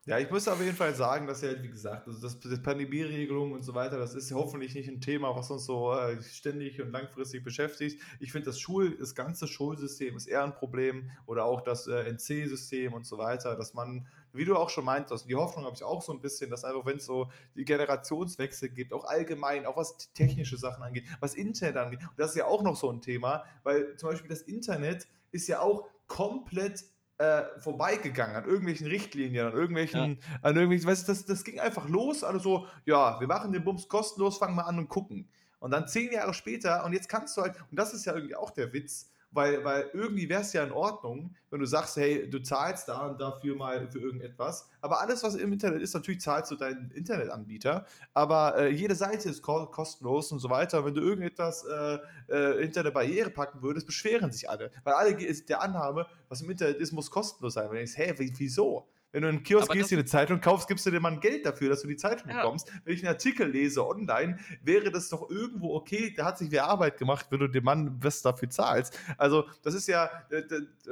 [0.07, 3.53] Ja, ich muss auf jeden Fall sagen, dass ja, wie gesagt, also das, das Pandemieregelung
[3.53, 6.81] und so weiter, das ist ja hoffentlich nicht ein Thema, was uns so äh, ständig
[6.81, 8.03] und langfristig beschäftigt.
[8.19, 12.11] Ich finde, das Schul, das ganze Schulsystem ist eher ein Problem oder auch das äh,
[12.11, 15.83] NC-System und so weiter, dass man, wie du auch schon meintest, die Hoffnung habe ich
[15.83, 19.77] auch so ein bisschen, dass einfach, wenn es so die Generationswechsel gibt, auch allgemein, auch
[19.77, 23.01] was technische Sachen angeht, was Internet angeht, und das ist ja auch noch so ein
[23.01, 26.85] Thema, weil zum Beispiel das Internet ist ja auch komplett
[27.19, 31.89] äh, vorbeigegangen an irgendwelchen Richtlinien, an irgendwelchen, an irgendwelchen, weißt du, das, das ging einfach
[31.89, 35.29] los, alle so, ja, wir machen den Bums kostenlos, fangen mal an und gucken.
[35.59, 38.35] Und dann zehn Jahre später, und jetzt kannst du halt, und das ist ja irgendwie
[38.35, 42.29] auch der Witz, weil, weil irgendwie wäre es ja in Ordnung, wenn du sagst, hey,
[42.29, 44.69] du zahlst da und dafür mal für irgendetwas.
[44.81, 47.87] Aber alles, was im Internet ist, natürlich zahlst du deinen Internetanbieter.
[48.15, 50.85] Aber äh, jede Seite ist ko kostenlos und so weiter.
[50.85, 54.71] Wenn du irgendetwas äh, äh, hinter eine Barriere packen würdest, beschweren sich alle.
[54.85, 57.65] Weil alle ist der Annahme, was im Internet ist, muss kostenlos sein.
[57.67, 58.89] Und du denkst, wie- wieso?
[59.13, 61.13] Wenn du in den Kiosk Aber gehst, dir eine Zeitung kaufst, gibst du dir mal
[61.13, 62.37] ein Geld dafür, dass du die Zeitung Ja.
[62.37, 62.71] bekommst.
[62.85, 66.67] Wenn ich einen Artikel lese online, wäre das doch irgendwo okay, da hat sich wer
[66.67, 68.97] Arbeit gemacht, wenn du dem Mann was dafür zahlst.
[69.19, 70.43] Also, das ist ja, äh,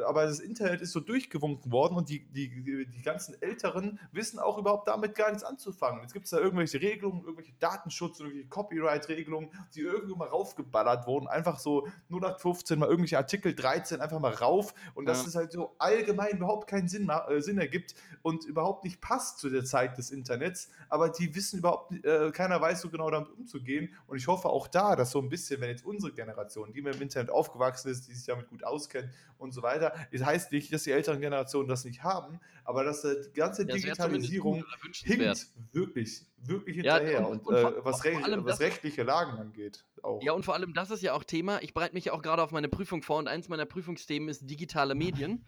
[0.05, 4.59] aber das Internet ist so durchgewunken worden und die, die, die, ganzen Älteren wissen auch
[4.59, 6.01] überhaupt damit gar nichts anzufangen.
[6.03, 11.29] Jetzt gibt es da irgendwelche Regelungen, irgendwelche Datenschutz, irgendwelche Copyright-Regelungen, die irgendwo mal raufgeballert wurden.
[11.29, 15.29] Einfach so 0815 mal irgendwelche Artikel 13 einfach mal rauf und dass Ja.
[15.29, 19.51] es halt so allgemein überhaupt keinen Sinn, äh, Sinn ergibt und überhaupt nicht passt zu
[19.51, 20.71] der Zeit des Internets.
[20.89, 23.95] Aber die wissen überhaupt, äh, keiner weiß so genau damit umzugehen.
[24.07, 26.95] Und ich hoffe auch da, dass so ein bisschen, wenn jetzt unsere Generation, die mit
[26.95, 30.73] dem Internet aufgewachsen ist, die sich damit gut auskennt und so weiter, es heißt nicht,
[30.73, 34.65] dass die älteren Generationen das nicht haben, aber dass die ganze Das zumindest Digitalisierung
[35.05, 37.29] hinkt wirklich, wirklich Ja, hinterher.
[37.29, 39.85] und- und und äh, was, rech- was das- rechtliche Lagen angeht.
[40.03, 40.23] Auch.
[40.23, 41.61] Ja, und vor allem, das ist ja auch Thema.
[41.61, 44.49] Ich bereite mich ja auch gerade auf meine Prüfung vor und eins meiner Prüfungsthemen ist
[44.49, 45.45] digitale Medien.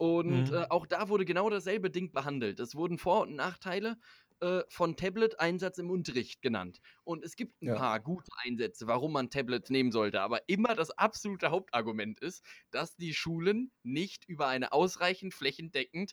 [0.00, 0.54] Und Mhm.
[0.54, 2.58] äh, auch da wurde genau dasselbe Ding behandelt.
[2.58, 3.98] Es wurden Vor- und Nachteile
[4.40, 6.80] äh, von Tablet-Einsatz im Unterricht genannt.
[7.04, 7.74] Und es gibt ein Ja.
[7.74, 10.22] paar gute Einsätze, warum man Tablets nehmen sollte.
[10.22, 16.12] Aber immer das absolute Hauptargument ist, dass die Schulen nicht über eine ausreichend flächendeckend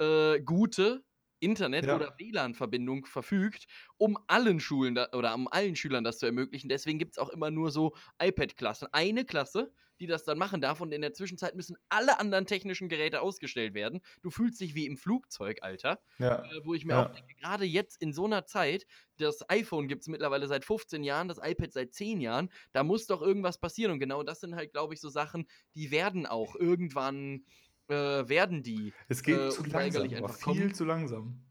[0.00, 1.04] äh, gute
[1.38, 1.96] Internet- Ja.
[1.96, 3.66] oder WLAN-Verbindung verfügt,
[3.98, 6.70] um allen Schulen da, oder um allen Schülern das zu ermöglichen.
[6.70, 8.88] Deswegen gibt es auch immer nur so iPad-Klassen.
[8.92, 12.88] Eine Klasse, die das dann machen darf und in der Zwischenzeit müssen alle anderen technischen
[12.88, 14.00] Geräte ausgestellt werden.
[14.22, 16.00] Du fühlst dich wie im Flugzeug, Alter.
[16.18, 16.44] Ja.
[16.44, 17.06] Äh, wo ich mir Ja.
[17.06, 18.86] auch denke, gerade jetzt in so einer Zeit,
[19.18, 23.06] das iPhone gibt es mittlerweile seit 15 Jahren, das iPad seit 10 Jahren, da muss
[23.06, 23.92] doch irgendwas passieren.
[23.92, 27.44] Und genau das sind halt, glaube ich, so Sachen, die werden auch irgendwann,
[27.88, 28.92] äh, werden die.
[29.08, 30.74] Es geht äh, zu langsam, einfach viel kommen.
[30.74, 31.42] zu langsam.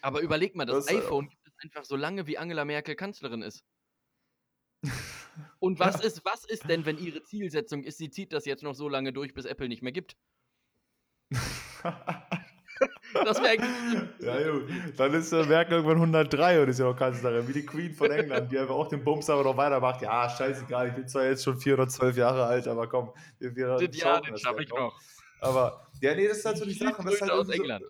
[0.00, 2.96] Aber überleg mal, das, Das, äh, iPhone gibt es einfach so lange, wie Angela Merkel
[2.96, 3.62] Kanzlerin ist.
[5.58, 8.74] Und was, ist, was ist denn, wenn ihre Zielsetzung ist, sie zieht das jetzt noch
[8.74, 10.16] so lange durch, bis Apple nicht mehr gibt?
[13.14, 14.08] Das wäre eigentlich.
[14.20, 14.64] Ja, gut.
[14.96, 18.10] Dann ist äh, Merkel irgendwann 103 und ist ja noch Kanzlerin, wie die Queen von
[18.10, 20.02] England, die einfach auch den Bums aber noch weitermacht.
[20.02, 24.20] Ja, scheißegal, ich bin zwar jetzt schon 412 Jahre alt, aber komm, wir, wir Ja,
[24.20, 24.98] den schaffe ich noch.
[25.40, 27.02] Aber, ja, nee, das ist halt so die Sache.
[27.02, 27.84] Das ist halt aus so, England.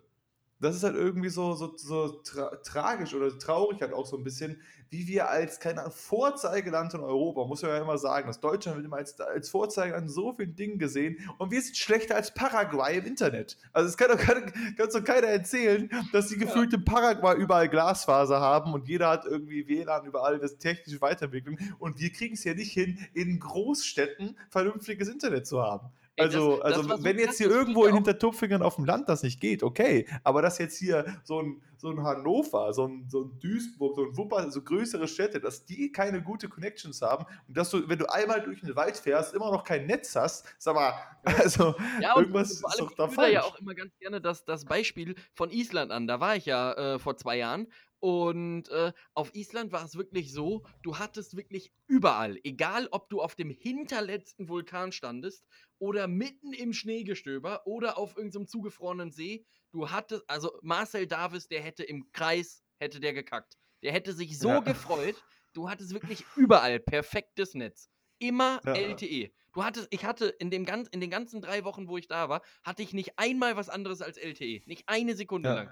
[0.63, 4.23] Das ist halt irgendwie so, so, so tra tragisch oder traurig halt auch so ein
[4.23, 8.39] bisschen, wie wir als, keine Ahnung, Vorzeigeland in Europa, muss man ja immer sagen, dass
[8.39, 12.15] Deutschland wird immer als, als Vorzeigeland in so vielen Dingen gesehen und wir sind schlechter
[12.15, 13.57] als Paraguay im Internet.
[13.73, 17.67] Also es kann doch keiner, kann doch keiner erzählen, dass die gefühlt in Paraguay überall
[17.67, 22.43] Glasfaser haben und jeder hat irgendwie WLAN überall, das technische Weiterentwicklung und wir kriegen es
[22.43, 25.89] ja nicht hin, in Großstädten vernünftiges Internet zu haben.
[26.19, 29.09] Also, das- das also so wenn jetzt hier das irgendwo in Hintertupfingen auf dem Land
[29.09, 30.07] das nicht geht, okay.
[30.23, 34.03] Aber dass jetzt hier so ein, so ein Hannover, so ein, so ein Duisburg, so
[34.05, 37.97] ein Wupper, so größere Städte, dass die keine gute Connections haben und dass du, wenn
[37.99, 40.93] du einmal durch den Wald fährst, immer noch kein Netz hast, sag mal,
[41.23, 43.53] also Ja, irgendwas ist doch da ich führe ja falsch.
[43.53, 46.07] auch immer ganz gerne das, das Beispiel von Island an.
[46.07, 47.67] Da war ich ja äh, vor zwei Jahren.
[48.03, 53.21] Und äh, auf Island war es wirklich so, du hattest wirklich überall, egal ob du
[53.21, 55.45] auf dem hinterletzten Vulkan standest
[55.79, 61.61] oder mitten im Schneegestöber oder auf irgendeinem zugefrorenen See, du hattest, also Marcel Davis, der
[61.61, 63.57] hätte im Kreis, hätte der gekackt.
[63.83, 64.59] Der hätte sich so Ja.
[64.59, 65.23] gefreut,
[65.53, 67.89] du hattest wirklich überall perfektes Netz.
[68.19, 68.73] Immer Ja.
[68.75, 69.31] LTE.
[69.53, 72.27] Du hattest, ich hatte in, dem ganz, in den ganzen drei Wochen, wo ich da
[72.27, 74.61] war, hatte ich nicht einmal was anderes als LTE.
[74.65, 75.55] Nicht eine Sekunde Ja.
[75.55, 75.69] lang.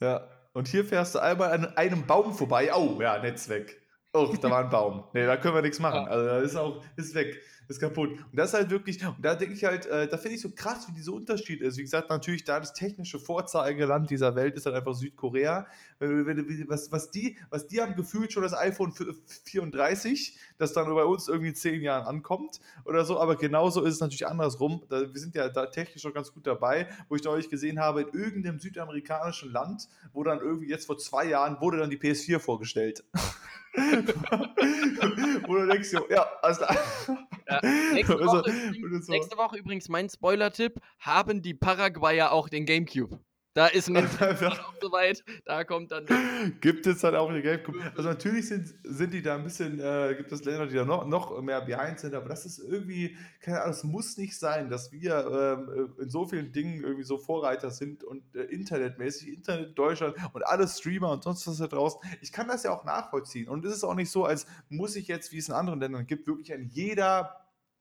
[0.00, 0.43] Ja.
[0.54, 2.72] Und hier fährst du einmal an einem Baum vorbei.
[2.72, 3.83] Oh, ja, Netz weg.
[4.16, 5.02] Oh, da war ein Baum.
[5.12, 6.06] Nee, da können wir nichts machen.
[6.06, 7.42] Also, da ist auch, ist weg.
[7.66, 8.10] Ist kaputt.
[8.10, 10.50] Und das ist halt wirklich, und da denke ich halt, äh, da finde ich so
[10.50, 11.78] krass, wie dieser Unterschied ist.
[11.78, 15.66] Wie gesagt, natürlich, da das technische Vorzeigeland dieser Welt ist halt einfach Südkorea.
[15.98, 18.92] Was, was, die, was die haben gefühlt schon das iPhone
[19.46, 23.18] 34, das dann bei uns irgendwie in zehn Jahren ankommt oder so.
[23.18, 24.84] Aber genauso ist es natürlich andersrum.
[24.90, 28.02] Da, wir sind ja da technisch schon ganz gut dabei, wo ich neulich gesehen habe,
[28.02, 32.38] in irgendeinem südamerikanischen Land, wo dann irgendwie jetzt vor zwei Jahren wurde dann die PS4
[32.38, 33.02] vorgestellt.
[35.46, 36.64] wo du denkst, ja, also,
[37.48, 37.60] Ja,
[37.92, 42.66] nächste, Also, Woche und übrigens, nächste Woche übrigens mein Spoiler-Tipp: haben die Paraguayer auch den
[42.66, 43.18] Gamecube?
[43.54, 45.24] Da ist Einfach- auch soweit.
[45.44, 46.06] Da kommt dann.
[46.60, 47.78] gibt es dann auch eine Gamecube.
[47.96, 51.06] Also natürlich sind, sind die da ein bisschen, äh, gibt es Länder, die da noch,
[51.06, 54.90] noch mehr behind sind, aber das ist irgendwie, keine Ahnung, es muss nicht sein, dass
[54.90, 59.74] wir ähm, in so vielen Dingen irgendwie so Vorreiter sind und äh, internetmäßig, Internet in
[59.76, 62.00] Deutschland und alle Streamer und sonst was da draußen.
[62.22, 65.06] Ich kann das ja auch nachvollziehen und es ist auch nicht so, als muss ich
[65.06, 67.36] jetzt, wie es in anderen Ländern gibt, wirklich an jeder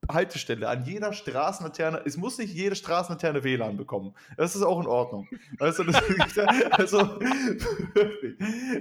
[0.09, 4.13] Haltestelle, an jeder Straßenlaterne, es muss nicht jede Straßenlaterne WLAN bekommen.
[4.37, 5.27] Das ist auch in Ordnung.
[5.29, 5.79] Du, das,
[6.71, 7.19] also,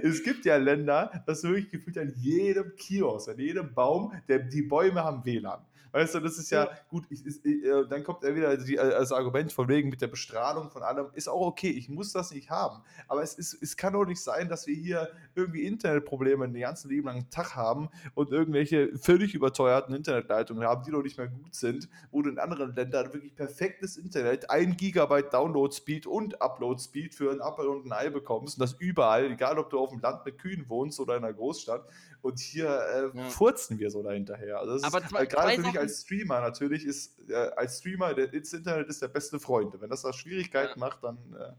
[0.01, 4.63] es gibt ja Länder, das wirklich gefühlt an jedem Kiosk, an jedem Baum, der, die
[4.63, 5.59] Bäume haben WLAN.
[5.93, 6.71] Weißt du, das ist ja, Ja.
[6.89, 10.07] gut, ich, ist, äh, dann kommt er wieder die, das Argument von wegen mit der
[10.07, 12.81] Bestrahlung von allem, ist auch okay, ich muss das nicht haben.
[13.07, 16.89] Aber es, ist, es kann doch nicht sein, dass wir hier irgendwie Internetprobleme den ganzen
[16.89, 21.53] Leben lang Tag haben und irgendwelche völlig überteuerten Internetleitungen haben, die doch nicht mehr gut
[21.53, 27.31] sind, wo du in anderen Ländern wirklich perfektes Internet, 1 Gigabyte Download-Speed und Upload-Speed für
[27.31, 30.25] ein Apple und ein Ei bekommst und das überall, egal ob du auf dem Land
[30.25, 31.87] mit Kühen wohnst oder in einer Großstadt.
[32.23, 32.69] Und hier
[33.13, 33.29] äh, Ja.
[33.29, 34.57] furzen wir so dahinterher.
[34.59, 38.13] Also das Aber ist, äh, gerade für mich als Streamer natürlich ist, äh, als Streamer,
[38.13, 39.79] der, das Internet ist der beste Freund.
[39.79, 41.51] Wenn das da Schwierigkeiten macht, dann äh,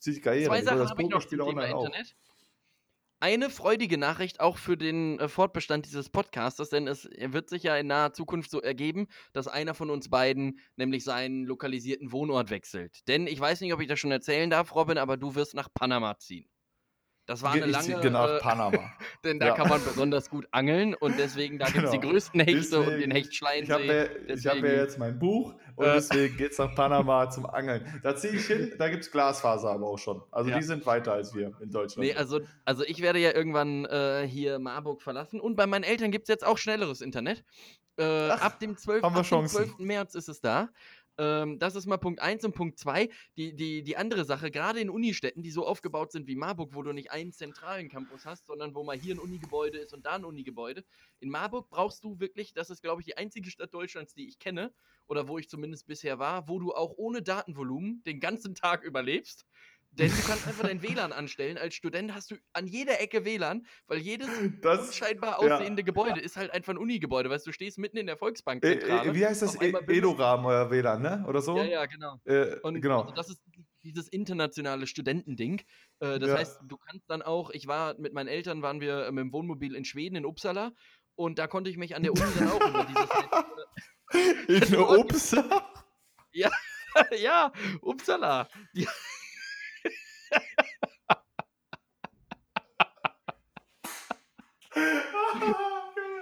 [0.00, 0.48] zieht die Karriere.
[0.48, 1.84] Zwei Sachen das Thema online auch.
[1.84, 2.16] Internet.
[3.20, 7.76] Eine freudige Nachricht auch für den äh, Fortbestand dieses Podcastes, denn es wird sich ja
[7.76, 13.06] in naher Zukunft so ergeben, dass einer von uns beiden nämlich seinen lokalisierten Wohnort wechselt.
[13.08, 15.68] Denn ich weiß nicht, ob ich das schon erzählen darf, Robin, aber du wirst nach
[15.74, 16.48] Panama ziehen.
[17.28, 18.90] Das war eine Ich lange, genau, äh, Panama.
[19.24, 19.54] denn da ja.
[19.54, 22.12] kann man besonders gut angeln und deswegen, da gibt es die Genau.
[22.12, 23.64] größten Hechte und den Deswegen- Hechtschleinsee.
[23.64, 25.92] Ich habe hab ja deswegen- jetzt mein Buch und Äh.
[25.94, 28.00] deswegen geht es nach Panama zum Angeln.
[28.02, 30.22] Da ziehe ich hin, da gibt es Glasfaser aber auch schon.
[30.30, 30.56] Also Ja.
[30.56, 32.08] die sind weiter als wir in Deutschland.
[32.08, 36.10] Nee, also, also ich werde ja irgendwann äh, hier Marburg verlassen und bei meinen Eltern
[36.10, 37.44] gibt es jetzt auch schnelleres Internet.
[37.98, 39.02] Äh, Ach, ab dem 12.
[39.02, 39.56] haben wir ab dem Chancen.
[39.66, 39.78] 12.
[39.80, 40.70] März ist es da.
[41.18, 43.08] Ähm, das ist mal Punkt 1 und Punkt 2.
[43.36, 46.82] Die, die, die andere Sache, gerade in Unistädten, die so aufgebaut sind wie Marburg, wo
[46.82, 50.12] du nicht einen zentralen Campus hast, sondern wo mal hier ein Unigebäude ist und da
[50.12, 50.84] ein Unigebäude.
[51.20, 54.38] In Marburg brauchst du wirklich, das ist glaube ich die einzige Stadt Deutschlands, die ich
[54.38, 54.72] kenne,
[55.08, 59.46] oder wo ich zumindest bisher war, wo du auch ohne Datenvolumen den ganzen Tag überlebst.
[59.90, 61.58] Denn du kannst einfach dein WLAN anstellen.
[61.58, 64.28] Als Student hast du an jeder Ecke WLAN, weil jedes
[64.62, 65.56] das, unscheinbar ja.
[65.56, 67.30] aussehende Gebäude ist halt einfach ein Unigebäude.
[67.30, 69.10] Weißt du, du stehst mitten in der äh, Volksbankzentrale.
[69.10, 69.60] äh, wie heißt das?
[69.60, 71.24] E- Edoram euer WLAN, ne?
[71.26, 71.56] Oder so?
[71.56, 72.20] Ja, ja, genau.
[72.24, 73.00] Äh, Und genau.
[73.02, 73.40] also das ist
[73.82, 75.62] dieses internationale Studentending.
[76.00, 76.36] Äh, das Ja.
[76.36, 79.32] heißt, du kannst dann auch, ich war mit meinen Eltern, waren wir äh, mit dem
[79.32, 80.72] Wohnmobil in Schweden, in Uppsala.
[81.16, 83.08] Und da konnte ich mich an der Uni dann auch über dieses
[84.68, 85.34] In du- Ups.
[87.18, 87.52] ja,
[87.82, 88.48] Uppsala.
[88.76, 88.86] Die,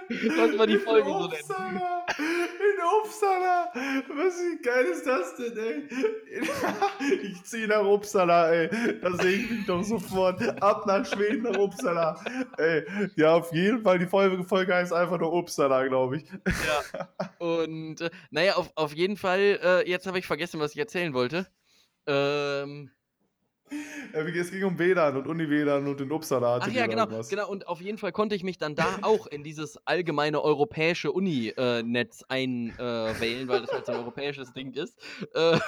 [0.09, 1.25] Lass mal die Folge so.
[1.25, 2.05] Uppsala.
[2.17, 3.71] In Uppsala.
[3.73, 5.83] Was wie geil ist das denn, ey?
[7.23, 8.69] Ich ziehe nach Uppsala, ey.
[9.01, 10.41] Da sehe ich mich doch sofort.
[10.61, 12.23] Ab nach Schweden nach Uppsala.
[12.57, 12.85] Ey,
[13.17, 13.99] ja, auf jeden Fall.
[13.99, 16.25] Die Folge, Folge heißt einfach nur Uppsala, glaube ich.
[17.39, 21.13] Und äh, naja, auf, auf jeden Fall, äh, jetzt habe ich vergessen, was ich erzählen
[21.13, 21.47] wollte.
[22.07, 22.96] Ähm, Äh,
[24.13, 27.49] Es ging um WLAN und Uni-WLAN und in Uppsala ach ja, genau, genau.
[27.49, 32.23] Und auf jeden Fall konnte ich mich dann da auch in dieses allgemeine europäische Uni-Netz
[32.29, 34.97] einwählen, weil das halt so ein europäisches Ding ist.
[35.33, 35.59] Äh,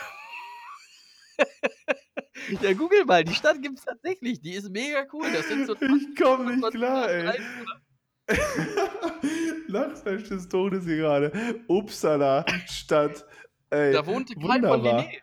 [2.62, 4.42] ja, google mal, die Stadt gibt es tatsächlich.
[4.42, 5.28] Die ist mega cool.
[5.34, 7.40] Das sind so Ich komme nicht 20 klar, ey.
[9.68, 11.32] Lachfleisch des Todes hier gerade.
[11.68, 13.26] Uppsala Stadt.
[13.70, 14.82] Ey, Da wohnte Kai von.
[14.82, 15.22] Linné.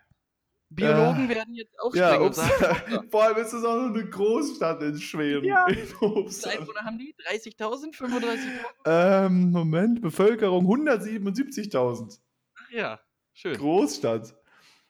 [0.77, 3.11] Biologen werden jetzt Ja, aufspringen und sagen.
[3.11, 5.45] Vor allem ist es auch noch eine Großstadt in Schweden.
[5.47, 5.67] Ja.
[5.71, 5.79] In.
[5.79, 7.15] Einwohner haben die?
[7.29, 7.97] 30.000?
[7.97, 8.37] 35.000?
[8.85, 12.19] Ähm, Moment, Bevölkerung 177.000.
[12.59, 13.01] Ach ja,
[13.33, 13.57] schön.
[13.57, 14.35] Großstadt.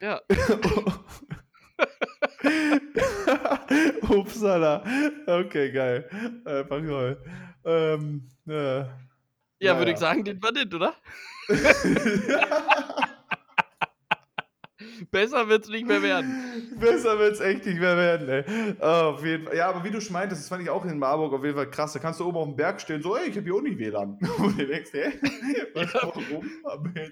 [0.03, 0.21] Ja.
[4.09, 4.85] Uppsala.
[5.27, 6.09] Okay, geil.
[6.45, 7.23] Einfach toll.
[7.65, 8.89] Ähm, ja.
[9.59, 9.95] Ja, würde Naja.
[9.95, 10.95] ich sagen, den war das, oder?
[15.11, 16.77] Besser wird's nicht mehr werden.
[16.79, 18.77] Besser wird's echt nicht mehr werden, ey.
[18.81, 19.57] Oh, auf jeden Fall.
[19.57, 21.71] Ja, aber wie du schon meintest, das fand ich auch in Marburg auf jeden Fall
[21.71, 21.93] krass.
[21.93, 24.19] Da kannst du oben auf dem Berg stehen, so, ey, ich habe hier Uni WLAN.
[24.39, 25.13] Und du denkst, hä?
[25.75, 26.01] Was, Ja.
[26.03, 26.51] warum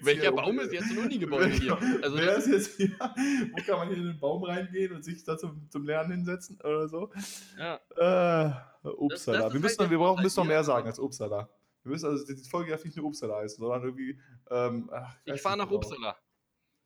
[0.01, 1.77] Welcher Baum ist jetzt ein Unigebäude hier?
[2.01, 2.95] Also Wer das ist jetzt hier?
[2.99, 6.59] Wo kann man hier in den Baum reingehen und sich da zum, zum Lernen hinsetzen
[6.61, 7.11] oder so?
[7.57, 7.79] Ja.
[7.95, 9.37] Äh, Upsala.
[9.37, 11.49] das ist wir müssen, halt wir brauchen, müssen noch mehr sagen als Upsala.
[11.83, 14.19] Wir müssen also die Folge darf nicht nur Upsala heißen, sondern irgendwie.
[14.49, 15.77] Ähm, ach, Ich fahre nach genau.
[15.77, 16.15] Upsala.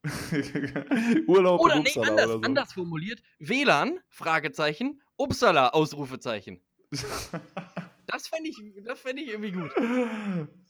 [1.26, 2.40] Urlaub Oder in nee, anders, oder so.
[2.40, 3.22] anders formuliert.
[3.38, 6.60] WLAN, Fragezeichen, Upsala, Ausrufezeichen.
[8.12, 9.70] Das fände ich, das fänd ich irgendwie gut.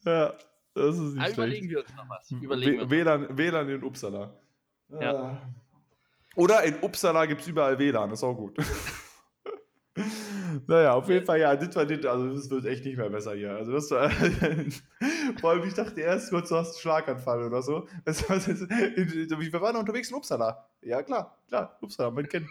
[0.05, 0.35] ja,
[0.75, 1.33] das ist nicht schlecht.
[1.33, 2.31] überlegen wir uns noch was.
[2.33, 2.91] Überlegen.
[2.91, 4.39] WLAN, WLAN in Uppsala.
[5.01, 5.33] Ja.
[5.33, 5.37] Äh.
[6.37, 8.59] Oder in Uppsala gibt es überall WLAN, ist auch gut.
[10.67, 13.35] naja, auf jeden Fall, ja, das war das, also das wird echt nicht mehr besser
[13.35, 13.53] hier.
[13.53, 14.11] Also das war,
[15.41, 17.87] vor allem, ich dachte erst kurz, du hast einen Schlaganfall oder so.
[18.05, 20.67] Das, das, das, wir waren unterwegs in Uppsala.
[20.83, 22.49] Ja, klar, klar, Uppsala, man kennt.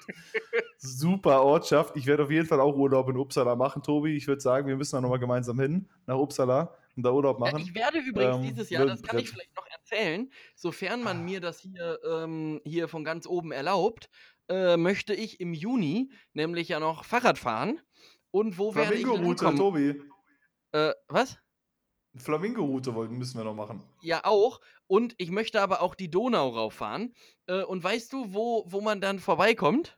[0.78, 1.96] Super Ortschaft.
[1.98, 4.16] Ich werde auf jeden Fall auch Urlaub in Uppsala machen, Tobi.
[4.16, 7.52] Ich würde sagen, wir müssen da nochmal gemeinsam hin, nach Uppsala und da Urlaub Ja,
[7.52, 7.62] machen.
[7.62, 11.42] ich werde übrigens Ähm, dieses Jahr, das kann ich vielleicht noch erzählen, sofern man mir
[11.42, 14.10] das hier, ähm, hier von ganz oben erlaubt,
[14.50, 17.80] äh, möchte ich im Juni nämlich ja noch Fahrrad fahren.
[18.32, 19.56] Und wo werde ich Flamingo-Route?
[19.56, 20.02] Tobi.
[20.72, 21.38] Äh, was?
[22.18, 23.84] Flamingo-Route wollten, müssen wir noch machen.
[24.02, 24.62] Ja, auch.
[24.88, 27.14] Und ich möchte aber auch die Donau rauffahren.
[27.48, 29.98] Äh, und weißt du, wo, wo man dann vorbeikommt?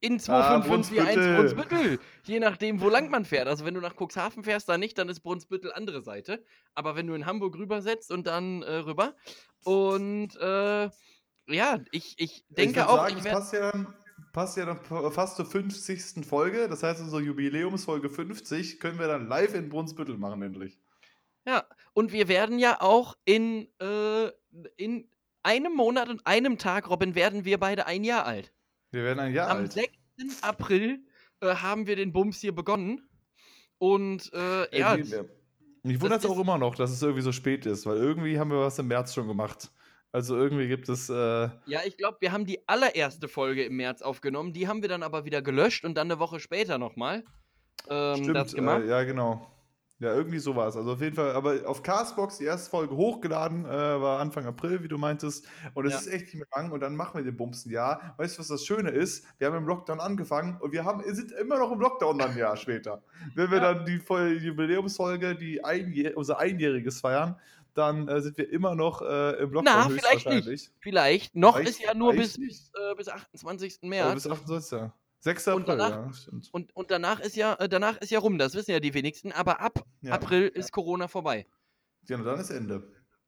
[0.00, 1.36] In Ah, 25541 Brunsbüttel.
[1.36, 2.00] Brunsbüttel.
[2.24, 3.46] Je nachdem, wo lang man fährt.
[3.46, 6.44] Also wenn du nach Cuxhaven fährst, dann nicht, dann ist Brunsbüttel andere Seite.
[6.74, 9.14] Aber wenn du in Hamburg rübersetzt und dann äh, rüber.
[9.62, 10.90] Und äh,
[11.48, 13.38] ja, ich, ich denke würd auch, sagen, ich es werde.
[13.38, 13.70] passt ja
[14.32, 16.24] passt ja dann pa- fast zur 50.
[16.26, 16.68] Folge.
[16.68, 20.78] Das heißt, unsere Jubiläumsfolge 50 können wir dann live in Brunsbüttel machen, endlich.
[21.46, 24.28] Ja, und wir werden ja auch in, äh,
[24.76, 25.08] in
[25.42, 28.52] einem Monat und einem Tag, Robin, werden wir beide ein Jahr alt.
[28.90, 29.72] Wir werden ein Jahr Am alt.
[29.72, 29.90] 6.
[30.42, 31.00] April
[31.40, 33.08] äh, haben wir den Bums hier begonnen.
[33.78, 34.96] Und äh, Ey, ja,
[35.82, 38.50] Mich wundert es auch immer noch, dass es irgendwie so spät ist, weil irgendwie haben
[38.50, 39.72] wir was im März schon gemacht.
[40.12, 41.08] Also irgendwie gibt es.
[41.08, 41.14] Äh,
[41.66, 44.52] ja, ich glaube, wir haben die allererste Folge im März aufgenommen.
[44.52, 47.24] Die haben wir dann aber wieder gelöscht und dann eine Woche später nochmal
[47.88, 48.82] ähm, das stimmt, gemacht.
[48.82, 49.48] äh, ja, genau.
[49.98, 50.76] Ja, irgendwie sowas.
[50.76, 54.82] Also auf jeden Fall, aber auf Castbox die erste Folge hochgeladen, äh, war Anfang April,
[54.82, 55.46] wie du meintest.
[55.74, 55.98] Und es Ja.
[56.00, 58.12] ist echt nicht mehr lang und dann machen wir den Bums ein Jahr.
[58.18, 59.24] Weißt du, was das Schöne ist?
[59.38, 62.36] Wir haben im Lockdown angefangen und wir haben, sind immer noch im Lockdown dann ein
[62.36, 63.00] Jahr später.
[63.36, 63.74] Wenn wir Ja.
[63.74, 67.38] dann die Voll- Jubiläumsfolge, die einjähr unser Einjähriges feiern,
[67.74, 70.72] dann äh, sind wir immer noch äh, im Lockdown Na, vielleicht nicht.
[70.80, 71.34] Vielleicht.
[71.34, 73.78] Noch Weiß- ist ja nur bis, bis, äh, bis 28.
[73.82, 74.14] Aber März.
[74.14, 74.90] bis 28.
[75.20, 75.48] 6.
[75.48, 76.48] Und April, danach- ja, stimmt.
[76.52, 79.30] Und, und danach ist ja, äh, danach ist ja rum, das wissen ja die wenigsten,
[79.32, 80.14] aber ab Ja.
[80.14, 81.46] April ist Corona vorbei.
[82.08, 82.82] Ja, und dann ist Ende.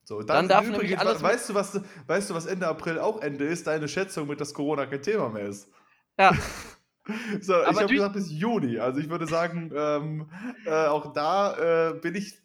[0.07, 3.23] So, dann, Dann darf übrigens, alles weißt, du, was, weißt du, was Ende April auch
[3.23, 3.67] Ende ist?
[3.67, 5.69] Deine Schätzung mit, dass Corona kein Thema mehr ist.
[6.19, 6.33] Ja.
[7.43, 8.79] So, ich Aber habe du- gesagt bis Juni.
[8.79, 10.31] Also ich würde sagen, ähm,
[10.65, 12.39] äh, auch da äh, bin ich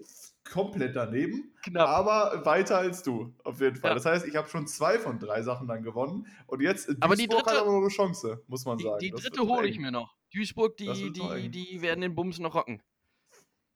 [0.51, 1.87] komplett daneben, Knapp.
[1.89, 3.91] aber weiter als du, auf jeden Fall.
[3.91, 3.95] Ja.
[3.95, 7.27] Das heißt, ich habe schon zwei von drei Sachen dann gewonnen und jetzt Aber die
[7.27, 8.99] Duisburg hat dritte- aber noch eine Chance, muss man Die, sagen.
[8.99, 10.15] die Das dritte hole ich mir noch.
[10.33, 12.81] Duisburg, die, die, die werden den Bums noch rocken.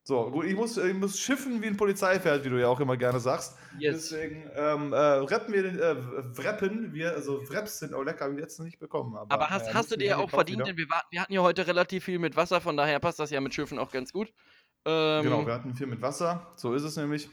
[0.05, 2.97] So, gut, ich muss, ich muss schiffen wie ein Polizeipferd, wie du ja auch immer
[2.97, 3.57] gerne sagst.
[3.81, 5.95] Deswegen ähm, äh, rappen wir den, äh,
[6.37, 9.15] wrappen wir, also Wraps sind auch lecker, habe ich jetzt nicht bekommen.
[9.15, 10.65] Aber, Aber hast, naja, hast du dir wir ja auch verdient, wieder.
[10.65, 13.29] denn wir, war, wir hatten ja heute relativ viel mit Wasser, von daher passt das
[13.29, 14.33] ja mit Schiffen auch ganz gut.
[14.85, 17.30] Ähm, Genau, wir hatten viel mit Wasser, so ist es nämlich.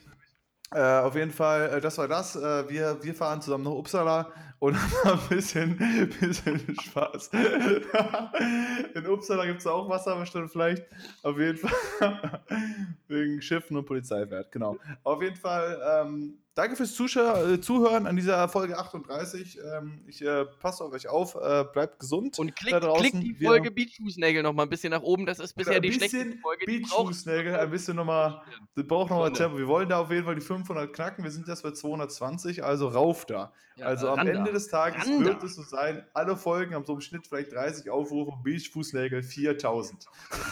[0.73, 2.37] Äh, auf jeden Fall, äh, das war das.
[2.37, 5.77] Äh, wir, wir fahren zusammen nach Uppsala und haben ein bisschen,
[6.21, 7.31] bisschen Spaß.
[8.95, 10.85] In Uppsala gibt es auch Wasserbestand vielleicht.
[11.25, 12.41] Auf jeden Fall.
[13.09, 14.77] Wegen Schiffen und Polizeipferd, genau.
[15.03, 19.59] Auf jeden Fall, ähm, danke fürs Zuschau äh, Zuhören an dieser Folge 38.
[19.65, 22.39] Ähm, ich äh, passe auf euch auf, äh, bleibt gesund.
[22.39, 25.25] und da klick, die Wir- Folge Beachfußnägel noch mal ein bisschen nach oben.
[25.25, 26.67] Das ist bisher ein die schlechteste Folge.
[26.67, 28.43] Beachfußnägel, ein bisschen nochmal
[28.75, 29.33] Das braucht nochmal.
[29.33, 29.57] Tempo.
[29.57, 31.25] Wir wollen da auf jeden Fall die 500 knacken.
[31.25, 33.53] Wir sind jetzt bei 220, also rauf da.
[33.77, 34.33] Ja, also am ran da.
[34.35, 35.47] Ende des Tages Ran wird da.
[35.47, 40.07] es so sein, alle Folgen haben so im Schnitt vielleicht 30 Aufrufe, Beachfußnägel 4000.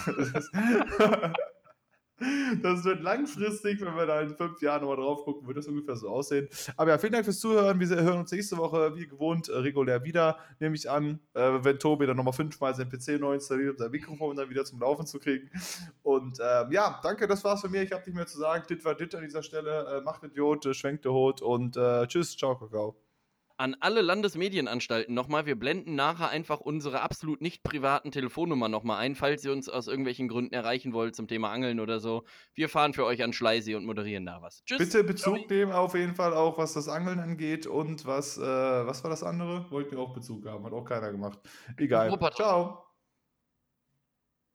[2.63, 5.97] das, wird langfristig, wenn wir da in fünf Jahren nochmal drauf gucken, wird das ungefähr
[5.97, 6.49] so aussehen.
[6.77, 7.79] Aber ja, vielen Dank fürs Zuhören.
[7.79, 11.79] Wir hören uns nächste Woche, wie gewohnt, äh, regulär wieder, nehme ich an, äh, wenn
[11.79, 15.07] Tobi dann nochmal fünfmal seinen PC neu installiert, um sein Mikrofon dann wieder zum Laufen
[15.07, 15.51] zu kriegen.
[16.03, 17.83] Und ähm, ja, danke, das war's von mir.
[17.83, 18.65] Ich habe nicht mehr zu sagen.
[18.69, 19.99] Dit war dit an dieser Stelle.
[19.99, 23.08] Äh, macht Idiot, schwenkt der Hut und äh, tschüss, ciao, Kakao.
[23.61, 29.17] An alle Landesmedienanstalten nochmal, wir blenden nachher einfach unsere absolut nicht privaten Telefonnummern nochmal ein,
[29.17, 32.23] falls ihr uns aus irgendwelchen Gründen erreichen wollt zum Thema Angeln oder so.
[32.55, 34.63] Wir fahren für euch an Schleisi und moderieren da was.
[34.65, 34.79] Tschüss.
[34.79, 39.03] Bitte Bezug nehmen auf jeden Fall auch, was das Angeln angeht und was, äh, was
[39.03, 39.69] war das andere?
[39.73, 41.41] Wollten wir auch Bezug haben, hat auch keiner gemacht.
[41.79, 42.17] Egal.
[42.37, 42.88] Ciao.